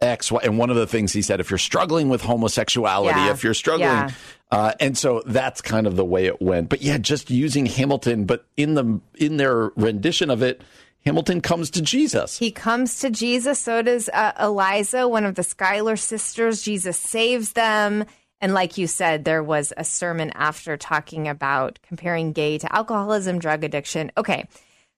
X, 0.01 0.31
Y, 0.31 0.39
and 0.43 0.57
one 0.57 0.69
of 0.69 0.77
the 0.77 0.87
things 0.87 1.11
he 1.11 1.21
said, 1.21 1.41
if 1.41 1.49
you're 1.51 1.57
struggling 1.57 2.07
with 2.07 2.21
homosexuality, 2.21 3.19
Yeah. 3.19 3.31
if 3.31 3.43
you're 3.43 3.53
struggling, 3.53 3.89
Yeah. 3.89 4.11
uh, 4.49 4.71
and 4.79 4.97
so 4.97 5.21
that's 5.25 5.59
kind 5.61 5.87
of 5.87 5.97
the 5.97 6.05
way 6.05 6.25
it 6.25 6.41
went. 6.41 6.69
But 6.69 6.81
yeah, 6.81 6.97
just 6.97 7.29
using 7.29 7.65
Hamilton, 7.65 8.23
but 8.23 8.45
in 8.55 8.75
the 8.75 9.01
in 9.17 9.35
their 9.35 9.71
rendition 9.75 10.29
of 10.29 10.41
it, 10.41 10.61
Hamilton 11.05 11.41
comes 11.41 11.69
to 11.71 11.81
Jesus. 11.81 12.37
He 12.37 12.51
comes 12.51 12.99
to 12.99 13.09
Jesus. 13.09 13.59
So 13.59 13.81
does 13.81 14.09
uh, 14.09 14.33
Eliza, 14.39 15.07
one 15.07 15.25
of 15.25 15.35
the 15.35 15.43
Schuyler 15.43 15.95
sisters. 15.95 16.61
Jesus 16.61 16.97
saves 16.97 17.53
them. 17.53 18.05
And 18.41 18.53
like 18.53 18.77
you 18.77 18.87
said, 18.87 19.25
there 19.25 19.43
was 19.43 19.73
a 19.75 19.83
sermon 19.83 20.31
after 20.35 20.77
talking 20.77 21.27
about 21.27 21.79
comparing 21.83 22.31
gay 22.31 22.57
to 22.57 22.73
alcoholism, 22.75 23.39
drug 23.39 23.63
addiction. 23.63 24.11
Okay. 24.17 24.47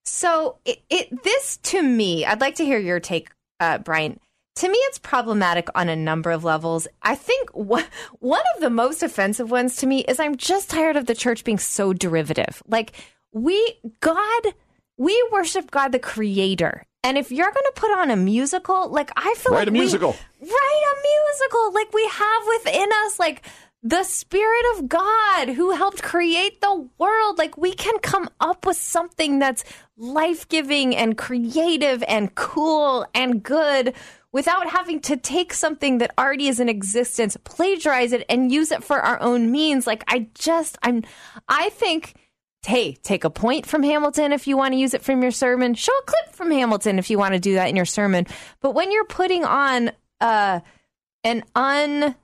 So 0.04 0.58
it, 0.66 0.82
it 0.90 1.24
this 1.24 1.58
to 1.58 1.82
me, 1.82 2.26
I'd 2.26 2.42
like 2.42 2.56
to 2.56 2.66
hear 2.66 2.80
your 2.80 3.00
take, 3.00 3.30
uh, 3.60 3.78
Brian. 3.80 4.20
To 4.56 4.68
me, 4.68 4.78
it's 4.78 5.00
problematic 5.00 5.70
on 5.76 5.88
a 5.88 5.96
number 5.96 6.30
of 6.30 6.44
levels. 6.44 6.88
I 7.02 7.16
think 7.16 7.50
wh- 7.52 7.88
one 8.20 8.44
of 8.56 8.62
the 8.62 8.70
most 8.70 9.02
offensive 9.02 9.50
ones 9.50 9.78
to 9.78 9.88
me 9.88 10.02
is 10.02 10.20
I'm 10.20 10.36
just 10.36 10.70
tired 10.70 10.98
of 10.98 11.06
the 11.06 11.16
church 11.16 11.44
being 11.44 11.58
so 11.58 11.94
derivative. 11.94 12.62
Like 12.68 12.92
we, 13.32 13.80
God, 14.02 14.44
we 15.02 15.28
worship 15.32 15.72
God 15.72 15.92
the 15.92 16.00
Creator, 16.00 16.86
and 17.04 17.18
if 17.18 17.32
you're 17.32 17.52
going 17.52 17.70
to 17.74 17.74
put 17.76 17.92
on 17.98 18.12
a 18.12 18.16
musical, 18.16 18.90
like 18.90 19.12
I 19.16 19.34
feel 19.38 19.54
Write 19.54 19.60
like 19.62 19.68
a 19.70 19.72
we- 19.72 19.80
musical. 19.80 20.16
write 20.40 20.84
a 20.94 20.96
musical, 21.12 21.74
like 21.74 21.94
we 21.94 22.06
have 22.08 22.44
within 22.58 22.90
us, 23.06 23.20
like 23.20 23.44
the 23.84 24.04
Spirit 24.04 24.64
of 24.76 24.88
God 24.88 25.50
who 25.50 25.72
helped 25.72 26.04
create 26.04 26.62
the 26.62 26.88
world. 27.00 27.40
Like 27.40 27.58
we 27.58 27.74
can 27.74 27.98
come 28.00 28.30
up 28.40 28.68
with 28.68 28.78
something 28.78 29.40
that's 29.40 29.64
life 29.98 30.48
giving 30.50 30.96
and 30.96 31.18
creative 31.18 32.04
and 32.08 32.34
cool 32.36 33.08
and 33.16 33.42
good 33.42 33.96
without 34.32 34.70
having 34.70 35.00
to 35.02 35.18
take 35.18 35.52
something 35.52 35.98
that 35.98 36.14
already 36.20 36.48
is 36.48 36.60
in 36.60 36.70
existence, 36.70 37.36
plagiarize 37.44 38.14
it, 38.14 38.24
and 38.30 38.52
use 38.52 38.72
it 38.72 38.84
for 38.84 39.00
our 39.00 39.20
own 39.20 39.52
means. 39.52 39.88
Like 39.88 40.04
I 40.08 40.28
just, 40.36 40.78
I'm, 40.84 41.04
I 41.50 41.70
think. 41.70 42.14
Hey, 42.64 42.94
take 42.94 43.24
a 43.24 43.30
point 43.30 43.66
from 43.66 43.82
Hamilton 43.82 44.32
if 44.32 44.46
you 44.46 44.56
want 44.56 44.74
to 44.74 44.78
use 44.78 44.94
it 44.94 45.02
from 45.02 45.24
your 45.24 45.32
sermon. 45.32 45.74
Show 45.74 45.94
a 45.98 46.04
clip 46.04 46.36
from 46.36 46.52
Hamilton 46.52 47.00
if 47.00 47.10
you 47.10 47.18
want 47.18 47.34
to 47.34 47.40
do 47.40 47.56
that 47.56 47.70
in 47.70 47.76
your 47.76 47.86
sermon. 47.86 48.28
But 48.62 48.76
when 48.76 48.92
you're 48.92 49.06
putting 49.06 49.44
on 49.44 49.92
uh, 50.20 50.60
an 51.24 51.44
un 51.56 52.16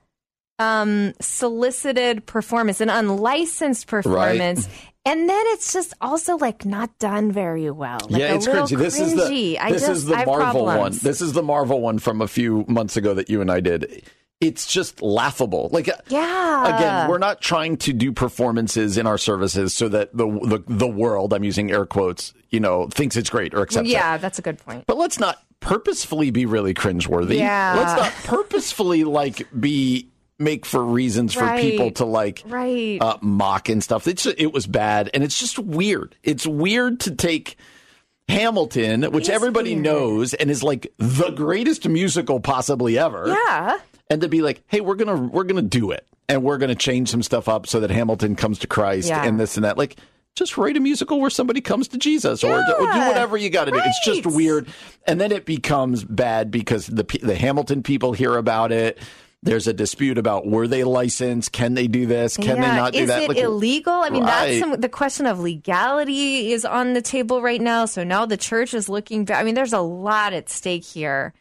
um, 0.60 1.14
solicited 1.20 2.24
performance, 2.26 2.80
an 2.80 2.88
unlicensed 2.88 3.88
performance, 3.88 4.68
and 5.04 5.28
then 5.28 5.42
it's 5.48 5.72
just 5.72 5.94
also 6.00 6.36
like 6.36 6.64
not 6.64 6.96
done 6.98 7.32
very 7.32 7.70
well. 7.70 7.98
Like 8.08 8.20
yeah, 8.20 8.32
a 8.32 8.36
it's 8.36 8.46
little 8.46 8.66
cringy. 8.66 8.78
This 8.78 9.00
is 9.00 9.14
the. 9.14 9.58
This 9.70 9.80
just, 9.80 9.90
is 9.90 10.04
the 10.06 10.24
Marvel 10.24 10.66
one. 10.66 10.92
This 11.02 11.20
is 11.20 11.32
the 11.32 11.42
Marvel 11.42 11.80
one 11.80 11.98
from 11.98 12.20
a 12.20 12.28
few 12.28 12.64
months 12.68 12.96
ago 12.96 13.14
that 13.14 13.28
you 13.28 13.40
and 13.40 13.50
I 13.50 13.60
did. 13.60 14.04
It's 14.40 14.66
just 14.72 15.02
laughable. 15.02 15.68
Like 15.72 15.90
Yeah. 16.08 16.76
again, 16.76 17.08
we're 17.10 17.18
not 17.18 17.40
trying 17.40 17.76
to 17.78 17.92
do 17.92 18.12
performances 18.12 18.96
in 18.96 19.06
our 19.06 19.18
services 19.18 19.74
so 19.74 19.88
that 19.88 20.16
the 20.16 20.26
the, 20.26 20.62
the 20.68 20.86
world, 20.86 21.32
I'm 21.32 21.42
using 21.42 21.70
air 21.72 21.86
quotes, 21.86 22.32
you 22.50 22.60
know, 22.60 22.86
thinks 22.88 23.16
it's 23.16 23.30
great 23.30 23.52
or 23.52 23.62
accepts 23.62 23.88
it. 23.88 23.92
yeah, 23.92 24.16
that's 24.16 24.38
a 24.38 24.42
good 24.42 24.58
point. 24.64 24.84
But 24.86 24.96
let's 24.96 25.18
not 25.18 25.38
purposefully 25.60 26.30
be 26.30 26.46
really 26.46 26.72
cringeworthy. 26.72 27.38
Yeah. 27.38 27.74
Let's 27.76 28.00
not 28.00 28.12
purposefully 28.36 29.02
like 29.02 29.48
be 29.58 30.08
make 30.38 30.64
for 30.64 30.84
reasons 30.84 31.34
for 31.34 31.42
Right. 31.42 31.60
people 31.60 31.90
to 31.92 32.04
like 32.04 32.44
Right. 32.46 32.98
uh, 33.02 33.16
mock 33.20 33.68
and 33.68 33.82
stuff. 33.82 34.06
It's 34.06 34.24
it 34.24 34.52
was 34.52 34.68
bad, 34.68 35.10
and 35.14 35.24
it's 35.24 35.40
just 35.40 35.58
weird. 35.58 36.14
It's 36.22 36.46
weird 36.46 37.00
to 37.00 37.10
take 37.16 37.56
Hamilton, 38.28 39.04
which 39.10 39.28
everybody 39.28 39.72
weird. 39.74 39.84
knows 39.84 40.34
and 40.34 40.50
is 40.50 40.62
like 40.62 40.92
the 40.98 41.30
greatest 41.30 41.88
musical 41.88 42.40
possibly 42.40 42.98
ever, 42.98 43.26
yeah. 43.28 43.78
And 44.10 44.20
to 44.22 44.28
be 44.28 44.42
like, 44.42 44.62
hey, 44.66 44.80
we're 44.80 44.94
gonna 44.94 45.16
we're 45.16 45.44
gonna 45.44 45.62
do 45.62 45.90
it, 45.90 46.06
and 46.28 46.42
we're 46.42 46.58
gonna 46.58 46.74
change 46.74 47.10
some 47.10 47.22
stuff 47.22 47.48
up 47.48 47.66
so 47.66 47.80
that 47.80 47.90
Hamilton 47.90 48.36
comes 48.36 48.58
to 48.60 48.66
Christ 48.66 49.08
Yeah. 49.08 49.24
and 49.24 49.38
this 49.38 49.56
and 49.56 49.64
that. 49.64 49.76
Like, 49.78 49.96
just 50.34 50.56
write 50.56 50.76
a 50.76 50.80
musical 50.80 51.20
where 51.20 51.30
somebody 51.30 51.60
comes 51.60 51.88
to 51.88 51.98
Jesus, 51.98 52.44
or, 52.44 52.54
or 52.60 52.64
do 52.64 52.98
whatever 52.98 53.36
you 53.36 53.50
got 53.50 53.64
to 53.66 53.72
do. 53.72 53.80
It's 53.84 54.04
just 54.04 54.24
weird, 54.26 54.68
and 55.06 55.20
then 55.20 55.32
it 55.32 55.44
becomes 55.44 56.04
bad 56.04 56.50
because 56.50 56.86
the 56.86 57.04
the 57.22 57.34
Hamilton 57.34 57.82
people 57.82 58.12
hear 58.12 58.36
about 58.36 58.72
it. 58.72 58.98
There's 59.40 59.68
a 59.68 59.72
dispute 59.72 60.18
about 60.18 60.48
were 60.48 60.66
they 60.66 60.82
licensed? 60.82 61.52
Can 61.52 61.74
they 61.74 61.86
do 61.86 62.06
this? 62.06 62.36
Can 62.36 62.56
yeah. 62.56 62.70
they 62.70 62.76
not 62.76 62.92
do 62.92 62.98
is 62.98 63.08
that? 63.08 63.22
it 63.22 63.28
Like, 63.28 63.38
illegal? 63.38 63.92
I 63.92 64.10
mean, 64.10 64.24
that's 64.24 64.58
some, 64.58 64.80
the 64.80 64.88
question 64.88 65.26
of 65.26 65.38
legality 65.38 66.50
is 66.52 66.64
on 66.64 66.92
the 66.94 67.02
table 67.02 67.40
right 67.40 67.60
now. 67.60 67.84
So 67.86 68.02
now 68.02 68.26
the 68.26 68.36
church 68.36 68.74
is 68.74 68.88
looking 68.88 69.24
back. 69.24 69.38
I 69.40 69.44
mean, 69.44 69.54
there's 69.54 69.72
a 69.72 69.80
lot 69.80 70.32
at 70.32 70.48
stake 70.48 70.84
here. 70.84 71.34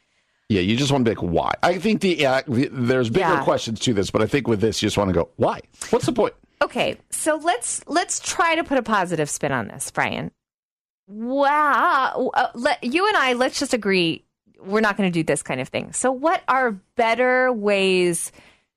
Yeah, 0.49 0.61
you 0.61 0.77
just 0.77 0.91
want 0.91 1.03
to 1.05 1.11
be 1.11 1.15
like, 1.19 1.29
why? 1.33 1.53
I 1.61 1.77
think 1.77 1.99
the, 2.01 2.25
uh, 2.25 2.41
there's 2.47 3.09
bigger 3.09 3.33
Yeah. 3.33 3.43
questions 3.43 3.81
to 3.81 3.93
this, 3.93 4.09
but 4.11 4.21
I 4.21 4.27
think 4.27 4.47
with 4.47 4.61
this, 4.61 4.81
you 4.81 4.85
just 4.87 4.97
want 4.97 5.09
to 5.09 5.13
go, 5.13 5.29
why? 5.35 5.59
What's 5.89 6.05
the 6.05 6.13
point? 6.13 6.33
Okay, 6.61 6.97
so 7.11 7.35
let's 7.35 7.85
let's 7.87 8.19
try 8.19 8.55
to 8.55 8.63
put 8.63 8.77
a 8.79 8.81
positive 8.81 9.29
spin 9.29 9.51
on 9.51 9.67
this, 9.67 9.91
Brian. 9.91 10.31
Wow, 11.07 12.31
uh, 12.33 12.47
let, 12.55 12.83
you 12.83 13.07
and 13.07 13.15
I 13.15 13.33
let's 13.33 13.59
just 13.59 13.73
agree 13.73 14.23
we're 14.59 14.81
not 14.81 14.97
going 14.97 15.07
to 15.07 15.13
do 15.13 15.23
this 15.23 15.43
kind 15.43 15.61
of 15.61 15.67
thing. 15.69 15.93
So, 15.93 16.11
what 16.11 16.41
are 16.47 16.71
better 16.95 17.53
ways 17.53 18.31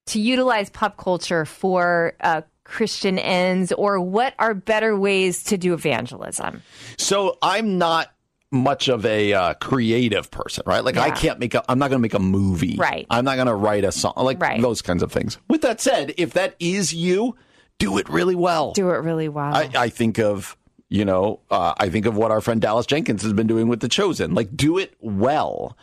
to 0.07 0.21
utilize 0.21 0.69
pop 0.69 0.99
culture 0.99 1.47
for 1.47 2.13
uh, 2.21 2.43
Christian 2.65 3.19
ends, 3.19 3.73
or 3.73 3.99
what 3.99 4.35
are 4.39 4.53
better 4.53 4.95
ways 4.97 5.43
to 5.45 5.57
do 5.57 5.73
evangelism? 5.73 6.63
So 6.99 7.39
I'm 7.41 7.79
not 7.79 8.13
much 8.53 8.89
of 8.89 9.07
a 9.07 9.33
uh, 9.33 9.55
creative 9.55 10.31
person, 10.31 10.65
right? 10.67 10.85
Like 10.85 10.97
I 10.97 11.11
can't 11.11 11.39
make 11.39 11.55
a. 11.55 11.63
I'm 11.71 11.79
not 11.79 11.89
going 11.89 11.99
to 11.99 12.03
make 12.03 12.15
a 12.15 12.19
movie. 12.19 12.77
Right. 12.77 13.07
I'm 13.11 13.25
not 13.25 13.37
going 13.37 13.47
to 13.47 13.55
write 13.55 13.85
a 13.85 13.93
song. 13.93 14.15
Like 14.17 14.41
Right. 14.41 14.61
those 14.61 14.83
kinds 14.83 15.03
of 15.03 15.13
things. 15.13 15.39
With 15.49 15.63
that 15.63 15.81
said, 15.81 16.15
if 16.17 16.33
that 16.33 16.57
is 16.59 16.93
you, 16.93 17.37
do 17.79 17.99
it 17.99 18.09
really 18.09 18.35
well. 18.35 18.73
Do 18.73 18.91
it 18.91 18.99
really 18.99 19.29
well. 19.29 19.55
I, 19.55 19.71
I 19.77 19.89
think 19.89 20.19
of 20.19 20.57
you 20.89 21.05
know 21.05 21.41
uh, 21.51 21.75
I 21.79 21.89
think 21.89 22.07
of 22.07 22.17
what 22.17 22.31
our 22.33 22.41
friend 22.41 22.61
Dallas 22.61 22.87
Jenkins 22.87 23.23
has 23.23 23.33
been 23.33 23.47
doing 23.47 23.69
with 23.69 23.81
The 23.81 23.89
Chosen. 23.89 24.35
Like 24.35 24.57
do 24.57 24.79
it 24.79 24.95
well, 25.01 25.77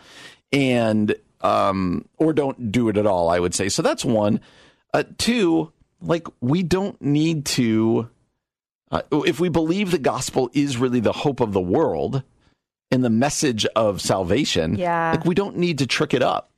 and 0.51 1.15
um 1.41 2.05
or 2.17 2.33
don't 2.33 2.71
do 2.71 2.89
it 2.89 2.97
at 2.97 3.05
all. 3.05 3.29
I 3.29 3.39
would 3.39 3.55
say 3.55 3.69
so. 3.69 3.81
That's 3.81 4.03
one. 4.03 4.41
Uh, 4.93 5.03
two, 5.17 5.71
like 6.01 6.27
we 6.41 6.63
don't 6.63 7.01
need 7.01 7.45
to. 7.45 8.09
Uh, 8.91 9.01
if 9.11 9.39
we 9.39 9.49
believe 9.49 9.91
the 9.91 9.97
gospel 9.97 10.49
is 10.53 10.77
really 10.77 10.99
the 11.01 11.11
hope 11.11 11.39
of 11.41 11.51
the 11.53 11.61
world 11.61 12.23
and 12.91 13.03
the 13.03 13.09
message 13.09 13.65
of 13.75 14.01
salvation, 14.01 14.75
Yeah. 14.75 15.11
like 15.15 15.25
we 15.25 15.35
don't 15.35 15.57
need 15.57 15.79
to 15.79 15.87
trick 15.87 16.13
it 16.13 16.21
up. 16.21 16.51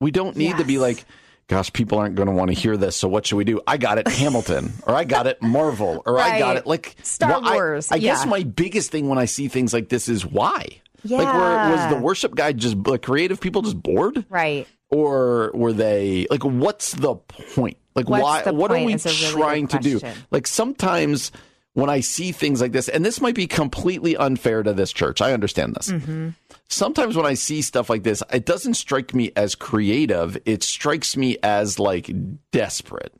We 0.00 0.10
don't 0.10 0.36
need 0.36 0.58
to 0.58 0.64
be 0.64 0.78
like 0.78 1.04
gosh, 1.48 1.72
people 1.72 1.98
aren't 1.98 2.16
going 2.16 2.26
to 2.26 2.34
want 2.34 2.48
to 2.50 2.54
hear 2.54 2.76
this. 2.76 2.96
So 2.96 3.08
what 3.08 3.26
should 3.26 3.36
we 3.36 3.44
do? 3.44 3.60
I 3.66 3.76
got 3.76 3.98
it, 3.98 4.08
Hamilton, 4.08 4.72
or 4.86 4.94
I 4.94 5.04
got 5.04 5.26
it, 5.26 5.40
Marvel, 5.42 6.02
or 6.04 6.18
I 6.18 6.38
got 6.38 6.56
it, 6.56 6.66
like 6.66 6.96
Star 7.02 7.40
well, 7.40 7.54
Wars, 7.54 7.92
I, 7.92 7.98
guess 7.98 8.24
yeah. 8.24 8.30
my 8.30 8.42
biggest 8.42 8.90
thing 8.90 9.08
when 9.08 9.18
I 9.18 9.26
see 9.26 9.48
things 9.48 9.72
like 9.72 9.88
this 9.88 10.08
is 10.08 10.26
why. 10.26 10.80
Like, 11.04 11.32
were, 11.32 11.70
was 11.70 11.94
the 11.94 12.00
worship 12.00 12.34
guy 12.34 12.52
just 12.52 12.76
like 12.86 13.02
creative 13.02 13.40
people 13.40 13.62
just 13.62 13.80
bored, 13.80 14.24
Right. 14.28 14.66
or 14.90 15.52
were 15.54 15.72
they 15.72 16.26
like? 16.30 16.42
What's 16.42 16.92
the 16.94 17.14
point? 17.14 17.76
Like, 17.94 18.08
What's 18.08 18.22
why? 18.24 18.50
What 18.50 18.72
are 18.72 18.84
we 18.84 18.96
really 18.96 19.30
trying 19.30 19.68
to 19.68 19.78
do? 19.78 20.00
Like 20.32 20.48
sometimes 20.48 21.30
when 21.76 21.90
I 21.90 22.00
see 22.00 22.32
things 22.32 22.62
like 22.62 22.72
this, 22.72 22.88
and 22.88 23.04
this 23.04 23.20
might 23.20 23.34
be 23.34 23.46
completely 23.46 24.16
unfair 24.16 24.62
to 24.62 24.72
this 24.72 24.94
church. 24.94 25.20
I 25.20 25.34
understand 25.34 25.74
this. 25.76 25.88
Mm-hmm. 25.92 26.30
Sometimes 26.70 27.16
when 27.16 27.26
I 27.26 27.34
see 27.34 27.60
stuff 27.60 27.90
like 27.90 28.02
this, 28.02 28.22
it 28.32 28.46
doesn't 28.46 28.74
strike 28.74 29.14
me 29.14 29.30
as 29.36 29.54
creative. 29.54 30.38
It 30.46 30.62
strikes 30.62 31.18
me 31.18 31.36
as 31.42 31.78
like 31.78 32.10
desperate. 32.50 33.12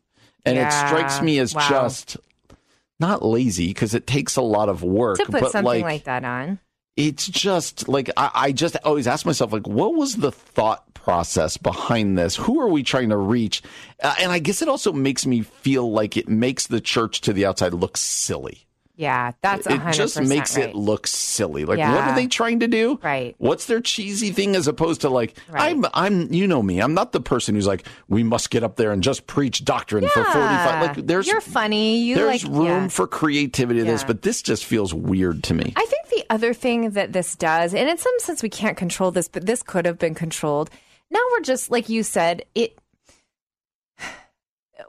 And 0.46 0.56
it 0.56 0.72
strikes 0.72 1.20
me 1.20 1.38
as 1.38 1.54
Wow. 1.54 1.68
just 1.68 2.16
not 2.98 3.22
lazy 3.22 3.68
because 3.68 3.94
it 3.94 4.06
takes 4.06 4.36
a 4.36 4.42
lot 4.42 4.70
of 4.70 4.82
work. 4.82 5.18
To 5.18 5.26
put 5.26 5.40
but 5.42 5.52
something 5.52 5.82
like, 5.82 5.82
like, 5.82 6.04
that 6.04 6.24
on. 6.24 6.58
it's 6.96 7.26
just 7.26 7.88
like 7.88 8.08
I, 8.16 8.30
I 8.34 8.52
just 8.52 8.76
always 8.84 9.06
ask 9.06 9.26
myself 9.26 9.52
like 9.52 9.66
what 9.66 9.94
was 9.94 10.16
the 10.16 10.32
thought 10.32 10.94
process 11.06 11.56
behind 11.56 12.18
this 12.18 12.34
who 12.34 12.60
are 12.60 12.66
we 12.66 12.82
trying 12.82 13.10
to 13.10 13.16
reach 13.16 13.62
uh, 14.02 14.12
and 14.20 14.32
i 14.32 14.40
guess 14.40 14.60
it 14.60 14.68
also 14.68 14.92
makes 14.92 15.24
me 15.24 15.40
feel 15.40 15.92
like 15.92 16.16
it 16.16 16.28
makes 16.28 16.66
the 16.66 16.80
church 16.80 17.20
to 17.20 17.32
the 17.32 17.46
outside 17.46 17.72
look 17.72 17.96
silly 17.96 18.66
Yeah, 18.96 19.32
that's 19.42 19.66
it 19.68 19.78
100% 19.80 19.92
just 19.92 20.20
makes 20.22 20.56
right. 20.56 20.70
it 20.70 20.74
look 20.74 21.06
silly 21.06 21.64
like 21.64 21.78
what 21.78 22.08
are 22.08 22.14
they 22.16 22.26
trying 22.26 22.58
to 22.60 22.66
do 22.66 22.98
Right. 23.04 23.36
what's 23.38 23.66
their 23.66 23.80
cheesy 23.80 24.32
thing 24.32 24.56
as 24.56 24.66
opposed 24.66 25.02
to 25.02 25.08
like 25.10 25.38
Right. 25.48 25.70
i'm 25.76 25.84
i'm 25.94 26.32
you 26.32 26.48
know 26.48 26.60
me 26.60 26.80
i'm 26.80 26.94
not 26.94 27.12
the 27.12 27.20
person 27.20 27.54
who's 27.54 27.68
like 27.68 27.86
we 28.08 28.24
must 28.24 28.50
get 28.50 28.64
up 28.64 28.74
there 28.74 28.90
and 28.90 29.00
just 29.02 29.28
preach 29.28 29.64
doctrine 29.64 30.08
for 30.08 30.24
45 30.24 30.82
like 30.96 31.06
there's 31.06 31.28
You're 31.28 31.40
funny. 31.40 31.98
You 32.00 32.16
there's 32.16 32.42
like 32.44 32.52
room 32.52 32.66
yeah. 32.84 32.88
for 32.88 33.06
creativity 33.06 33.78
to 33.80 33.84
this 33.86 34.02
but 34.02 34.22
this 34.22 34.42
just 34.42 34.64
feels 34.64 34.92
weird 34.92 35.44
to 35.44 35.54
me 35.54 35.72
I 35.76 35.86
think 35.86 36.08
the 36.08 36.24
other 36.30 36.52
thing 36.54 36.90
that 36.98 37.12
this 37.12 37.36
does, 37.36 37.74
and 37.74 37.88
in 37.88 37.98
some 37.98 38.18
sense 38.18 38.42
we 38.42 38.48
can't 38.48 38.76
control 38.76 39.10
this, 39.12 39.28
but 39.28 39.44
this 39.46 39.62
could 39.62 39.84
have 39.86 39.98
been 39.98 40.14
controlled. 40.14 40.70
Now 41.10 41.20
we're 41.32 41.42
just 41.42 41.70
like 41.70 41.88
you 41.88 42.02
said, 42.02 42.44
it 42.54 42.78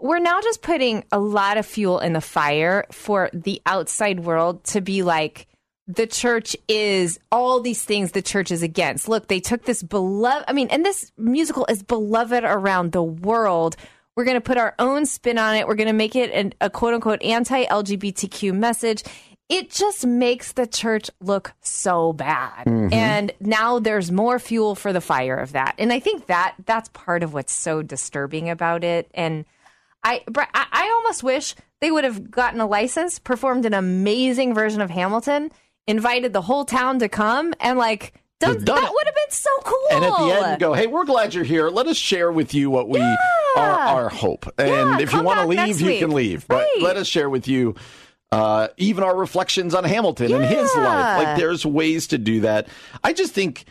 we're 0.02 0.20
now 0.20 0.42
just 0.42 0.62
putting 0.62 1.04
a 1.12 1.20
lot 1.20 1.58
of 1.58 1.66
fuel 1.66 2.00
in 2.00 2.14
the 2.14 2.22
fire 2.22 2.86
for 2.92 3.30
the 3.34 3.62
outside 3.66 4.20
world 4.22 4.64
to 4.66 4.82
be 4.82 5.02
like 5.02 5.48
the 5.88 6.06
church 6.06 6.56
is 6.68 7.18
all 7.32 7.62
these 7.62 7.84
things 7.84 8.12
the 8.12 8.22
church 8.22 8.52
is 8.52 8.62
against. 8.62 9.08
Look, 9.08 9.28
they 9.28 9.40
took 9.40 9.64
this 9.64 9.82
beloved 9.82 10.46
I 10.48 10.54
mean, 10.54 10.68
and 10.70 10.86
this 10.86 11.12
musical 11.18 11.66
is 11.70 11.82
beloved 11.84 12.44
around 12.44 12.92
the 12.92 13.04
world. 13.04 13.78
We're 14.16 14.26
going 14.26 14.36
to 14.36 14.42
put 14.42 14.58
our 14.58 14.74
own 14.80 15.06
spin 15.06 15.38
on 15.38 15.56
it. 15.56 15.68
We're 15.68 15.76
going 15.76 15.88
to 15.88 15.94
make 15.94 16.16
it 16.16 16.32
an, 16.32 16.54
a 16.60 16.70
quote 16.70 16.96
unquote 16.96 17.22
anti 17.22 17.66
LGBTQ 17.66 18.54
message. 18.54 19.04
It 19.50 19.72
just 19.72 20.06
makes 20.06 20.52
the 20.52 20.68
church 20.68 21.10
look 21.22 21.54
so 21.62 22.12
bad. 22.12 22.66
Mm-hmm. 22.66 22.94
And 22.94 23.32
now 23.40 23.80
there's 23.80 24.12
more 24.12 24.40
fuel 24.40 24.76
for 24.76 24.92
the 24.92 25.00
fire 25.00 25.38
of 25.38 25.54
that. 25.54 25.76
And 25.78 25.94
I 25.94 26.00
think 26.00 26.26
that 26.26 26.56
that's 26.66 26.90
part 26.90 27.24
of 27.24 27.34
what's 27.34 27.54
so 27.54 27.82
disturbing 27.82 28.50
about 28.50 28.84
it. 28.84 29.10
And 29.14 29.46
I, 30.04 30.22
I, 30.54 30.90
almost 30.96 31.24
wish 31.24 31.56
they 31.80 31.92
would 31.92 32.04
have 32.04 32.30
gotten 32.30 32.60
a 32.60 32.68
license, 32.68 33.20
performed 33.20 33.66
an 33.66 33.74
amazing 33.74 34.54
version 34.54 34.82
of 34.82 34.90
Hamilton, 34.90 35.52
invited 35.86 36.34
the 36.34 36.42
whole 36.42 36.66
town 36.66 37.00
to 37.00 37.10
come, 37.10 37.54
and 37.60 37.78
like 37.78 38.14
done, 38.40 38.64
done 38.64 38.82
that 38.82 38.92
would 38.94 39.06
have 39.06 39.16
been 39.16 39.32
so 39.32 39.50
cool. 39.64 39.88
And 39.92 40.06
at 40.06 40.18
the 40.18 40.48
end, 40.48 40.60
go, 40.60 40.74
hey, 40.74 40.88
we're 40.88 41.06
glad 41.06 41.34
you're 41.34 41.44
here. 41.44 41.70
Let 41.70 41.88
us 41.88 41.98
share 41.98 42.32
with 42.32 42.54
you 42.54 42.70
what 42.70 42.88
we 42.88 43.00
are 43.02 43.18
our 43.58 44.10
hope. 44.10 44.48
And 44.58 44.70
Yeah, 44.70 45.00
if 45.00 45.14
you 45.14 45.24
want 45.24 45.40
to 45.42 45.48
leave, 45.48 45.82
you 45.82 45.88
week. 45.88 46.00
can 46.00 46.12
leave. 46.12 46.48
But 46.48 46.58
Right. 46.58 46.82
let 46.82 46.98
us 46.98 47.08
share 47.08 47.30
with 47.30 47.48
you 47.48 47.76
uh, 48.32 48.68
even 48.78 49.04
our 49.04 49.16
reflections 49.16 49.74
on 49.74 49.84
Hamilton 49.84 50.34
and 50.34 50.46
his 50.46 50.74
life. 50.76 51.24
Like 51.24 51.38
there's 51.38 51.66
ways 51.66 52.08
to 52.08 52.18
do 52.18 52.42
that. 52.42 52.68
I 53.04 53.14
just 53.14 53.34
think 53.34 53.66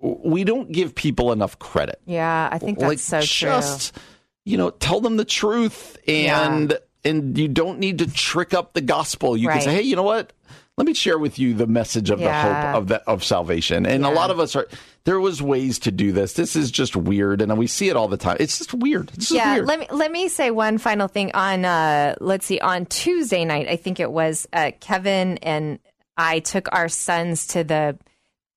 we 0.00 0.44
don't 0.44 0.70
give 0.72 0.94
people 0.94 1.32
enough 1.32 1.58
credit. 1.58 2.00
yeah, 2.06 2.48
I 2.50 2.58
think 2.58 2.78
that's 2.78 2.88
like 2.88 2.98
so 2.98 3.20
just 3.20 3.98
you 4.44 4.56
know, 4.56 4.70
tell 4.70 5.00
them 5.00 5.16
the 5.16 5.24
truth 5.24 5.96
and 6.08 6.78
and 7.04 7.36
you 7.36 7.48
don't 7.48 7.78
need 7.78 7.98
to 7.98 8.10
trick 8.10 8.54
up 8.54 8.72
the 8.72 8.80
gospel. 8.80 9.36
You 9.36 9.48
can 9.48 9.60
say, 9.60 9.74
hey, 9.74 9.82
you 9.82 9.96
know 9.96 10.02
what? 10.02 10.32
Let 10.76 10.86
me 10.86 10.94
share 10.94 11.18
with 11.18 11.38
you 11.38 11.52
the 11.54 11.66
message 11.66 12.10
of 12.10 12.20
the 12.20 12.32
hope 12.32 12.74
of 12.76 12.88
that 12.88 13.02
of 13.06 13.22
salvation. 13.22 13.84
And 13.84 14.04
a 14.06 14.10
lot 14.10 14.30
of 14.30 14.40
us 14.40 14.56
are 14.56 14.66
there 15.04 15.20
was 15.20 15.42
ways 15.42 15.78
to 15.80 15.90
do 15.90 16.12
this. 16.12 16.34
This 16.34 16.56
is 16.56 16.70
just 16.70 16.96
weird 16.96 17.40
and 17.40 17.56
we 17.58 17.66
see 17.66 17.88
it 17.88 17.96
all 17.96 18.08
the 18.08 18.16
time. 18.16 18.36
It's 18.40 18.58
just 18.58 18.74
weird. 18.74 19.10
It's 19.14 19.28
just 19.28 19.32
yeah, 19.32 19.54
weird. 19.54 19.66
let 19.66 19.80
me 19.80 19.86
let 19.90 20.12
me 20.12 20.28
say 20.28 20.50
one 20.50 20.78
final 20.78 21.08
thing 21.08 21.30
on 21.34 21.64
uh 21.64 22.14
let's 22.20 22.46
see 22.46 22.60
on 22.60 22.86
Tuesday 22.86 23.44
night 23.44 23.68
I 23.68 23.76
think 23.76 24.00
it 24.00 24.10
was 24.10 24.46
uh 24.52 24.72
Kevin 24.80 25.38
and 25.38 25.78
I 26.16 26.40
took 26.40 26.68
our 26.72 26.88
sons 26.88 27.46
to 27.48 27.64
the 27.64 27.98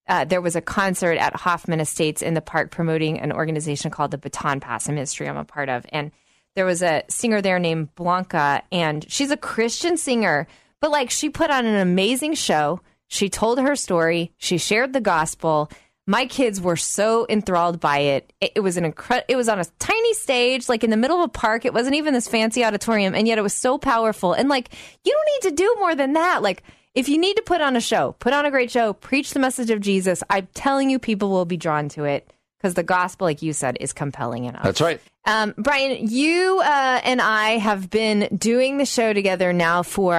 uh, 0.08 0.26
there 0.26 0.42
was 0.42 0.56
a 0.56 0.62
concert 0.62 1.18
at 1.18 1.36
Hoffman 1.36 1.80
Estates 1.80 2.22
in 2.22 2.34
the 2.34 2.42
park 2.42 2.72
promoting 2.72 3.20
an 3.20 3.32
organization 3.32 3.90
called 3.90 4.12
the 4.12 4.18
Baton 4.18 4.60
Pass, 4.60 4.90
a 4.90 4.92
ministry 4.92 5.30
I'm 5.30 5.38
a 5.38 5.46
part 5.46 5.70
of. 5.70 5.86
And 5.90 6.12
there 6.56 6.66
was 6.66 6.84
a 6.84 7.04
singer 7.08 7.42
there 7.42 7.60
named 7.60 7.96
Blanca, 7.96 8.62
and 8.72 9.10
she's 9.10 9.32
a 9.32 9.38
Christian 9.38 9.98
singer, 9.98 10.48
but 10.82 10.92
like 10.92 11.10
she 11.10 11.30
put 11.30 11.50
on 11.50 11.66
an 11.66 11.76
amazing 11.76 12.34
show. 12.34 12.82
She 13.08 13.30
told 13.30 13.60
her 13.60 13.76
story, 13.76 14.34
she 14.38 14.58
shared 14.58 14.94
the 14.94 15.02
gospel. 15.02 15.70
My 16.06 16.26
kids 16.26 16.60
were 16.60 16.76
so 16.76 17.26
enthralled 17.30 17.80
by 17.80 18.00
it. 18.00 18.34
It, 18.42 18.52
it 18.56 18.60
was 18.60 18.76
an 18.76 18.84
incredible. 18.84 19.26
It 19.30 19.38
was 19.38 19.48
on 19.48 19.60
a 19.60 19.66
tiny 19.80 20.14
stage, 20.16 20.68
like 20.68 20.84
in 20.84 20.90
the 20.90 20.98
middle 20.98 21.18
of 21.18 21.24
a 21.24 21.30
park. 21.30 21.66
It 21.66 21.74
wasn't 21.74 21.96
even 21.96 22.14
this 22.14 22.28
fancy 22.28 22.66
auditorium, 22.66 23.16
and 23.16 23.28
yet 23.28 23.38
it 23.38 23.42
was 23.42 23.54
so 23.54 23.78
powerful. 23.78 24.34
And 24.34 24.50
like, 24.50 24.74
you 25.06 25.14
don't 25.14 25.30
need 25.36 25.50
to 25.50 25.64
do 25.64 25.76
more 25.80 25.96
than 25.96 26.14
that. 26.14 26.42
Like, 26.42 26.64
if 26.94 27.08
you 27.10 27.18
need 27.18 27.36
to 27.38 27.42
put 27.44 27.62
on 27.62 27.76
a 27.76 27.82
show, 27.82 28.16
put 28.20 28.34
on 28.34 28.46
a 28.46 28.52
great 28.52 28.70
show, 28.70 28.94
preach 28.94 29.32
the 29.32 29.40
message 29.40 29.70
of 29.70 29.80
Jesus. 29.80 30.24
I'm 30.30 30.48
telling 30.54 30.90
you, 30.90 31.00
people 31.00 31.30
will 31.30 31.46
be 31.46 31.58
drawn 31.58 31.90
to 31.90 32.04
it 32.04 32.32
because 32.60 32.74
the 32.74 32.84
gospel, 32.84 33.26
like 33.26 33.42
you 33.42 33.54
said, 33.54 33.78
is 33.80 33.94
compelling 33.94 34.44
enough. 34.46 34.64
That's 34.64 34.82
right. 34.82 35.02
Um, 35.26 35.54
Brian, 35.58 36.10
you 36.10 36.60
uh, 36.60 37.00
and 37.04 37.22
I 37.22 37.52
have 37.52 37.90
been 37.90 38.36
doing 38.38 38.78
the 38.78 38.86
show 38.86 39.14
together 39.14 39.54
now 39.54 39.82
for 39.82 40.14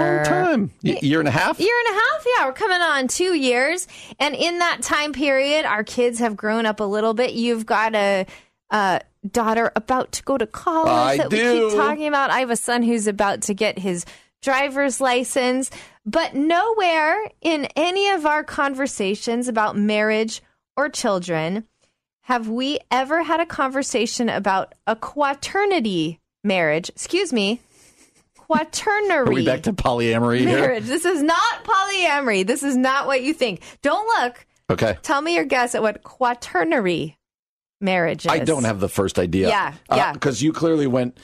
Long 0.00 0.24
time. 0.24 0.70
Y- 0.82 0.98
year 1.00 1.20
and 1.20 1.28
a 1.28 1.32
half? 1.32 1.60
year 1.60 1.74
and 1.86 1.96
a 1.96 2.00
half. 2.00 2.26
Yeah, 2.26 2.46
we're 2.46 2.52
coming 2.54 2.80
on 2.80 3.06
two 3.06 3.34
years, 3.34 3.86
and 4.18 4.34
in 4.34 4.58
that 4.58 4.82
time 4.82 5.12
period, 5.12 5.64
our 5.64 5.84
kids 5.84 6.18
have 6.18 6.36
grown 6.36 6.66
up 6.66 6.80
a 6.80 6.84
little 6.84 7.14
bit. 7.14 7.34
You've 7.34 7.66
got 7.66 7.94
a, 7.94 8.26
a 8.70 9.00
daughter 9.30 9.70
about 9.76 10.10
to 10.12 10.22
go 10.24 10.38
to 10.38 10.46
college 10.46 10.88
I 10.88 11.16
that 11.18 11.30
we 11.30 11.38
keep 11.38 11.78
talking 11.78 12.08
about. 12.08 12.30
I 12.30 12.40
have 12.40 12.50
a 12.50 12.56
son 12.56 12.82
who's 12.82 13.06
about 13.06 13.42
to 13.42 13.54
get 13.54 13.78
his 13.78 14.04
driver's 14.42 15.00
license, 15.00 15.70
but 16.04 16.34
nowhere 16.34 17.30
in 17.40 17.66
any 17.76 18.10
of 18.10 18.26
our 18.26 18.42
conversations 18.42 19.46
about 19.46 19.76
marriage 19.76 20.42
or 20.76 20.88
children 20.88 21.64
have 22.24 22.48
we 22.48 22.78
ever 22.90 23.22
had 23.22 23.40
a 23.40 23.46
conversation 23.46 24.28
about 24.28 24.74
a 24.86 24.96
quaternity 24.96 26.20
marriage. 26.42 26.88
Excuse 26.90 27.32
me. 27.32 27.60
Quaternary 28.36 29.26
Are 29.26 29.32
we 29.32 29.44
back 29.44 29.62
to 29.62 29.72
polyamory 29.72 30.40
here? 30.40 30.80
This 30.80 31.04
is 31.06 31.22
not 31.22 31.64
polyamory. 31.64 32.46
This 32.46 32.62
is 32.62 32.76
not 32.76 33.06
what 33.06 33.22
you 33.22 33.32
think. 33.32 33.60
Don't 33.82 34.06
look. 34.20 34.44
Okay. 34.68 34.96
Tell 35.02 35.22
me 35.22 35.34
your 35.34 35.44
guess 35.44 35.74
at 35.74 35.82
what 35.82 36.02
quaternary 36.02 37.16
marriage 37.80 38.26
is. 38.26 38.32
I 38.32 38.40
don't 38.40 38.64
have 38.64 38.80
the 38.80 38.88
first 38.88 39.18
idea. 39.18 39.48
Yeah, 39.48 39.74
uh, 39.90 39.96
yeah. 39.96 40.12
Because 40.12 40.42
you 40.42 40.52
clearly 40.52 40.86
went. 40.86 41.18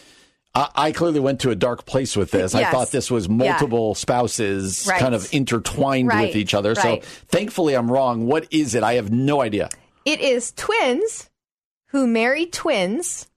I 0.53 0.91
clearly 0.91 1.21
went 1.21 1.43
to 1.43 1.51
a 1.51 1.55
dark 1.55 1.87
place 1.87 2.17
with 2.17 2.33
this. 2.33 2.57
I 2.57 2.65
thought 2.73 2.91
this 2.91 3.09
was 3.09 3.29
multiple 3.29 3.95
spouses 3.95 4.85
Right. 4.91 4.99
kind 4.99 5.15
of 5.15 5.33
intertwined 5.33 6.09
Right, 6.09 6.27
with 6.27 6.37
each 6.37 6.55
other. 6.55 6.73
right. 6.73 7.05
So 7.05 7.09
thankfully, 7.29 7.75
I'm 7.75 7.89
wrong. 7.91 8.27
What 8.27 8.49
is 8.51 8.75
it? 8.75 8.83
I 8.83 8.95
have 8.95 9.13
no 9.13 9.41
idea. 9.43 9.69
It 10.05 10.21
is 10.21 10.53
twins 10.53 11.31
who 11.89 12.07
marry 12.07 12.47
twins 12.47 13.29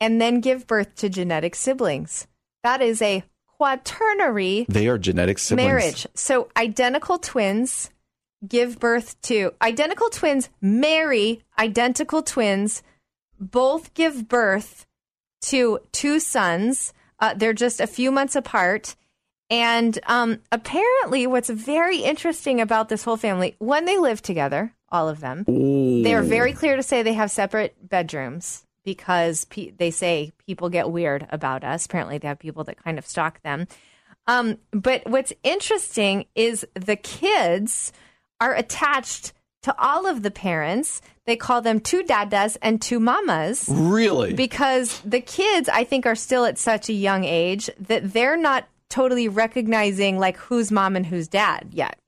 and 0.00 0.20
then 0.20 0.40
give 0.40 0.66
birth 0.66 0.94
to 0.96 1.08
genetic 1.08 1.54
siblings. 1.54 2.26
That 2.62 2.82
is 2.82 3.00
a 3.02 3.24
quaternary 3.46 4.66
They 4.68 4.88
are 4.88 4.98
genetic 4.98 5.38
siblings. 5.38 5.66
marriage. 5.66 6.06
So 6.14 6.48
identical 6.56 7.18
twins 7.18 7.90
give 8.46 8.78
birth 8.78 9.20
to 9.22 9.52
identical 9.62 10.10
twins 10.10 10.50
marry 10.60 11.42
identical 11.58 12.22
twins, 12.22 12.82
both 13.40 13.94
give 13.94 14.28
birth 14.28 14.86
to 15.42 15.80
two 15.92 16.20
sons. 16.20 16.92
Uh, 17.20 17.34
they're 17.34 17.52
just 17.52 17.80
a 17.80 17.86
few 17.86 18.10
months 18.10 18.36
apart. 18.36 18.96
And 19.50 19.98
um, 20.06 20.40
apparently, 20.50 21.26
what's 21.26 21.50
very 21.50 21.98
interesting 21.98 22.60
about 22.60 22.88
this 22.88 23.04
whole 23.04 23.16
family, 23.18 23.54
when 23.58 23.84
they 23.84 23.98
live 23.98 24.22
together, 24.22 24.74
all 24.94 25.08
of 25.08 25.20
them, 25.20 25.44
they're 26.04 26.22
very 26.22 26.52
clear 26.52 26.76
to 26.76 26.82
say 26.82 27.02
they 27.02 27.12
have 27.14 27.30
separate 27.30 27.74
bedrooms 27.88 28.64
because 28.84 29.44
pe- 29.46 29.70
they 29.70 29.90
say 29.90 30.32
people 30.46 30.68
get 30.70 30.90
weird 30.90 31.26
about 31.30 31.64
us. 31.64 31.84
Apparently, 31.86 32.18
they 32.18 32.28
have 32.28 32.38
people 32.38 32.64
that 32.64 32.82
kind 32.82 32.98
of 32.98 33.06
stalk 33.06 33.42
them. 33.42 33.66
Um, 34.26 34.58
but 34.70 35.02
what's 35.06 35.32
interesting 35.42 36.26
is 36.34 36.66
the 36.74 36.96
kids 36.96 37.92
are 38.40 38.54
attached 38.54 39.32
to 39.62 39.74
all 39.78 40.06
of 40.06 40.22
the 40.22 40.30
parents. 40.30 41.02
They 41.26 41.36
call 41.36 41.60
them 41.62 41.80
two 41.80 42.02
dadas 42.04 42.56
and 42.62 42.80
two 42.80 43.00
mamas 43.00 43.66
Really? 43.70 44.34
because 44.34 45.00
the 45.00 45.20
kids, 45.20 45.68
I 45.68 45.84
think, 45.84 46.06
are 46.06 46.14
still 46.14 46.44
at 46.44 46.58
such 46.58 46.88
a 46.88 46.92
young 46.92 47.24
age 47.24 47.68
that 47.80 48.12
they're 48.12 48.36
not 48.36 48.68
totally 48.90 49.28
recognizing 49.28 50.18
like 50.18 50.36
who's 50.36 50.70
mom 50.70 50.94
and 50.96 51.06
who's 51.06 51.26
dad 51.28 51.68
yet. 51.72 51.98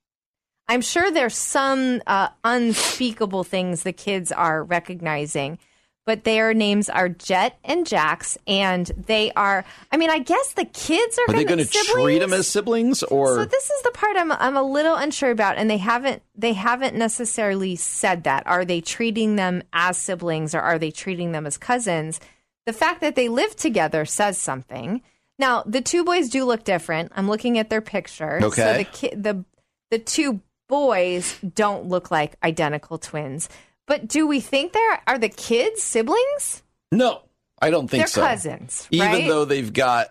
I'm 0.69 0.81
sure 0.81 1.11
there's 1.11 1.37
some 1.37 2.03
uh, 2.07 2.29
unspeakable 2.45 3.45
things 3.45 3.83
the 3.83 3.93
kids 3.93 4.33
are 4.33 4.65
recognizing, 4.65 5.59
but 6.05 6.25
their 6.25 6.55
names 6.55 6.89
are 6.89 7.09
Jet 7.09 7.59
and 7.65 7.87
Jax, 7.87 8.37
and 8.47 8.87
they 9.07 9.33
are. 9.33 9.65
I 9.93 9.97
mean, 9.97 10.11
I 10.11 10.19
guess 10.19 10.55
the 10.55 10.65
kids 10.65 11.19
are. 11.19 11.35
Are 11.35 11.37
they 11.37 11.45
going 11.45 11.65
to 11.65 11.67
treat 11.67 12.19
them 12.19 12.33
as 12.33 12.49
siblings 12.49 13.03
or 13.05 13.37
so 13.37 13.45
this 13.45 13.71
is 13.71 13.83
the 13.83 13.91
part 13.93 14.17
I'm 14.17 14.33
I'm 14.33 14.57
a 14.57 14.63
little 14.63 14.97
unsure 14.97 15.31
about, 15.31 15.57
and 15.57 15.71
they 15.71 15.79
haven't 15.79 16.23
they 16.35 16.53
haven't 16.53 16.97
necessarily 16.97 17.77
said 17.77 18.25
that. 18.25 18.47
Are 18.47 18.65
they 18.65 18.81
treating 18.81 19.37
them 19.37 19.63
as 19.73 19.97
siblings 19.99 20.55
or 20.55 20.61
are 20.61 20.79
they 20.79 20.91
treating 20.91 21.33
them 21.33 21.47
as 21.47 21.59
cousins? 21.59 22.19
The 22.67 22.73
fact 22.73 23.01
that 23.03 23.15
they 23.15 23.29
live 23.29 23.55
together 23.55 24.05
says 24.05 24.39
something. 24.39 25.03
Now 25.39 25.63
the 25.65 25.81
two 25.81 26.05
boys 26.05 26.29
do 26.29 26.45
look 26.45 26.65
different. 26.65 27.13
I'm 27.15 27.29
looking 27.29 27.59
at 27.59 27.71
their 27.71 27.81
picture. 27.81 28.41
Okay. 28.43 28.63
So 28.63 28.73
the 28.79 28.85
ki- 28.85 29.15
the 29.15 29.45
the 29.91 29.99
two 29.99 30.41
boys 30.69 31.39
don't 31.55 31.87
look 31.87 32.11
like 32.11 32.37
identical 32.43 32.99
twins. 32.99 33.49
But 33.87 34.09
do 34.09 34.27
we 34.27 34.41
think 34.41 34.73
they're 34.73 35.01
are 35.07 35.19
the 35.19 35.29
kids 35.29 35.83
siblings? 35.83 36.63
No, 36.93 37.23
I 37.61 37.71
don't 37.71 37.89
think 37.89 38.03
They're 38.03 38.09
so. 38.09 38.23
cousins, 38.27 38.89
Even 38.91 39.07
right? 39.09 39.29
though 39.29 39.45
they've 39.45 39.73
got 39.73 40.09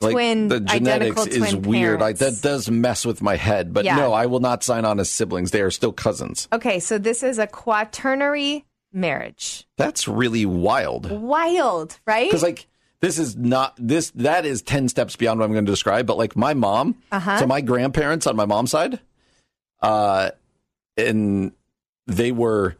like 0.00 0.12
Twin- 0.12 0.48
the 0.48 0.60
genetics 0.60 1.26
is 1.28 1.54
weird. 1.54 2.02
I, 2.02 2.12
that 2.12 2.40
does 2.42 2.68
mess 2.70 3.04
with 3.04 3.22
my 3.22 3.36
head. 3.36 3.72
But 3.72 3.84
Yeah. 3.84 3.96
no, 3.96 4.12
I 4.12 4.26
will 4.26 4.40
not 4.40 4.64
sign 4.64 4.84
on 4.84 4.98
as 4.98 5.08
siblings. 5.10 5.52
They 5.52 5.60
are 5.62 5.70
still 5.70 5.92
cousins. 5.92 6.48
Okay, 6.52 6.80
so 6.80 6.98
this 6.98 7.22
is 7.22 7.38
a 7.38 7.46
quaternary 7.46 8.64
marriage. 8.92 9.66
That's 9.76 10.06
really 10.08 10.44
wild. 10.46 11.10
Wild, 11.10 11.98
right? 12.06 12.28
Because 12.28 12.42
like 12.42 12.66
this 13.00 13.18
is 13.18 13.36
not 13.36 13.74
this 13.78 14.10
that 14.16 14.44
is 14.44 14.62
ten 14.62 14.88
steps 14.88 15.14
beyond 15.16 15.40
what 15.40 15.46
I'm 15.46 15.52
going 15.52 15.66
to 15.66 15.72
describe. 15.72 16.06
But 16.06 16.18
like 16.18 16.36
my 16.36 16.54
mom, 16.54 16.96
Uh-huh. 17.12 17.38
so 17.38 17.46
my 17.46 17.60
grandparents 17.60 18.26
on 18.26 18.34
my 18.36 18.44
mom's 18.44 18.70
side, 18.72 18.98
uh, 19.82 20.30
and 20.96 21.52
they 22.06 22.32
were 22.32 22.76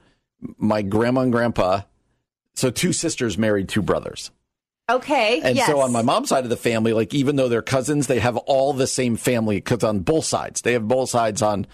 my 0.57 0.83
grandma 0.83 1.23
and 1.23 1.33
grandpa. 1.33 1.83
So 2.55 2.71
two 2.71 2.93
sisters 2.93 3.39
married 3.39 3.69
two 3.69 3.83
brothers. 3.83 4.31
Okay. 4.91 5.41
And 5.41 5.57
yes. 5.57 5.67
so 5.67 5.81
on 5.81 5.93
my 5.93 6.03
mom's 6.03 6.29
side 6.29 6.45
of 6.45 6.51
the 6.51 6.57
family, 6.57 6.93
like 6.93 7.15
even 7.15 7.37
though 7.37 7.49
they're 7.49 7.63
cousins, 7.63 8.07
they 8.09 8.19
have 8.19 8.37
all 8.37 8.73
the 8.73 8.87
same 8.87 9.17
family 9.17 9.57
because 9.57 9.85
on 9.85 10.01
both 10.01 10.25
sides, 10.25 10.63
they 10.63 10.75
have 10.75 10.87
both 10.87 11.09
sides 11.09 11.41
on 11.41 11.67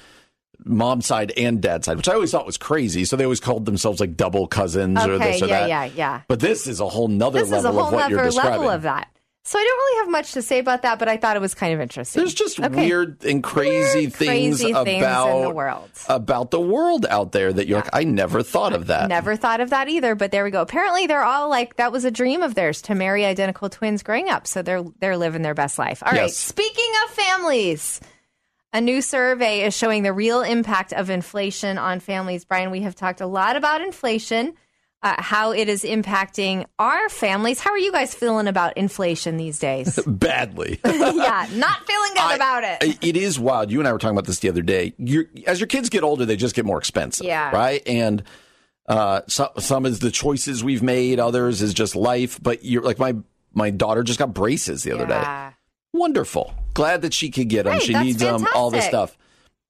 mom's 0.65 1.07
side 1.07 1.33
and 1.37 1.61
dad's 1.61 1.87
side, 1.87 1.97
which 1.97 2.09
I 2.09 2.15
always 2.15 2.31
thought 2.31 2.47
was 2.47 2.59
crazy. 2.59 3.05
So 3.05 3.17
they 3.17 3.25
always 3.25 3.41
called 3.41 3.65
themselves 3.65 3.99
like 3.99 4.17
double 4.17 4.47
cousins 4.47 5.03
or 5.05 5.19
this 5.19 5.43
or 5.43 5.47
yeah, 5.47 5.61
that. 5.61 5.69
yeah, 5.69 5.85
yeah. 5.85 5.93
yeah. 5.97 6.21
But 6.29 6.41
this 6.41 6.67
is 6.67 6.81
a 6.81 6.89
whole 6.89 7.09
nother 7.09 7.41
This 7.41 7.51
level 7.51 7.73
whole 7.73 7.87
of 7.87 7.93
what 7.93 8.11
you're 8.11 8.25
describing. 8.25 8.53
level 8.53 8.71
of 8.71 8.83
that. 8.83 9.09
So 9.49 9.59
I 9.59 9.63
don't 9.65 9.79
really 9.79 9.99
have 10.05 10.11
much 10.11 10.33
to 10.33 10.43
say 10.43 10.59
about 10.59 10.83
that, 10.83 10.99
but 10.99 11.09
I 11.09 11.17
thought 11.17 11.35
it 11.35 11.41
was 11.41 11.55
kind 11.55 11.73
of 11.73 11.81
interesting. 11.81 12.21
There's 12.21 12.35
just 12.35 12.61
Okay. 12.61 12.87
weird 12.87 13.25
and 13.25 13.43
crazy 13.43 14.01
Weird, 14.01 14.13
things 14.13 14.59
crazy 14.59 14.71
about 14.73 14.85
things 14.85 15.05
in 15.07 15.43
the 15.43 15.51
world. 15.55 15.89
about 16.07 16.51
the 16.51 16.61
world 16.61 17.07
out 17.09 17.33
there 17.33 17.51
that 17.51 17.67
you're 17.67 17.79
like, 17.79 17.89
I 17.95 18.05
never 18.05 18.43
thought 18.43 18.75
of 18.75 18.89
that. 18.89 19.09
Never 19.09 19.37
thought 19.37 19.61
of 19.63 19.71
that 19.71 19.89
either, 19.89 20.15
but 20.15 20.33
there 20.33 20.45
we 20.45 20.51
go. 20.51 20.61
Apparently, 20.61 21.07
they're 21.07 21.23
all 21.25 21.49
like 21.49 21.77
that 21.77 21.93
was 21.93 22.05
a 22.05 22.11
dream 22.11 22.43
of 22.43 22.55
theirs 22.55 22.83
to 22.83 22.95
marry 22.95 23.25
identical 23.25 23.71
twins 23.71 24.03
growing 24.03 24.29
up, 24.29 24.47
so 24.47 24.61
they're 24.61 24.85
they're 25.01 25.17
living 25.17 25.41
their 25.41 25.55
best 25.55 25.79
life. 25.79 26.03
All 26.05 26.13
right. 26.13 26.23
Yes. 26.25 26.37
Speaking 26.37 26.91
of 27.07 27.11
families, 27.15 28.01
a 28.75 28.83
new 28.83 29.01
survey 29.01 29.63
is 29.65 29.75
showing 29.75 30.03
the 30.03 30.13
real 30.13 30.43
impact 30.43 30.93
of 30.93 31.09
inflation 31.09 31.79
on 31.79 32.01
families. 32.01 32.45
Brian, 32.45 32.71
we 32.71 32.83
have 32.83 32.95
talked 32.95 33.23
a 33.23 33.27
lot 33.27 33.57
about 33.57 33.81
inflation, 33.81 34.53
uh, 35.03 35.15
how 35.19 35.53
it 35.53 35.69
is 35.69 35.85
impacting 35.85 36.65
our 36.79 37.09
families. 37.09 37.61
How 37.61 37.71
are 37.71 37.79
you 37.79 37.93
guys 37.93 38.15
feeling 38.15 38.49
about 38.49 38.77
inflation 38.77 39.37
these 39.37 39.59
days? 39.59 39.99
Badly. 40.07 40.81
yeah, 40.85 41.47
not 41.55 41.87
feeling 41.87 42.11
good 42.15 42.21
I- 42.23 42.35
about 42.35 42.65
it. 42.65 42.99
It 43.03 43.17
is 43.17 43.39
wild. 43.39 43.71
You 43.71 43.79
and 43.79 43.87
I 43.89 43.93
were 43.93 43.99
talking 43.99 44.17
about 44.17 44.27
this 44.27 44.41
the 44.41 44.49
other 44.49 44.63
day. 44.63 44.95
You're, 44.99 45.27
as 45.47 45.61
your 45.61 45.67
kids 45.69 45.89
get 45.89 46.03
older, 46.03 46.25
they 46.25 46.37
just 46.37 46.55
get 46.57 46.65
more 46.65 46.79
expensive. 46.79 47.27
Yeah. 47.27 47.51
Right. 47.53 47.83
And 47.87 48.23
uh, 48.89 49.21
so, 49.29 49.51
some 49.59 49.87
is 49.87 49.99
the 50.01 50.11
choices 50.11 50.65
we've 50.65 50.83
made. 50.83 51.21
Others 51.21 51.63
is 51.63 51.75
just 51.75 51.95
life. 51.95 52.43
But 52.43 52.65
you're 52.65 52.83
like 52.83 52.99
my 52.99 53.15
my 53.55 53.71
daughter 53.71 54.03
just 54.03 54.19
got 54.19 54.33
braces 54.35 54.83
the 54.83 54.93
other 54.93 55.07
day. 55.07 55.51
Wonderful. 55.93 56.53
Glad 56.75 57.03
that 57.03 57.15
she 57.15 57.31
could 57.31 57.49
get 57.49 57.65
them. 57.65 57.75
Right, 57.75 57.83
she 57.83 57.95
needs 57.95 58.19
them. 58.19 58.47
All 58.55 58.71
this 58.71 58.85
stuff. 58.85 59.17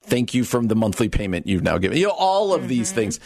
Thank 0.05 0.35
you 0.35 0.45
from 0.45 0.69
the 0.69 0.75
monthly 0.77 1.09
payment 1.09 1.47
you've 1.47 1.63
now 1.63 1.79
given. 1.79 1.99
You 1.99 2.07
know 2.07 2.13
all 2.13 2.55
of 2.55 2.69
these 2.69 2.89
Mm-hmm. 2.89 2.95
things. 2.97 3.21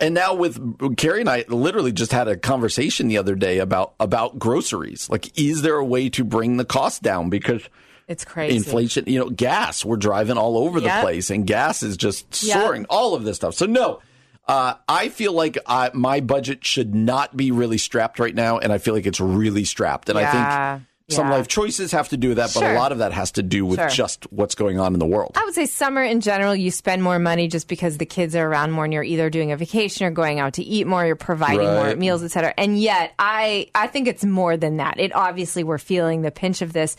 And 0.00 0.14
now 0.14 0.34
with 0.34 0.96
Carrie 0.96 1.20
and 1.20 1.28
I 1.28 1.44
literally 1.48 1.92
just 1.92 2.12
had 2.12 2.28
a 2.28 2.36
conversation 2.36 3.08
the 3.08 3.18
other 3.18 3.34
day 3.34 3.58
about 3.58 3.94
about 3.98 4.38
groceries. 4.38 5.08
Like, 5.10 5.36
is 5.38 5.62
there 5.62 5.76
a 5.76 5.84
way 5.84 6.08
to 6.10 6.24
bring 6.24 6.56
the 6.56 6.64
cost 6.64 7.02
down? 7.02 7.30
Because 7.30 7.62
It's 8.06 8.24
crazy. 8.24 8.56
inflation, 8.56 9.04
you 9.06 9.18
know, 9.18 9.28
gas, 9.28 9.84
we're 9.84 9.96
driving 9.96 10.38
all 10.38 10.56
over 10.56 10.80
the 10.80 10.88
place 11.00 11.30
and 11.30 11.46
gas 11.46 11.82
is 11.82 11.96
just 11.96 12.42
Yep. 12.42 12.62
soaring, 12.62 12.86
all 12.88 13.14
of 13.14 13.24
this 13.24 13.36
stuff. 13.36 13.54
So, 13.54 13.66
no, 13.66 14.00
uh, 14.46 14.74
I 14.88 15.08
feel 15.10 15.32
like 15.34 15.58
I, 15.66 15.90
my 15.92 16.20
budget 16.20 16.64
should 16.64 16.94
not 16.94 17.36
be 17.36 17.50
really 17.50 17.76
strapped 17.76 18.18
right 18.18 18.34
now. 18.34 18.58
And 18.58 18.72
I 18.72 18.78
feel 18.78 18.94
like 18.94 19.04
it's 19.06 19.20
really 19.20 19.64
strapped. 19.64 20.08
And 20.08 20.18
I 20.18 20.78
Yeah. 21.08 21.16
some 21.16 21.30
life 21.30 21.48
choices 21.48 21.92
have 21.92 22.10
to 22.10 22.16
do 22.18 22.28
with 22.28 22.36
that, 22.36 22.50
but 22.52 22.60
Sure. 22.60 22.70
a 22.70 22.78
lot 22.78 22.92
of 22.92 22.98
that 22.98 23.12
has 23.12 23.30
to 23.32 23.42
do 23.42 23.64
with 23.64 23.78
Sure. 23.78 23.88
just 23.88 24.30
what's 24.30 24.54
going 24.54 24.78
on 24.78 24.92
in 24.92 24.98
the 24.98 25.06
world. 25.06 25.32
I 25.36 25.44
would 25.46 25.54
say 25.54 25.64
summer 25.64 26.02
in 26.02 26.20
general, 26.20 26.54
you 26.54 26.70
spend 26.70 27.02
more 27.02 27.18
money 27.18 27.48
just 27.48 27.66
because 27.66 27.96
the 27.96 28.04
kids 28.04 28.36
are 28.36 28.46
around 28.46 28.72
more 28.72 28.84
and 28.84 28.92
you're 28.92 29.02
either 29.02 29.30
doing 29.30 29.50
a 29.50 29.56
vacation 29.56 30.06
or 30.06 30.10
going 30.10 30.38
out 30.38 30.52
to 30.54 30.62
eat 30.62 30.86
more, 30.86 31.06
you're 31.06 31.16
providing 31.16 31.64
more 31.66 31.94
meals, 31.96 32.22
et 32.22 32.30
cetera. 32.30 32.52
And 32.58 32.78
yet, 32.78 33.14
I, 33.18 33.68
I 33.74 33.86
think 33.86 34.06
it's 34.06 34.24
more 34.24 34.56
than 34.58 34.76
that. 34.76 35.00
It 35.00 35.14
obviously, 35.14 35.64
we're 35.64 35.78
feeling 35.78 36.20
the 36.22 36.30
pinch 36.30 36.60
of 36.60 36.72
this. 36.74 36.94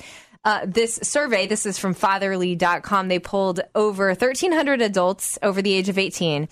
Uh, 0.45 0.61
this 0.65 0.95
survey, 1.03 1.45
this 1.47 1.65
is 1.65 1.77
from 1.77 1.93
fatherly.com. 1.93 3.09
They 3.09 3.19
pulled 3.19 3.59
over 3.75 4.07
1,300 4.07 4.81
adults 4.81 5.37
over 5.43 5.61
the 5.61 5.73
age 5.73 5.89
of 5.89 5.97
18, 5.97 6.47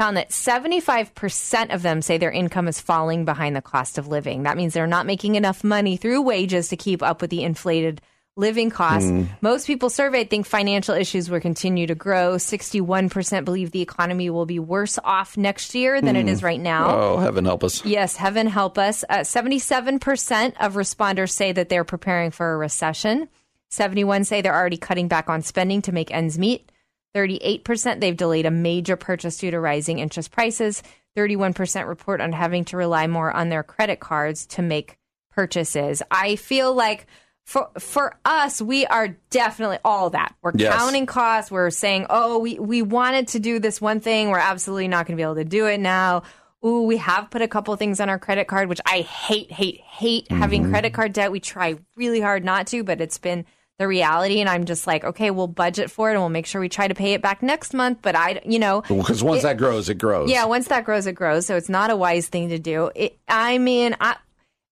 found 0.00 0.16
that 0.16 0.30
75% 0.30 1.74
of 1.74 1.82
them 1.82 2.00
say 2.00 2.16
their 2.16 2.30
income 2.30 2.68
is 2.68 2.80
falling 2.80 3.26
behind 3.26 3.54
the 3.54 3.60
cost 3.60 3.98
of 3.98 4.08
living. 4.08 4.44
That 4.44 4.56
means 4.56 4.72
they're 4.72 4.86
not 4.86 5.04
making 5.04 5.34
enough 5.34 5.62
money 5.62 5.98
through 5.98 6.22
wages 6.22 6.68
to 6.68 6.76
keep 6.78 7.02
up 7.02 7.20
with 7.20 7.28
the 7.28 7.42
inflated 7.42 8.00
living 8.34 8.70
costs. 8.70 9.12
Most 9.42 9.66
people 9.66 9.90
surveyed 9.90 10.30
think 10.30 10.46
financial 10.46 10.94
issues 10.94 11.28
will 11.28 11.40
continue 11.40 11.86
to 11.86 11.94
grow. 11.94 12.36
61% 12.36 13.44
believe 13.44 13.72
the 13.72 13.82
economy 13.82 14.30
will 14.30 14.46
be 14.46 14.58
worse 14.58 14.98
off 15.04 15.36
next 15.36 15.74
year 15.74 16.00
than 16.00 16.16
it 16.16 16.28
is 16.28 16.42
right 16.42 16.60
now. 16.60 16.98
Oh, 16.98 17.18
heaven 17.18 17.44
help 17.44 17.62
us. 17.62 17.84
Yes, 17.84 18.16
heaven 18.16 18.46
help 18.46 18.78
us. 18.78 19.04
Uh, 19.06 19.18
77% 19.18 20.54
of 20.60 20.76
responders 20.76 21.32
say 21.32 21.52
that 21.52 21.68
they're 21.68 21.84
preparing 21.84 22.30
for 22.30 22.54
a 22.54 22.56
recession. 22.56 23.28
71 23.68 24.24
say 24.24 24.40
they're 24.40 24.56
already 24.56 24.78
cutting 24.78 25.08
back 25.08 25.28
on 25.28 25.42
spending 25.42 25.82
to 25.82 25.92
make 25.92 26.10
ends 26.10 26.38
meet. 26.38 26.69
38% 27.14 28.00
they've 28.00 28.16
delayed 28.16 28.46
a 28.46 28.50
major 28.50 28.96
purchase 28.96 29.38
due 29.38 29.50
to 29.50 29.60
rising 29.60 29.98
interest 29.98 30.30
prices. 30.30 30.82
31% 31.16 31.88
report 31.88 32.20
on 32.20 32.32
having 32.32 32.64
to 32.66 32.76
rely 32.76 33.06
more 33.06 33.32
on 33.32 33.48
their 33.48 33.62
credit 33.62 33.98
cards 34.00 34.46
to 34.46 34.62
make 34.62 34.96
purchases. 35.32 36.02
I 36.10 36.36
feel 36.36 36.72
like 36.74 37.06
for 37.44 37.68
for 37.78 38.14
us, 38.24 38.62
we 38.62 38.86
are 38.86 39.08
definitely 39.30 39.78
all 39.84 40.10
that. 40.10 40.34
We're 40.42 40.52
Yes. 40.54 40.72
counting 40.76 41.06
costs. 41.06 41.50
We're 41.50 41.70
saying, 41.70 42.06
oh, 42.10 42.38
we, 42.38 42.58
we 42.60 42.82
wanted 42.82 43.28
to 43.28 43.40
do 43.40 43.58
this 43.58 43.80
one 43.80 43.98
thing. 44.00 44.28
We're 44.30 44.38
absolutely 44.38 44.86
not 44.88 45.06
going 45.06 45.16
to 45.16 45.20
be 45.20 45.24
able 45.24 45.34
to 45.36 45.44
do 45.44 45.66
it 45.66 45.80
now. 45.80 46.22
Ooh, 46.64 46.82
we 46.82 46.98
have 46.98 47.30
put 47.30 47.42
a 47.42 47.48
couple 47.48 47.74
things 47.76 47.98
on 48.00 48.08
our 48.10 48.18
credit 48.18 48.46
card, 48.46 48.68
which 48.68 48.80
I 48.86 49.00
hate, 49.00 49.50
hate, 49.50 49.80
hate 49.80 50.30
having 50.30 50.62
Mm-hmm. 50.62 50.70
credit 50.72 50.92
card 50.92 51.12
debt. 51.14 51.32
We 51.32 51.40
try 51.40 51.76
really 51.96 52.20
hard 52.20 52.44
not 52.44 52.66
to, 52.68 52.84
but 52.84 53.00
it's 53.00 53.18
been 53.18 53.46
the 53.80 53.88
reality. 53.88 54.40
And 54.40 54.48
I'm 54.48 54.66
just 54.66 54.86
like, 54.86 55.02
okay, 55.04 55.30
we'll 55.32 55.48
budget 55.48 55.90
for 55.90 56.10
it 56.10 56.12
and 56.12 56.20
we'll 56.20 56.28
make 56.28 56.46
sure 56.46 56.60
we 56.60 56.68
try 56.68 56.86
to 56.86 56.94
pay 56.94 57.14
it 57.14 57.22
back 57.22 57.42
next 57.42 57.74
month. 57.74 57.98
But 58.02 58.14
I, 58.14 58.40
you 58.44 58.58
know, 58.60 58.82
Because 58.82 59.24
once 59.24 59.42
that 59.42 59.56
grows, 59.56 59.88
it 59.88 59.94
grows. 59.96 60.30
yeah, 60.30 60.44
once 60.44 60.68
that 60.68 60.84
grows, 60.84 61.06
it 61.06 61.14
grows. 61.14 61.46
So 61.46 61.56
it's 61.56 61.68
not 61.70 61.90
a 61.90 61.96
wise 61.96 62.28
thing 62.28 62.50
to 62.50 62.58
do. 62.58 62.90
It, 62.94 63.18
I 63.26 63.56
mean, 63.58 63.96
I, 64.00 64.16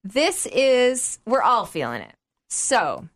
this 0.04 0.46
is, 0.46 1.18
we're 1.26 1.42
all 1.42 1.64
feeling 1.66 2.02
it. 2.02 2.12
So, 2.50 3.08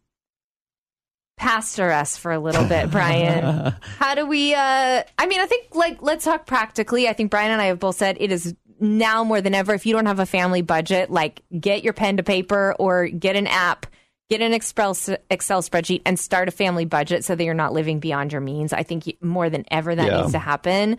pastor 1.37 1.91
us 1.91 2.17
for 2.17 2.33
a 2.33 2.39
little 2.39 2.65
bit, 2.67 2.91
Brian. 2.91 3.75
How 3.99 4.15
do 4.15 4.27
we, 4.27 4.55
uh, 4.55 5.03
I 5.19 5.27
mean, 5.27 5.41
I 5.41 5.47
think, 5.47 5.75
like, 5.75 6.03
let's 6.03 6.25
talk 6.25 6.47
practically. 6.47 7.09
I 7.09 7.13
think 7.13 7.31
Brian 7.31 7.51
and 7.51 7.61
I 7.61 7.67
have 7.67 7.79
both 7.79 7.97
said 7.97 8.17
it 8.21 8.33
is 8.33 8.55
now 8.81 9.25
more 9.25 9.41
than 9.41 9.55
ever. 9.55 9.75
If 9.75 9.85
you 9.87 9.93
don't 9.95 10.07
have 10.07 10.19
a 10.21 10.27
family 10.27 10.63
budget, 10.63 11.11
like, 11.11 11.43
get 11.59 11.85
your 11.85 11.93
pen 11.93 12.17
to 12.17 12.23
paper 12.23 12.75
or 12.79 13.09
get 13.09 13.37
an 13.37 13.47
app. 13.47 13.87
Get 14.33 14.41
an 14.41 14.55
Excel 14.55 14.97
Excel 15.31 15.61
spreadsheet 15.63 16.01
and 16.07 16.19
start 16.19 16.49
a 16.49 16.53
family 16.53 16.87
budget 16.87 17.23
so 17.23 17.35
that 17.35 17.45
you're 17.45 17.53
not 17.53 17.75
living 17.75 18.01
beyond 18.01 18.33
your 18.33 18.41
means. 18.41 18.73
I 18.73 18.83
think 18.83 19.07
you- 19.07 19.13
more 19.21 19.51
than 19.51 19.67
ever 19.71 19.95
that 19.95 20.07
Yeah. 20.07 20.21
needs 20.23 20.33
to 20.33 20.39
happen 20.39 20.97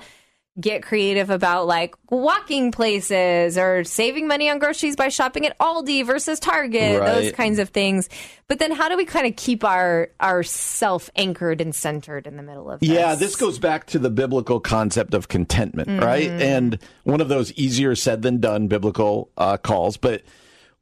get 0.61 0.83
creative 0.83 1.31
about 1.31 1.65
like 1.65 1.95
walking 2.11 2.71
places 2.71 3.57
or 3.57 3.83
saving 3.83 4.27
money 4.27 4.51
on 4.51 4.59
groceries 4.59 4.95
by 4.95 5.09
shopping 5.09 5.47
at 5.47 5.57
Aldi 5.57 6.05
versus 6.05 6.39
Target, 6.39 6.99
Right. 6.99 7.07
those 7.11 7.31
kinds 7.31 7.57
of 7.57 7.69
things. 7.69 8.07
But 8.47 8.59
then 8.59 8.69
how 8.71 8.87
do 8.87 8.95
we 8.95 9.03
kind 9.03 9.25
of 9.25 9.35
keep 9.35 9.63
our 9.63 10.09
our 10.19 10.43
self 10.43 11.09
anchored 11.15 11.59
and 11.59 11.73
centered 11.73 12.27
in 12.27 12.37
the 12.37 12.43
middle 12.43 12.69
of 12.69 12.81
this? 12.81 12.87
Yeah, 12.89 13.15
this 13.15 13.35
goes 13.35 13.57
back 13.57 13.87
to 13.87 13.97
the 13.97 14.11
biblical 14.11 14.59
concept 14.59 15.15
of 15.15 15.27
contentment, 15.27 15.99
right? 16.03 16.29
And 16.29 16.77
one 17.03 17.19
of 17.19 17.29
those 17.29 17.51
easier 17.53 17.95
said 17.95 18.21
than 18.21 18.39
done 18.39 18.67
biblical 18.67 19.31
uh, 19.39 19.57
calls, 19.57 19.97
but 19.97 20.21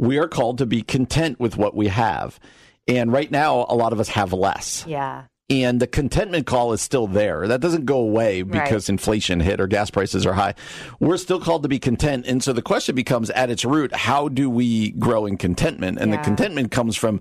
we 0.02 0.18
are 0.18 0.28
called 0.28 0.58
to 0.58 0.66
be 0.66 0.82
content 0.82 1.40
with 1.40 1.56
what 1.56 1.76
we 1.76 1.88
have. 1.88 2.40
And 2.88 3.14
right 3.14 3.32
now, 3.32 3.66
a 3.70 3.76
lot 3.76 3.94
of 3.94 4.00
us 4.02 4.10
have 4.10 4.34
less. 4.34 4.84
Yeah. 4.88 5.26
And 5.50 5.80
the 5.80 5.88
contentment 5.88 6.48
call 6.48 6.74
is 6.74 6.82
still 6.82 7.08
there. 7.08 7.48
That 7.48 7.62
doesn't 7.62 7.86
go 7.86 7.98
away 8.00 8.42
because 8.42 8.90
Right. 8.90 8.94
inflation 8.94 9.40
hit 9.42 9.60
or 9.62 9.68
gas 9.68 9.90
prices 9.92 10.26
are 10.26 10.34
high. 10.34 10.56
We're 11.00 11.18
still 11.18 11.40
called 11.40 11.64
to 11.64 11.70
be 11.70 11.78
content. 11.78 12.26
And 12.26 12.42
so 12.42 12.52
the 12.54 12.62
question 12.62 12.96
becomes 12.96 13.30
at 13.30 13.50
its 13.50 13.64
root, 13.64 13.94
how 13.94 14.28
do 14.30 14.50
we 14.50 14.92
grow 14.92 15.26
in 15.26 15.38
contentment? 15.38 16.00
And 16.00 16.10
Yeah. 16.12 16.18
the 16.18 16.24
contentment 16.24 16.72
comes 16.72 16.96
from 16.96 17.20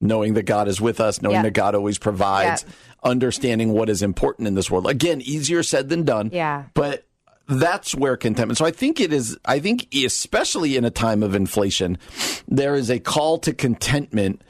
knowing 0.00 0.34
that 0.34 0.44
God 0.44 0.68
is 0.68 0.80
with 0.80 1.00
us, 1.00 1.20
knowing 1.20 1.36
Yeah. 1.36 1.42
that 1.42 1.54
God 1.54 1.74
always 1.74 1.98
provides, 1.98 2.64
understanding 3.04 3.72
what 3.72 3.88
is 3.90 4.00
important 4.02 4.48
in 4.48 4.54
this 4.54 4.70
world. 4.70 4.88
Again, 4.88 5.20
easier 5.20 5.62
said 5.62 5.88
than 5.88 6.04
done. 6.04 6.30
Yeah. 6.32 6.64
But 6.74 7.04
that's 7.48 7.94
where 7.94 8.16
contentment. 8.16 8.58
So 8.58 8.64
I 8.64 8.70
think 8.70 9.00
it 9.00 9.12
is, 9.12 9.38
I 9.44 9.58
think 9.58 9.92
especially 9.94 10.76
in 10.76 10.84
a 10.84 10.90
time 10.90 11.22
of 11.22 11.34
inflation, 11.34 11.98
there 12.48 12.74
is 12.74 12.90
a 12.90 12.98
call 12.98 13.38
to 13.40 13.52
contentment, 13.52 14.42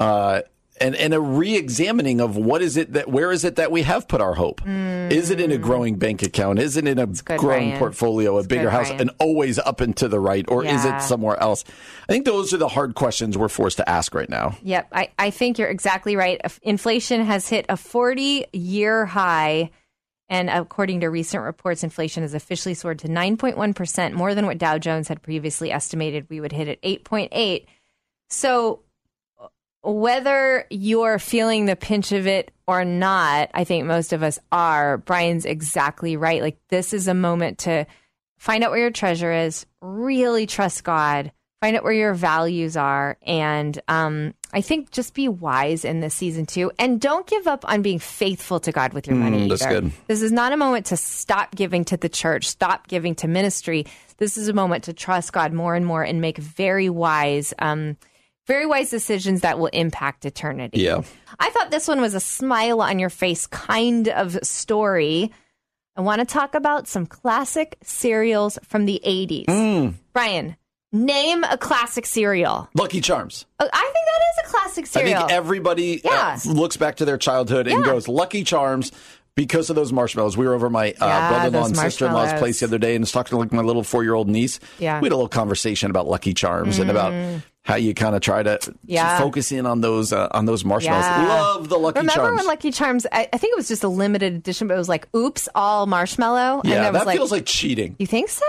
uh, 0.00 0.42
and, 0.80 0.94
and 0.94 1.12
a 1.12 1.20
re-examining 1.20 2.20
of 2.20 2.36
what 2.36 2.62
is 2.62 2.76
it 2.76 2.92
that 2.92 3.08
where 3.08 3.32
is 3.32 3.44
it 3.44 3.56
that 3.56 3.72
we 3.72 3.82
have 3.82 4.06
put 4.06 4.20
our 4.20 4.34
hope? 4.34 4.60
Is 4.64 5.28
it 5.30 5.40
in 5.40 5.50
a 5.50 5.58
growing 5.58 5.96
bank 5.98 6.22
account? 6.22 6.60
Is 6.60 6.76
it 6.76 6.86
in 6.86 7.00
a 7.00 7.06
Mm. 7.08 7.24
good, 7.24 7.38
growing 7.40 7.68
Brian. 7.70 7.78
portfolio, 7.80 8.38
a 8.38 8.44
bigger 8.44 8.62
good, 8.64 8.70
house, 8.70 8.86
Brian. 8.86 9.00
and 9.00 9.10
always 9.18 9.58
up 9.58 9.80
and 9.80 9.96
to 9.96 10.06
the 10.06 10.20
right, 10.20 10.44
or 10.46 10.64
is 10.64 10.84
it 10.84 11.02
somewhere 11.02 11.36
else? 11.42 11.64
I 12.08 12.12
think 12.12 12.26
those 12.26 12.54
are 12.54 12.58
the 12.58 12.68
hard 12.68 12.94
questions 12.94 13.36
we're 13.36 13.48
forced 13.48 13.78
to 13.78 13.88
ask 13.90 14.14
right 14.14 14.30
now. 14.30 14.56
Yep, 14.62 14.86
I, 14.92 15.10
I 15.18 15.30
think 15.30 15.58
you're 15.58 15.66
exactly 15.68 16.14
right. 16.14 16.40
Inflation 16.62 17.24
has 17.24 17.48
hit 17.48 17.66
a 17.68 17.76
40 17.76 18.46
year 18.52 19.04
high. 19.04 19.70
And 20.28 20.50
according 20.50 21.00
to 21.00 21.08
recent 21.08 21.42
reports, 21.42 21.82
inflation 21.82 22.22
has 22.22 22.34
officially 22.34 22.74
soared 22.74 22.98
to 23.00 23.08
9.1%, 23.08 24.12
more 24.12 24.34
than 24.34 24.46
what 24.46 24.58
Dow 24.58 24.78
Jones 24.78 25.08
had 25.08 25.22
previously 25.22 25.72
estimated 25.72 26.28
we 26.28 26.40
would 26.40 26.52
hit 26.52 26.68
at 26.68 26.82
8.8. 26.82 27.64
So 28.28 28.82
whether 29.82 30.66
you're 30.68 31.18
feeling 31.18 31.64
the 31.64 31.76
pinch 31.76 32.12
of 32.12 32.26
it 32.26 32.50
or 32.66 32.84
not, 32.84 33.50
I 33.54 33.64
think 33.64 33.86
most 33.86 34.12
of 34.12 34.22
us 34.22 34.38
are. 34.52 34.98
Brian's 34.98 35.46
exactly 35.46 36.16
right. 36.16 36.42
Like 36.42 36.58
this 36.68 36.92
is 36.92 37.08
a 37.08 37.14
moment 37.14 37.58
to 37.60 37.86
find 38.38 38.62
out 38.62 38.70
where 38.70 38.80
your 38.80 38.90
treasure 38.90 39.32
is, 39.32 39.64
really 39.80 40.46
trust 40.46 40.84
God, 40.84 41.32
find 41.60 41.76
out 41.76 41.84
where 41.84 41.92
your 41.92 42.14
values 42.14 42.76
are, 42.76 43.16
and 43.22 43.80
um, 43.88 44.34
I 44.52 44.60
think 44.60 44.90
just 44.90 45.14
be 45.14 45.28
wise 45.28 45.84
in 45.84 46.00
this 46.00 46.14
season 46.14 46.46
too, 46.46 46.70
and 46.78 47.00
don't 47.00 47.26
give 47.26 47.46
up 47.46 47.68
on 47.68 47.82
being 47.82 47.98
faithful 47.98 48.60
to 48.60 48.72
God 48.72 48.92
with 48.92 49.06
your 49.06 49.16
money. 49.16 49.46
Mm, 49.46 49.48
that's 49.50 49.62
either. 49.62 49.80
good. 49.82 49.92
This 50.06 50.22
is 50.22 50.32
not 50.32 50.52
a 50.52 50.56
moment 50.56 50.86
to 50.86 50.96
stop 50.96 51.54
giving 51.54 51.84
to 51.86 51.96
the 51.96 52.08
church, 52.08 52.48
stop 52.48 52.88
giving 52.88 53.14
to 53.16 53.28
ministry. 53.28 53.86
This 54.18 54.36
is 54.36 54.48
a 54.48 54.52
moment 54.52 54.84
to 54.84 54.92
trust 54.92 55.32
God 55.32 55.52
more 55.52 55.74
and 55.74 55.84
more 55.84 56.02
and 56.02 56.20
make 56.20 56.38
very 56.38 56.88
wise. 56.88 57.54
Um, 57.58 57.96
very 58.46 58.64
wise 58.64 58.88
decisions 58.88 59.42
that 59.42 59.58
will 59.58 59.66
impact 59.66 60.24
eternity. 60.24 60.80
Yeah. 60.80 61.02
I 61.38 61.50
thought 61.50 61.70
this 61.70 61.86
one 61.86 62.00
was 62.00 62.14
a 62.14 62.20
smile 62.20 62.80
on 62.80 62.98
your 62.98 63.10
face 63.10 63.46
kind 63.46 64.08
of 64.08 64.38
story. 64.42 65.30
I 65.94 66.00
want 66.00 66.20
to 66.20 66.24
talk 66.24 66.54
about 66.54 66.88
some 66.88 67.04
classic 67.04 67.76
cereals 67.82 68.58
from 68.62 68.86
the 68.86 69.02
80s. 69.04 69.46
Mm. 69.46 69.94
Brian, 70.14 70.56
name 70.92 71.44
a 71.44 71.58
classic 71.58 72.06
cereal. 72.06 72.68
Lucky 72.74 73.00
Charms. 73.00 73.46
Oh, 73.60 73.68
I 73.72 73.82
think 73.92 73.94
that 73.94 74.44
is 74.44 74.50
a 74.50 74.52
classic 74.56 74.86
cereal. 74.86 75.16
I 75.16 75.18
think 75.20 75.32
everybody 75.32 76.02
uh, 76.04 76.38
looks 76.46 76.76
back 76.76 76.96
to 76.96 77.04
their 77.04 77.18
childhood 77.18 77.66
and 77.66 77.80
Yeah. 77.84 77.92
goes, 77.92 78.08
Lucky 78.08 78.44
Charms. 78.44 78.92
Because 79.34 79.70
of 79.70 79.76
those 79.76 79.92
marshmallows, 79.92 80.36
we 80.36 80.44
were 80.48 80.52
over 80.54 80.68
my 80.68 80.88
uh, 81.00 81.06
Yeah, 81.06 81.28
brother-in-law 81.28 81.66
and 81.66 81.76
sister-in-law's 81.76 82.32
place 82.40 82.58
the 82.58 82.66
other 82.66 82.76
day, 82.78 82.96
and 82.96 83.02
was 83.04 83.12
talking 83.12 83.30
to 83.30 83.36
like 83.36 83.52
my 83.52 83.62
little 83.62 83.84
four-year-old 83.84 84.28
niece. 84.28 84.58
Yeah. 84.80 84.98
we 85.00 85.06
had 85.06 85.12
a 85.12 85.14
little 85.14 85.28
conversation 85.28 85.90
about 85.92 86.08
Lucky 86.08 86.34
Charms 86.34 86.80
and 86.80 86.90
about 86.90 87.40
how 87.62 87.76
you 87.76 87.94
kind 87.94 88.16
of 88.16 88.20
try 88.20 88.42
to, 88.42 88.58
Yeah. 88.84 89.16
focus 89.20 89.52
in 89.52 89.64
on 89.64 89.80
those 89.80 90.12
uh, 90.12 90.26
on 90.32 90.46
those 90.46 90.64
marshmallows. 90.64 91.04
Yeah. 91.04 91.28
Love 91.28 91.68
the 91.68 91.78
Lucky 91.78 92.00
Remember 92.00 92.14
Charms. 92.20 92.36
when 92.38 92.46
Lucky 92.48 92.72
Charms, 92.72 93.06
I, 93.12 93.28
I 93.32 93.38
think 93.38 93.52
it 93.52 93.56
was 93.56 93.68
just 93.68 93.84
a 93.84 93.88
limited 93.88 94.34
edition, 94.34 94.66
but 94.66 94.74
it 94.74 94.78
was 94.78 94.88
like, 94.88 95.06
oops, 95.14 95.48
all 95.54 95.86
marshmallow. 95.86 96.62
and 96.62 96.68
yeah, 96.68 96.82
there 96.82 96.92
was 96.94 97.04
that 97.04 97.12
feels 97.14 97.30
like 97.30 97.46
cheating. 97.46 97.94
You 98.00 98.08
think 98.08 98.30
so? 98.30 98.44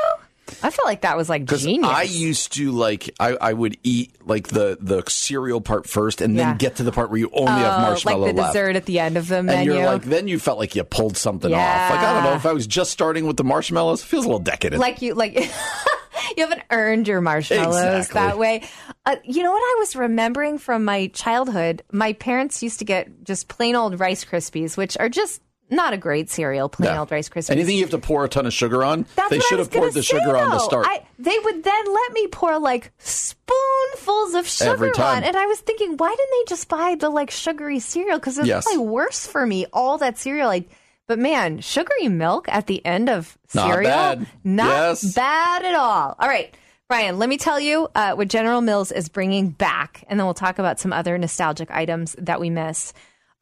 I 0.64 0.70
felt 0.70 0.86
like 0.86 1.02
that 1.02 1.16
was 1.18 1.30
like 1.30 1.46
genius. 1.46 1.90
I 1.90 2.04
used 2.04 2.54
to 2.54 2.72
like 2.72 3.14
I, 3.20 3.36
I 3.40 3.54
would 3.54 3.78
eat 3.84 4.16
like 4.26 4.48
the 4.50 4.78
the 4.80 5.04
cereal 5.08 5.62
part 5.62 5.88
first, 5.88 6.22
and 6.22 6.38
then 6.38 6.48
Yeah. 6.50 6.58
get 6.58 6.76
to 6.78 6.84
the 6.84 6.92
part 6.92 7.10
where 7.10 7.20
you 7.20 7.30
only 7.34 7.52
have 7.52 7.80
Oh, 7.80 7.82
marshmallow 7.82 8.26
like 8.28 8.36
the 8.36 8.42
left. 8.42 8.54
dessert 8.54 8.76
at 8.76 8.86
the 8.86 9.00
end 9.00 9.18
of 9.18 9.28
the 9.28 9.42
menu. 9.44 9.72
And 9.74 9.80
you're 9.82 9.86
like, 9.86 10.04
then 10.04 10.28
you 10.28 10.40
felt 10.40 10.60
like 10.60 10.76
you 10.76 10.84
pulled 10.84 11.18
something 11.18 11.54
off. 11.54 11.90
Like 11.92 12.00
I 12.00 12.14
don't 12.14 12.24
know 12.24 12.34
if 12.36 12.46
I 12.46 12.54
was 12.54 12.68
just 12.68 12.92
starting 12.92 13.26
with 13.28 13.38
the 13.38 13.44
marshmallows, 13.44 14.02
it 14.04 14.06
feels 14.06 14.26
a 14.26 14.28
little 14.28 14.40
decadent. 14.40 14.80
like 14.82 15.02
you 15.02 15.14
like 15.14 15.36
you 16.38 16.44
haven't 16.44 16.62
earned 16.70 17.08
your 17.08 17.22
marshmallows 17.22 17.76
Exactly. 18.08 18.14
that 18.20 18.38
way 18.38 18.64
uh, 19.06 19.16
you 19.24 19.42
know 19.42 19.52
what 19.52 19.58
i 19.62 19.76
was 19.80 19.96
remembering 19.96 20.58
from 20.58 20.84
my 20.86 21.08
childhood 21.08 21.82
my 21.92 22.14
parents 22.14 22.62
used 22.62 22.80
to 22.80 22.86
get 22.86 23.24
just 23.24 23.48
plain 23.48 23.76
old 23.76 24.00
rice 24.00 24.26
krispies 24.26 24.76
which 24.78 24.98
are 25.00 25.10
just 25.10 25.42
not 25.70 25.94
a 25.94 25.98
great 25.98 26.30
cereal 26.30 26.70
plain 26.70 26.90
Yeah. 26.90 27.00
old 27.00 27.12
rice 27.12 27.30
krispies 27.30 27.50
Anything 27.52 27.76
you 27.76 27.82
have 27.84 27.92
to 27.92 27.98
pour 28.00 28.26
a 28.26 28.30
ton 28.30 28.46
of 28.46 28.54
sugar 28.54 28.84
on, 28.84 29.06
That's 29.16 29.30
they 29.30 29.40
should 29.40 29.60
have 29.60 29.72
poured 29.72 29.94
the 29.94 30.04
sugar 30.04 30.36
on 30.38 30.52
to 30.52 30.60
start. 30.60 30.86
I, 30.88 31.04
they 31.20 31.38
would 31.44 31.64
then 31.64 31.94
let 31.94 32.14
me 32.14 32.28
pour 32.28 32.58
like 32.60 32.92
spoonfuls 32.98 34.34
of 34.36 34.48
sugar 34.48 34.92
on, 35.02 35.24
and 35.24 35.36
I 35.36 35.46
was 35.46 35.60
thinking, 35.60 35.96
why 35.98 36.10
didn't 36.10 36.32
they 36.32 36.50
just 36.50 36.68
buy 36.68 36.96
the 37.00 37.10
like 37.10 37.32
sugary 37.32 37.80
cereal? 37.80 38.18
Because 38.20 38.38
it's 38.38 38.48
Yes. 38.48 38.66
probably 38.66 38.86
worse 38.88 39.26
for 39.28 39.46
me. 39.46 39.66
All 39.74 39.98
that 40.00 40.18
cereal, 40.18 40.48
like, 40.48 40.70
but 41.08 41.20
man, 41.20 41.60
sugary 41.62 42.08
milk 42.08 42.48
at 42.50 42.68
the 42.68 42.86
end 42.86 43.10
of 43.10 43.38
cereal, 43.48 43.82
Not 43.90 44.20
bad. 44.20 44.28
not 44.44 44.68
Yes. 44.68 45.14
bad 45.16 45.66
at 45.66 45.76
all. 45.76 46.16
All 46.20 46.28
right. 46.28 46.54
Brian, 46.88 47.20
let 47.20 47.30
me 47.30 47.38
tell 47.38 47.60
you 47.60 47.88
uh, 47.94 48.14
what 48.16 48.28
General 48.30 48.62
Mills 48.62 48.92
is 48.92 49.10
bringing 49.10 49.50
back, 49.50 50.04
and 50.08 50.20
then 50.20 50.26
we'll 50.26 50.34
talk 50.34 50.58
about 50.58 50.80
some 50.80 50.92
other 50.92 51.18
nostalgic 51.20 51.70
items 51.70 52.16
that 52.18 52.40
we 52.40 52.50
miss. 52.50 52.94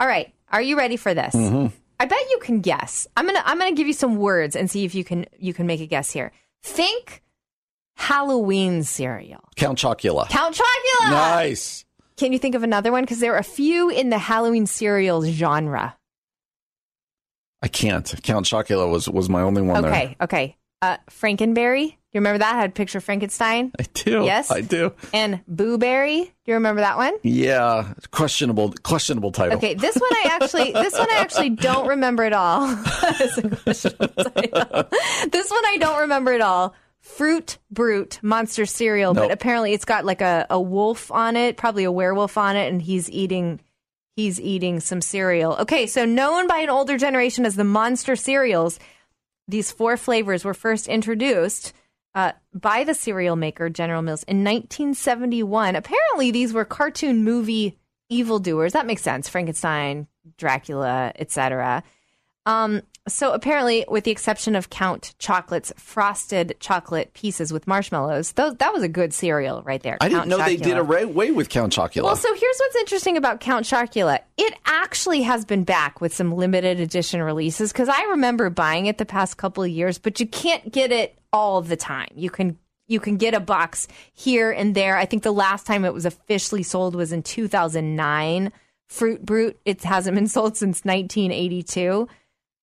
All 0.02 0.08
right, 0.08 0.34
are 0.52 0.62
you 0.62 0.78
ready 0.78 0.98
for 0.98 1.14
this? 1.14 1.34
Mm-hmm. 1.34 1.68
I 2.00 2.06
bet 2.06 2.20
you 2.30 2.40
can 2.40 2.62
guess. 2.62 3.08
I'm 3.18 3.26
gonna 3.26 3.42
I'm 3.46 3.58
gonna 3.58 3.74
give 3.74 3.88
you 3.88 3.94
some 3.94 4.18
words 4.18 4.56
and 4.56 4.70
see 4.70 4.86
if 4.86 4.94
you 4.94 5.04
can 5.04 5.26
you 5.40 5.54
can 5.54 5.68
make 5.68 5.82
a 5.82 5.88
guess 5.88 6.12
here. 6.12 6.32
Think 6.64 7.24
Halloween 7.96 8.84
cereal. 8.84 9.42
Count 9.56 9.80
Chocula. 9.80 10.30
Count 10.30 10.56
Chocula. 10.56 11.10
Nice. 11.10 11.86
Can 12.16 12.34
you 12.34 12.40
think 12.40 12.56
of 12.56 12.64
another 12.64 12.92
one? 12.92 13.04
Because 13.04 13.20
there 13.20 13.34
are 13.34 13.40
a 13.40 13.44
few 13.44 13.90
in 13.90 14.10
the 14.10 14.18
Halloween 14.18 14.66
cereals 14.66 15.28
genre. 15.28 15.96
I 17.62 17.68
can't. 17.68 18.14
Count 18.24 18.46
Chocula 18.46 18.90
was 18.90 19.10
was 19.10 19.30
my 19.30 19.42
only 19.42 19.62
one 19.62 19.82
there. 19.82 19.92
Okay, 19.92 20.18
okay. 20.22 20.58
Uh, 20.82 20.98
Frankenberry. 21.10 21.97
You 22.14 22.20
remember 22.20 22.40
that? 22.40 22.56
I 22.56 22.60
Had 22.62 22.74
picture 22.74 23.00
Frankenstein 23.02 23.72
I 23.80 23.84
do. 23.94 24.24
Yes? 24.24 24.50
I 24.50 24.62
do. 24.62 24.94
and 25.14 25.42
Boo 25.48 25.78
Berry. 25.78 26.24
Do 26.24 26.32
you 26.46 26.54
remember 26.56 26.82
that 26.82 26.98
one? 26.98 27.14
Yeah, 27.22 27.94
questionable 28.12 28.74
questionable 28.84 29.32
title. 29.32 29.58
Okay, 29.58 29.74
this 29.74 29.96
one 29.96 30.12
I 30.14 30.30
actually 30.42 30.72
this 30.74 30.94
one 30.94 31.10
I 31.12 31.18
actually 31.18 31.52
don't 31.52 31.88
remember 31.88 32.24
at 32.24 32.34
all. 32.34 32.68
It's 33.20 33.38
a 33.38 33.50
questionable 33.50 34.24
title. 34.24 34.84
this 35.32 35.50
one 35.52 35.66
I 35.66 35.78
don't 35.80 36.00
remember 36.02 36.34
at 36.34 36.42
all. 36.42 36.74
Fruit 37.02 37.58
Brute 37.72 38.20
Monster 38.22 38.66
Cereal, 38.66 39.14
but 39.14 39.32
apparently 39.32 39.74
it's 39.74 39.86
got 39.86 40.04
like 40.04 40.22
a, 40.22 40.46
a 40.50 40.60
wolf 40.60 41.10
on 41.12 41.38
it, 41.38 41.56
probably 41.56 41.84
a 41.86 41.92
werewolf 41.92 42.38
on 42.38 42.56
it, 42.58 42.68
and 42.72 42.82
he's 42.82 43.10
eating 43.10 43.60
he's 44.16 44.42
eating 44.42 44.80
some 44.80 45.02
cereal. 45.02 45.56
Okay, 45.60 45.88
so 45.88 46.06
known 46.06 46.48
by 46.48 46.60
an 46.60 46.70
older 46.70 46.98
generation 46.98 47.46
as 47.46 47.56
the 47.56 47.64
monster 47.64 48.16
cereals, 48.16 48.80
these 49.48 49.72
four 49.72 49.96
flavors 49.98 50.44
were 50.44 50.54
first 50.54 50.88
introduced 50.88 51.74
uh, 52.18 52.32
by 52.52 52.84
the 52.84 52.96
cereal 52.96 53.36
maker 53.36 53.70
General 53.70 54.02
Mills 54.02 54.24
in 54.24 54.38
1971. 54.38 55.76
Apparently, 55.76 56.32
these 56.32 56.52
were 56.52 56.66
cartoon 56.66 57.24
movie 57.24 57.78
evildoers. 58.10 58.74
That 58.74 58.88
makes 58.88 59.04
sense. 59.04 59.30
Frankenstein, 59.30 60.08
Dracula, 60.36 61.12
etc. 61.16 61.84
Um, 62.48 62.82
so 63.08 63.34
apparently, 63.34 63.86
with 63.88 64.04
the 64.04 64.10
exception 64.10 64.56
of 64.56 64.72
Count 64.72 65.14
Chocolate's 65.20 65.72
frosted 65.78 66.56
chocolate 66.60 67.14
pieces 67.14 67.54
with 67.54 67.68
marshmallows, 67.68 68.32
those, 68.32 68.56
that 68.56 68.74
was 68.74 68.82
a 68.82 68.88
good 68.88 69.14
cereal 69.14 69.62
right 69.62 69.84
there. 69.84 70.00
I 70.02 70.10
didn't 70.10 70.22
Count 70.22 70.30
know 70.30 70.38
they 70.38 70.58
Chocula. 70.58 70.64
did 70.64 70.78
away 71.06 71.32
with 71.32 71.50
Count 71.50 71.72
Chocula. 71.72 72.04
Well, 72.04 72.16
so 72.16 72.34
here's 72.34 72.58
what's 72.58 72.76
interesting 72.78 73.16
about 73.16 73.42
Count 73.42 73.68
Chocula. 73.68 74.22
It 74.38 74.56
actually 74.66 75.22
has 75.22 75.46
been 75.46 75.66
back 75.66 76.02
with 76.02 76.16
some 76.16 76.34
limited 76.34 76.80
edition 76.80 77.22
releases 77.22 77.72
because 77.72 77.90
I 77.90 78.02
remember 78.06 78.50
buying 78.50 78.88
it 78.88 78.98
the 78.98 79.06
past 79.06 79.38
couple 79.38 79.64
of 79.64 79.70
years, 79.70 80.00
but 80.00 80.20
you 80.20 80.26
can't 80.26 80.72
get 80.72 80.92
it 80.92 81.17
all 81.34 81.62
the 81.62 81.78
time. 81.78 82.10
You 82.16 82.30
can 82.30 82.58
you 82.88 83.00
can 83.00 83.18
get 83.18 83.34
a 83.34 83.40
box 83.42 83.88
here 84.14 84.50
and 84.52 84.74
there. 84.74 84.96
I 84.98 85.06
think 85.06 85.24
the 85.24 85.34
last 85.34 85.66
time 85.68 85.84
it 85.84 85.94
was 85.94 86.06
officially 86.06 86.64
sold 86.64 86.96
was 86.96 87.12
in 87.12 87.22
2009. 87.24 88.52
Fruit 88.88 89.26
Brute. 89.26 89.60
It 89.66 89.84
hasn't 89.84 90.16
been 90.16 90.28
sold 90.38 90.56
since 90.56 90.86
1982. 90.86 92.08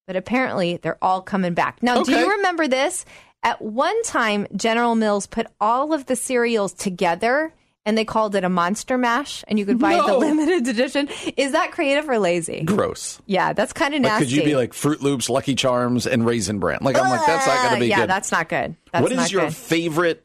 but 0.06 0.16
apparently 0.16 0.78
they're 0.78 1.02
all 1.02 1.20
coming 1.22 1.54
back. 1.54 1.82
Now, 1.82 2.02
do 2.02 2.12
you 2.12 2.30
remember 2.30 2.66
this? 2.68 3.04
At 3.42 3.60
one 3.60 4.02
time, 4.04 4.46
General 4.56 4.94
Mills 4.94 5.26
put 5.26 5.46
all 5.60 5.92
of 5.92 6.06
the 6.06 6.16
cereals 6.16 6.72
together 6.72 7.52
and 7.86 7.98
they 7.98 8.04
called 8.04 8.34
it 8.34 8.44
a 8.44 8.48
monster 8.48 8.96
mash 8.96 9.44
and 9.46 9.58
you 9.58 9.66
could 9.66 9.78
buy 9.78 9.94
the 9.96 10.16
limited 10.16 10.66
edition. 10.68 11.08
Is 11.36 11.52
that 11.52 11.72
creative 11.72 12.08
or 12.08 12.18
lazy? 12.18 12.62
Gross. 12.62 13.20
Yeah, 13.26 13.52
that's 13.52 13.72
kind 13.72 13.94
of 13.94 14.00
Like, 14.02 14.12
nasty. 14.12 14.24
could 14.26 14.32
you 14.32 14.42
be 14.44 14.56
like 14.56 14.72
Froot 14.72 15.00
Loops, 15.02 15.28
Lucky 15.28 15.54
Charms, 15.54 16.06
and 16.06 16.24
Raisin 16.24 16.58
Bran? 16.58 16.78
Like, 16.80 16.96
I'm 16.96 17.10
like, 17.10 17.26
that's 17.26 17.46
not 17.46 17.56
going 17.62 17.74
to 17.74 17.80
be 17.80 17.86
yeah, 17.88 17.96
good. 17.96 18.00
Yeah, 18.02 18.06
that's 18.06 18.32
not 18.32 18.48
good. 18.48 18.76
That's 18.92 19.02
what 19.02 19.12
is 19.12 19.16
not 19.18 19.32
your 19.32 19.42
good. 19.42 19.54
favorite 19.54 20.24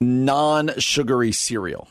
non-sugary 0.00 1.32
cereal? 1.32 1.88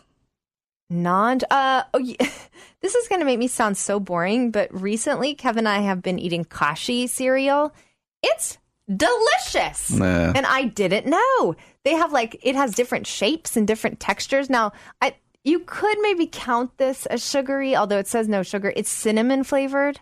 Non. 0.89 1.39
Uh, 1.49 1.84
oh, 1.93 1.99
yeah. 1.99 2.16
this 2.82 2.95
is 2.95 3.08
going 3.08 3.22
to 3.22 3.26
make 3.26 3.39
me 3.39 3.47
sound 3.47 3.78
so 3.78 3.99
boring, 3.99 4.52
but 4.52 4.74
recently 4.74 5.34
Kevin 5.34 5.60
and 5.60 5.70
I 5.70 5.80
have 5.80 6.02
been 6.02 6.20
eating 6.20 6.43
kashi 6.45 7.08
cereal. 7.08 7.74
It's 8.22 8.58
delicious, 8.93 9.91
Nah. 9.91 10.34
and 10.36 10.45
I 10.45 10.66
didn't 10.66 11.06
know 11.08 11.56
they 11.84 11.93
have 11.95 12.11
like 12.11 12.38
it 12.43 12.55
has 12.55 12.75
different 12.75 13.07
shapes 13.07 13.57
and 13.57 13.67
different 13.67 13.99
textures. 13.99 14.49
Now, 14.49 14.71
I 15.01 15.15
you 15.43 15.59
could 15.59 15.97
maybe 16.01 16.27
count 16.27 16.77
this 16.77 17.05
as 17.07 17.27
sugary, 17.27 17.75
although 17.75 17.97
it 17.97 18.07
says 18.07 18.27
no 18.27 18.43
sugar. 18.43 18.71
It's 18.75 18.89
cinnamon 18.89 19.43
flavored, 19.43 19.99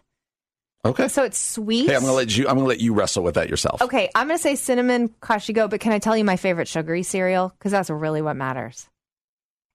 Okay. 0.86 1.08
so 1.08 1.24
it's 1.24 1.38
sweet. 1.38 1.88
Hey, 1.90 1.96
I'm 1.96 2.02
gonna 2.02 2.14
let 2.14 2.36
you. 2.38 2.48
I'm 2.48 2.56
gonna 2.56 2.68
let 2.68 2.82
you 2.82 2.94
wrestle 2.94 3.24
with 3.24 3.36
that 3.36 3.50
yourself. 3.50 3.82
Okay, 3.82 4.10
I'm 4.16 4.28
going 4.28 4.38
to 4.38 4.42
say 4.42 4.56
cinnamon 4.56 5.14
kashi 5.22 5.54
go, 5.54 5.68
but 5.70 5.80
can 5.80 5.92
I 5.94 6.00
tell 6.00 6.18
you 6.18 6.24
my 6.26 6.36
favorite 6.36 6.68
sugary 6.68 7.04
cereal? 7.04 7.50
Because 7.58 7.72
that's 7.72 7.90
really 7.90 8.22
what 8.22 8.36
matters. 8.36 8.88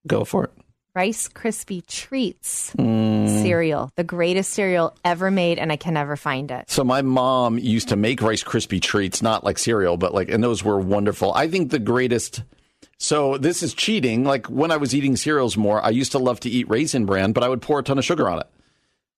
Go 0.06 0.24
for 0.24 0.44
it. 0.44 0.52
Rice 0.94 1.28
Krispie 1.28 1.84
Treats 1.86 2.72
Mm. 2.78 3.42
cereal, 3.42 3.90
the 3.96 4.04
greatest 4.04 4.52
cereal 4.52 4.94
ever 5.04 5.30
made, 5.30 5.58
and 5.58 5.72
I 5.72 5.76
can 5.76 5.94
never 5.94 6.16
find 6.16 6.50
it. 6.50 6.70
So 6.70 6.84
my 6.84 7.02
mom 7.02 7.58
used 7.58 7.88
to 7.88 7.96
make 7.96 8.22
Rice 8.22 8.44
Krispie 8.44 8.80
treats, 8.80 9.20
not 9.20 9.42
like 9.42 9.58
cereal, 9.58 9.96
but 9.96 10.14
like, 10.14 10.28
and 10.28 10.42
those 10.42 10.62
were 10.62 10.78
wonderful. 10.78 11.32
I 11.34 11.48
think 11.48 11.70
the 11.70 11.78
greatest. 11.80 12.42
So 12.98 13.38
this 13.38 13.62
is 13.62 13.74
cheating. 13.74 14.24
Like 14.24 14.46
when 14.46 14.70
I 14.70 14.76
was 14.76 14.94
eating 14.94 15.16
cereals 15.16 15.56
more, 15.56 15.82
I 15.84 15.90
used 15.90 16.12
to 16.12 16.18
love 16.18 16.38
to 16.40 16.48
eat 16.50 16.68
Raisin 16.70 17.06
Bran, 17.06 17.32
but 17.32 17.42
I 17.42 17.48
would 17.48 17.60
pour 17.60 17.80
a 17.80 17.82
ton 17.82 17.98
of 17.98 18.04
sugar 18.04 18.28
on 18.28 18.38
it. 18.38 18.46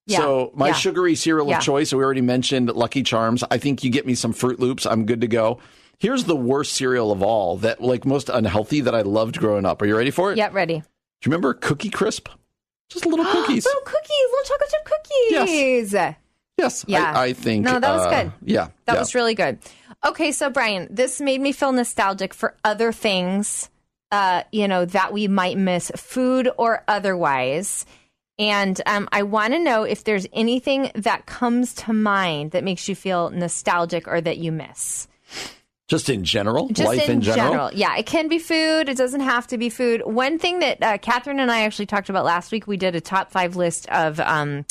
Yeah, 0.07 0.19
So 0.19 0.53
my 0.55 0.69
yeah. 0.69 0.73
sugary 0.75 1.15
cereal 1.15 1.49
Yeah. 1.49 1.59
of 1.59 1.63
choice, 1.65 1.93
we 1.93 2.03
already 2.03 2.21
mentioned 2.23 2.73
Lucky 2.75 3.03
Charms. 3.03 3.45
I 3.51 3.59
think 3.59 3.85
you 3.85 3.91
get 3.91 4.07
me 4.07 4.15
some 4.15 4.33
Froot 4.33 4.59
Loops, 4.61 4.87
I'm 4.87 5.05
good 5.05 5.21
to 5.21 5.27
go. 5.27 5.59
Here's 5.99 6.25
the 6.25 6.37
worst 6.37 6.73
cereal 6.75 7.11
of 7.13 7.23
all 7.23 7.57
that 7.59 7.83
like 7.83 8.07
most 8.07 8.29
unhealthy 8.31 8.81
that 8.83 8.95
I 8.95 9.03
loved 9.03 9.39
growing 9.39 9.67
up. 9.67 9.83
Are 9.83 9.87
you 9.87 9.97
ready 9.97 10.11
for 10.11 10.33
it? 10.33 10.39
Yep, 10.39 10.55
ready. 10.55 10.83
You 11.27 11.31
remember 11.31 11.55
Cookie 11.55 11.91
Crisp? 11.91 12.29
Just 12.89 13.05
little 13.05 13.25
cookies. 13.33 13.65
Little 13.65 13.83
cookies, 13.83 14.11
little 14.31 14.45
chocolate 14.45 14.71
chip 14.71 14.85
cookies. 14.85 15.93
yes. 16.57 16.85
Yeah. 16.87 17.13
I, 17.17 17.25
I 17.25 17.33
think. 17.33 17.65
No, 17.65 17.81
that 17.81 17.93
was 17.93 18.07
uh, 18.07 18.11
good. 18.23 18.33
Yeah. 18.45 18.69
That 18.85 18.93
yeah. 18.95 18.99
was 19.01 19.15
really 19.15 19.35
good. 19.35 19.59
Okay, 20.05 20.31
so 20.31 20.51
Brian, 20.51 20.87
this 20.89 21.21
made 21.21 21.41
me 21.41 21.51
feel 21.51 21.73
nostalgic 21.73 22.33
for 22.33 22.55
other 22.63 22.93
things, 22.93 23.71
uh, 24.13 24.45
you 24.53 24.69
know, 24.69 24.85
that 24.85 25.13
we 25.13 25.27
might 25.27 25.59
miss, 25.59 25.91
food 25.97 26.49
or 26.57 26.85
otherwise. 26.87 27.87
And 28.39 28.81
um, 28.87 29.09
I 29.11 29.25
want 29.25 29.53
to 29.55 29.59
know 29.59 29.83
if 29.83 30.05
there's 30.05 30.29
anything 30.33 30.93
that 30.95 31.27
comes 31.27 31.75
to 31.75 31.93
mind 31.93 32.53
that 32.53 32.63
makes 32.63 32.89
you 32.89 32.95
feel 32.95 33.31
nostalgic 33.31 34.07
or 34.07 34.21
that 34.21 34.39
you 34.39 34.53
miss. 34.53 35.09
Just 35.89 36.11
in 36.11 36.25
general, 36.25 36.69
Just 36.69 36.89
life 36.89 37.09
in, 37.09 37.21
general. 37.21 37.71
Yeah, 37.73 37.97
it 37.97 38.07
can 38.07 38.27
be 38.27 38.41
food. 38.41 38.89
It 38.89 38.97
doesn't 38.97 39.21
have 39.21 39.47
to 39.49 39.59
be 39.59 39.71
food. 39.71 40.03
One 40.05 40.37
thing 40.39 40.59
that 40.59 40.83
uh, 40.83 40.99
Catherine 40.99 41.39
and 41.39 41.51
I 41.51 41.61
actually 41.63 41.87
talked 41.87 42.09
about 42.09 42.25
last 42.25 42.51
week, 42.51 42.67
we 42.67 42.77
did 42.77 42.97
a 42.97 43.01
top 43.01 43.31
five 43.31 43.55
list 43.55 43.89
of 43.91 44.19
um, 44.19 44.65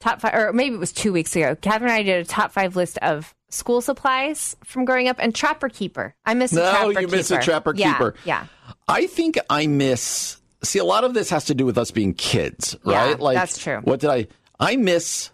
top 0.00 0.20
five, 0.20 0.34
or 0.34 0.52
maybe 0.52 0.74
it 0.74 0.78
was 0.78 0.92
two 0.92 1.12
weeks 1.12 1.36
ago. 1.36 1.54
Catherine 1.54 1.90
and 1.90 2.00
I 2.00 2.02
did 2.02 2.20
a 2.20 2.28
top 2.28 2.50
five 2.50 2.74
list 2.74 2.98
of 2.98 3.32
school 3.48 3.80
supplies 3.80 4.56
from 4.64 4.84
growing 4.84 5.06
up 5.06 5.16
and 5.20 5.32
Trapper 5.32 5.68
Keeper. 5.68 6.16
I 6.26 6.34
miss 6.34 6.50
a 6.50 6.56
No, 6.56 6.70
Trapper 6.70 6.86
you 6.90 6.98
Keeper. 7.06 7.16
miss 7.16 7.30
a 7.30 7.38
Trapper 7.40 7.72
Yeah, 7.76 7.92
Keeper. 7.92 8.14
Yeah. 8.24 8.46
I 8.88 9.06
think 9.06 9.38
I 9.48 9.68
miss. 9.68 10.38
See, 10.64 10.80
a 10.80 10.84
lot 10.84 11.04
of 11.04 11.14
this 11.14 11.30
has 11.30 11.44
to 11.44 11.54
do 11.54 11.64
with 11.64 11.78
us 11.78 11.92
being 11.92 12.12
kids, 12.12 12.74
Yeah, 12.84 13.10
right? 13.10 13.20
Like 13.20 13.36
that's 13.36 13.56
true. 13.58 13.78
What 13.84 14.00
did 14.00 14.10
I? 14.10 14.26
I 14.58 14.74
miss 14.74 15.30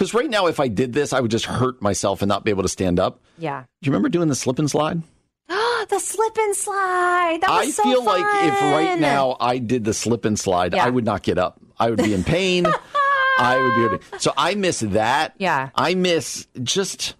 because 0.00 0.14
right 0.14 0.30
now, 0.30 0.46
if 0.46 0.58
I 0.60 0.68
did 0.68 0.94
this, 0.94 1.12
I 1.12 1.20
would 1.20 1.30
just 1.30 1.44
hurt 1.44 1.82
myself 1.82 2.22
and 2.22 2.28
not 2.30 2.42
be 2.42 2.50
able 2.50 2.62
to 2.62 2.70
stand 2.70 2.98
up. 2.98 3.20
Yeah. 3.36 3.64
Do 3.82 3.86
you 3.86 3.92
remember 3.92 4.08
doing 4.08 4.28
the 4.28 4.34
slip 4.34 4.58
and 4.58 4.70
slide? 4.70 5.02
Oh 5.50 5.86
the 5.90 5.98
slip 5.98 6.38
and 6.38 6.56
slide. 6.56 7.40
That 7.42 7.50
was 7.50 7.66
I 7.66 7.70
so 7.70 7.82
feel 7.82 8.02
like 8.02 8.24
if 8.46 8.62
right 8.62 8.98
now 8.98 9.36
I 9.38 9.58
did 9.58 9.84
the 9.84 9.92
slip 9.92 10.24
and 10.24 10.38
slide, 10.38 10.72
Yeah. 10.72 10.86
I 10.86 10.88
would 10.88 11.04
not 11.04 11.22
get 11.22 11.36
up. 11.36 11.60
I 11.78 11.90
would 11.90 12.02
be 12.02 12.14
in 12.14 12.24
pain. 12.24 12.64
I 13.38 13.58
would 13.60 13.74
be 13.74 13.80
hurting. 13.82 14.18
So 14.20 14.32
I 14.38 14.54
miss 14.54 14.80
that. 14.80 15.34
Yeah. 15.36 15.68
I 15.74 15.94
miss 15.94 16.46
just. 16.62 17.14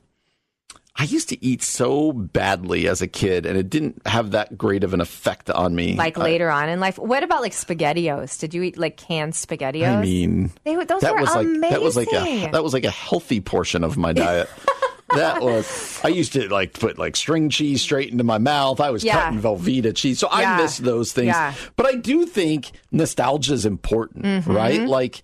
I 1.00 1.04
used 1.04 1.30
to 1.30 1.42
eat 1.42 1.62
so 1.62 2.12
badly 2.12 2.86
as 2.86 3.00
a 3.00 3.06
kid, 3.06 3.46
and 3.46 3.56
it 3.56 3.70
didn't 3.70 4.06
have 4.06 4.32
that 4.32 4.58
great 4.58 4.84
of 4.84 4.92
an 4.92 5.00
effect 5.00 5.48
on 5.48 5.74
me. 5.74 5.96
Like 5.96 6.18
I- 6.18 6.22
later 6.24 6.50
on 6.50 6.68
in 6.68 6.78
life. 6.78 6.98
What 6.98 7.22
about 7.22 7.40
like 7.40 7.52
SpaghettiOs? 7.52 8.38
Did 8.38 8.52
you 8.52 8.62
eat 8.62 8.76
like 8.76 8.98
canned 8.98 9.32
SpaghettiOs? 9.32 9.96
I 9.96 10.02
mean, 10.02 10.50
They 10.64 10.74
those 10.84 11.00
that 11.00 11.14
were 11.14 11.20
was 11.22 11.34
like 11.34 11.46
that 11.70 11.80
was 11.80 11.96
like 11.96 12.12
a 12.12 12.18
amazing. 12.20 12.52
that 12.52 12.62
was 12.62 12.74
like 12.74 12.84
a 12.84 12.90
healthy 12.90 13.40
portion 13.40 13.82
of 13.82 13.96
my 13.96 14.12
diet. 14.12 14.50
that 15.14 15.40
was 15.40 15.98
I 16.04 16.08
used 16.08 16.34
to 16.34 16.48
like 16.50 16.74
put 16.74 16.98
like 16.98 17.16
string 17.16 17.48
cheese 17.48 17.80
straight 17.80 18.12
into 18.12 18.22
my 18.24 18.36
mouth. 18.36 18.78
I 18.78 18.90
was 18.90 19.02
Yeah. 19.02 19.22
cutting 19.22 19.40
Velveeta 19.40 19.96
cheese, 19.96 20.18
so 20.18 20.28
Yeah. 20.38 20.52
I 20.58 20.62
miss 20.62 20.76
those 20.76 21.12
things. 21.14 21.28
Yeah. 21.28 21.54
But 21.76 21.86
I 21.86 21.94
do 21.94 22.26
think 22.26 22.72
nostalgia 22.92 23.54
is 23.54 23.64
important, 23.64 24.26
Mm-hmm. 24.26 24.52
right? 24.52 24.82
Like. 24.86 25.22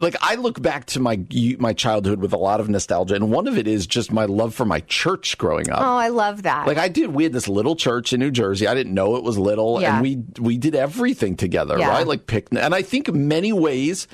Like 0.00 0.14
I 0.20 0.36
look 0.36 0.62
back 0.62 0.86
to 0.86 1.00
my 1.00 1.20
my 1.58 1.72
childhood 1.72 2.20
with 2.20 2.32
a 2.32 2.36
lot 2.36 2.60
of 2.60 2.68
nostalgia, 2.68 3.16
and 3.16 3.32
one 3.32 3.48
of 3.48 3.58
it 3.58 3.66
is 3.66 3.86
just 3.86 4.12
my 4.12 4.26
love 4.26 4.54
for 4.54 4.64
my 4.64 4.80
church 4.80 5.36
growing 5.38 5.70
up. 5.70 5.80
Oh, 5.80 5.96
I 5.96 6.08
love 6.08 6.42
that. 6.44 6.66
Like 6.68 6.78
I 6.78 6.88
did, 6.88 7.12
we 7.12 7.24
had 7.24 7.32
this 7.32 7.48
little 7.48 7.74
church 7.74 8.12
in 8.12 8.20
New 8.20 8.30
Jersey. 8.30 8.68
I 8.68 8.74
didn't 8.74 8.94
know 8.94 9.16
it 9.16 9.24
was 9.24 9.36
little, 9.38 9.80
Yeah. 9.80 9.94
and 9.94 10.02
we 10.02 10.22
we 10.38 10.56
did 10.56 10.76
everything 10.76 11.36
together, 11.36 11.78
Yeah. 11.78 11.88
right? 11.88 12.06
Like 12.06 12.26
picnic. 12.26 12.62
And 12.62 12.74
I 12.74 12.82
think 12.82 13.12
many 13.12 13.52
ways, 13.52 14.06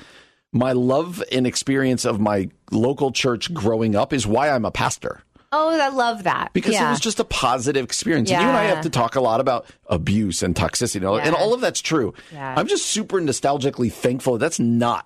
my 0.51 0.71
love 0.71 1.21
and 1.31 1.45
experience 1.45 2.03
of 2.03 2.19
my 2.19 2.49
local 2.71 3.11
church 3.11 3.53
growing 3.53 3.95
up 3.95 4.11
is 4.11 4.25
why 4.25 4.49
I'm 4.49 4.65
a 4.65 4.71
pastor 4.71 5.21
oh, 5.55 5.79
I 5.79 5.89
love 5.89 6.23
that. 6.23 6.51
because 6.53 6.73
yeah. 6.73 6.87
it 6.87 6.91
was 6.91 6.99
just 6.99 7.19
a 7.19 7.23
positive 7.23 7.83
experience. 7.83 8.29
And 8.31 8.41
you 8.41 8.47
and 8.47 8.57
I 8.57 8.65
have 8.65 8.81
to 8.83 8.89
talk 8.89 9.15
a 9.15 9.21
lot 9.21 9.39
about 9.39 9.65
abuse 9.87 10.43
and 10.43 10.55
toxicity, 10.55 10.97
and 10.97 11.05
all, 11.05 11.19
and 11.19 11.35
all 11.35 11.53
of 11.53 11.61
that's 11.61 11.81
true. 11.81 12.13
Yeah. 12.33 12.55
I'm 12.57 12.67
just 12.67 12.85
super 12.87 13.19
nostalgically 13.21 13.91
thankful 13.91 14.37
that's 14.37 14.59
not. 14.59 15.05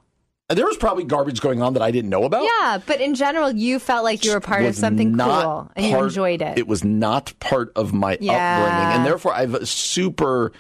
There 0.50 0.66
was 0.66 0.78
probably 0.78 1.04
garbage 1.04 1.42
going 1.42 1.62
on 1.62 1.74
that 1.74 1.84
I 1.84 1.92
didn't 1.92 2.10
know 2.10 2.24
about. 2.24 2.44
Yeah, 2.44 2.80
but 2.86 3.00
in 3.02 3.14
general, 3.14 3.52
you 3.52 3.78
felt 3.78 4.04
like 4.04 4.26
you 4.26 4.32
were 4.32 4.40
part 4.40 4.66
of 4.66 4.76
something 4.76 5.16
cool 5.16 5.72
and 5.76 5.86
you 5.86 5.98
enjoyed 6.04 6.42
it. 6.42 6.58
It 6.58 6.68
was 6.68 6.84
not 6.84 7.34
part 7.40 7.72
of 7.76 7.94
my 7.94 8.18
Yeah. 8.20 8.34
upbringing, 8.64 8.96
and 8.98 9.06
therefore 9.06 9.34
I 9.36 9.42
have 9.42 9.54
a 9.54 9.66
super 9.68 10.52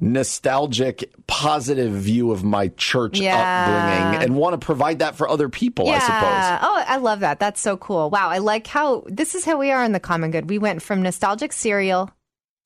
nostalgic, 0.00 1.12
positive 1.26 1.90
view 1.92 2.30
of 2.30 2.44
my 2.44 2.68
church 2.76 3.18
Yeah. 3.18 3.34
upbringing, 3.36 4.22
and 4.22 4.36
want 4.36 4.52
to 4.58 4.64
provide 4.64 5.00
that 5.00 5.16
for 5.16 5.28
other 5.28 5.48
people. 5.48 5.88
I 5.90 5.98
suppose. 5.98 6.58
Oh, 6.62 6.84
I 6.86 6.96
love 6.98 7.20
that. 7.20 7.40
That's 7.40 7.60
so 7.60 7.76
cool. 7.76 8.08
Wow. 8.10 8.28
I 8.28 8.38
like 8.38 8.68
how 8.68 9.02
this 9.08 9.34
is 9.34 9.44
how 9.44 9.56
we 9.58 9.72
are 9.72 9.82
in 9.82 9.90
the 9.90 9.98
common 10.00 10.30
good. 10.30 10.48
We 10.48 10.58
went 10.58 10.82
from 10.82 11.02
nostalgic 11.02 11.52
cereal 11.52 12.10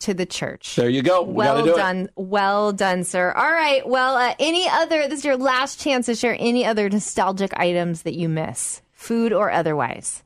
to 0.03 0.15
the 0.15 0.27
church. 0.27 0.77
There 0.77 0.89
you 0.89 1.03
go. 1.03 1.23
We 1.23 1.35
well 1.35 1.59
gotta 1.59 1.73
it. 1.73 1.77
done. 1.77 2.09
Well 2.17 2.73
done, 2.73 3.05
sir. 3.05 3.33
All 3.33 3.51
right. 3.51 3.87
Well, 3.87 4.17
uh, 4.17 4.35
any 4.39 4.69
other, 4.69 5.09
this 5.09 5.21
is 5.21 5.25
your 5.25 5.37
last 5.37 5.81
chance 5.81 6.07
to 6.07 6.15
share 6.15 6.37
any 6.39 6.65
other 6.65 6.89
nostalgic 6.89 7.57
items 7.59 8.03
that 8.03 8.15
you 8.15 8.29
miss, 8.29 8.83
food 8.93 9.33
or 9.33 9.51
otherwise. 9.51 10.23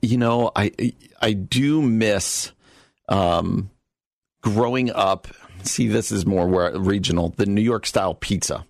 You 0.00 0.18
know, 0.18 0.50
I 0.56 0.72
I 1.20 1.32
do 1.32 1.80
miss 1.80 2.52
um, 3.08 3.70
growing 4.42 4.90
up. 4.90 5.28
See, 5.62 5.86
this 5.86 6.10
is 6.10 6.26
more 6.26 6.48
where 6.48 6.76
regional. 6.76 7.28
The 7.36 7.46
New 7.46 7.62
York 7.62 7.86
style 7.86 8.14
pizza. 8.14 8.66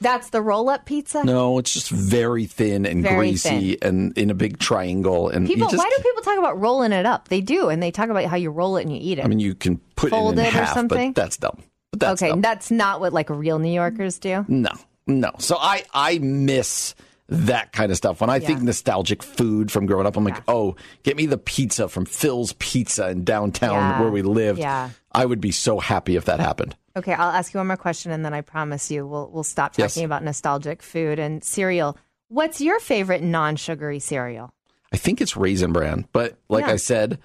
That's 0.00 0.30
the 0.30 0.42
roll 0.42 0.68
up 0.68 0.84
pizza? 0.84 1.24
No, 1.24 1.58
it's 1.58 1.72
just 1.72 1.90
very 1.90 2.44
thin 2.44 2.84
and 2.84 3.02
Very 3.02 3.16
greasy 3.16 3.78
and 3.80 4.16
in 4.18 4.30
a 4.30 4.34
big 4.34 4.58
triangle. 4.58 5.28
And 5.30 5.46
people, 5.46 5.68
just, 5.68 5.78
why 5.78 5.90
do 5.96 6.02
people 6.02 6.22
talk 6.22 6.38
about 6.38 6.60
rolling 6.60 6.92
it 6.92 7.06
up? 7.06 7.28
They 7.28 7.40
do, 7.40 7.68
and 7.68 7.82
they 7.82 7.90
talk 7.90 8.10
about 8.10 8.24
how 8.26 8.36
you 8.36 8.50
roll 8.50 8.76
it 8.76 8.82
and 8.82 8.92
you 8.92 8.98
eat 9.00 9.18
it. 9.18 9.24
I 9.24 9.28
mean, 9.28 9.40
you 9.40 9.54
can 9.54 9.78
put 9.96 10.10
Fold 10.10 10.38
it 10.38 10.40
in 10.40 10.46
it 10.46 10.54
or 10.54 10.58
half, 10.64 10.74
something? 10.74 11.12
but 11.12 11.20
that's 11.22 11.36
dumb. 11.38 11.62
But 11.92 12.00
that's 12.00 12.22
okay, 12.22 12.30
dumb. 12.30 12.40
that's 12.42 12.70
not 12.70 13.00
what 13.00 13.12
like 13.12 13.30
real 13.30 13.58
New 13.58 13.72
Yorkers 13.72 14.18
do. 14.18 14.44
No, 14.48 14.70
no. 15.06 15.30
So 15.38 15.56
I 15.58 15.84
I 15.94 16.18
miss 16.18 16.94
that 17.28 17.72
kind 17.72 17.90
of 17.90 17.96
stuff. 17.96 18.20
When 18.20 18.30
I 18.30 18.38
think 18.38 18.62
nostalgic 18.62 19.22
food 19.22 19.72
from 19.72 19.86
growing 19.86 20.06
up, 20.06 20.16
I'm 20.16 20.24
like, 20.24 20.42
oh, 20.46 20.76
get 21.02 21.16
me 21.16 21.26
the 21.26 21.38
pizza 21.38 21.88
from 21.88 22.04
Phil's 22.04 22.52
Pizza 22.58 23.08
in 23.08 23.24
downtown 23.24 23.72
Yeah. 23.72 24.00
where 24.00 24.10
we 24.10 24.22
lived. 24.22 24.60
Yeah. 24.60 24.90
I 25.10 25.24
would 25.26 25.40
be 25.40 25.50
so 25.50 25.80
happy 25.80 26.14
if 26.16 26.26
that 26.26 26.38
happened. 26.38 26.76
Okay, 26.96 27.12
I'll 27.12 27.30
ask 27.30 27.52
you 27.52 27.58
one 27.58 27.66
more 27.66 27.76
question, 27.76 28.10
and 28.10 28.24
then 28.24 28.32
I 28.32 28.40
promise 28.40 28.90
you 28.90 29.06
we'll 29.06 29.28
we'll 29.30 29.44
stop 29.44 29.72
talking 29.72 30.00
Yes. 30.02 30.04
about 30.06 30.24
nostalgic 30.24 30.82
food 30.82 31.18
and 31.18 31.44
cereal. 31.44 31.96
What's 32.28 32.60
your 32.60 32.80
favorite 32.80 33.22
non-sugary 33.22 33.98
cereal? 33.98 34.52
I 34.92 34.96
think 34.96 35.20
it's 35.20 35.36
Raisin 35.36 35.72
Bran, 35.72 36.06
but 36.12 36.38
like 36.48 36.64
Yeah. 36.66 36.72
I 36.72 36.76
said, 36.76 37.18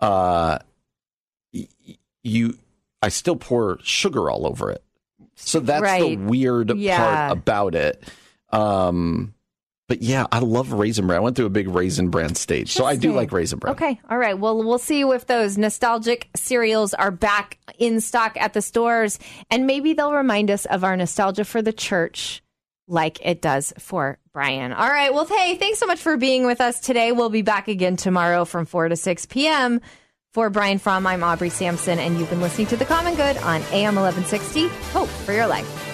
uh, 0.00 0.58
y- 1.52 1.68
you, 2.22 2.58
I 3.02 3.08
still 3.08 3.36
pour 3.36 3.78
sugar 3.82 4.28
all 4.30 4.46
over 4.46 4.70
it. 4.70 4.82
So 5.36 5.60
that's 5.60 6.00
the 6.02 6.16
weird 6.16 6.76
Yeah. 6.76 7.28
part 7.28 7.38
about 7.38 7.74
it. 7.74 8.02
Um, 8.50 9.33
But 9.86 10.00
yeah, 10.02 10.26
I 10.32 10.38
love 10.38 10.72
Raisin 10.72 11.06
Bran. 11.06 11.18
I 11.18 11.20
went 11.20 11.36
through 11.36 11.46
a 11.46 11.50
big 11.50 11.68
Raisin 11.68 12.08
Bran 12.08 12.34
stage, 12.34 12.72
so 12.72 12.86
I 12.86 12.96
do 12.96 13.12
like 13.12 13.32
Raisin 13.32 13.58
Bran. 13.58 13.74
Okay, 13.74 14.00
all 14.08 14.16
right. 14.16 14.38
Well, 14.38 14.56
we'll 14.56 14.78
see 14.78 15.02
if 15.02 15.26
those 15.26 15.58
nostalgic 15.58 16.28
cereals 16.34 16.94
are 16.94 17.10
back 17.10 17.58
in 17.78 18.00
stock 18.00 18.36
at 18.38 18.54
the 18.54 18.62
stores, 18.62 19.18
and 19.50 19.66
maybe 19.66 19.92
they'll 19.92 20.12
remind 20.14 20.50
us 20.50 20.64
of 20.66 20.84
our 20.84 20.96
nostalgia 20.96 21.44
for 21.44 21.60
the 21.60 21.72
church, 21.72 22.42
like 22.88 23.18
it 23.26 23.42
does 23.42 23.74
for 23.78 24.18
Brian. 24.32 24.72
All 24.72 24.88
right. 24.88 25.12
Well, 25.12 25.26
hey, 25.26 25.56
thanks 25.56 25.80
so 25.80 25.86
much 25.86 26.00
for 26.00 26.16
being 26.16 26.46
with 26.46 26.62
us 26.62 26.80
today. 26.80 27.12
We'll 27.12 27.28
be 27.28 27.42
back 27.42 27.68
again 27.68 27.96
tomorrow 27.96 28.46
from 28.46 28.64
four 28.64 28.88
to 28.88 28.96
six 28.96 29.26
p.m. 29.26 29.82
For 30.32 30.48
Brian 30.48 30.78
Fromm, 30.78 31.06
I'm 31.06 31.22
Aubrey 31.22 31.50
Sampson, 31.50 31.98
and 31.98 32.18
you've 32.18 32.30
been 32.30 32.40
listening 32.40 32.66
to 32.68 32.76
The 32.76 32.86
Common 32.86 33.14
Good 33.16 33.36
on 33.36 33.60
AM 33.70 33.96
1160. 33.96 34.66
Hope 34.92 35.08
for 35.08 35.32
your 35.32 35.46
life. 35.46 35.93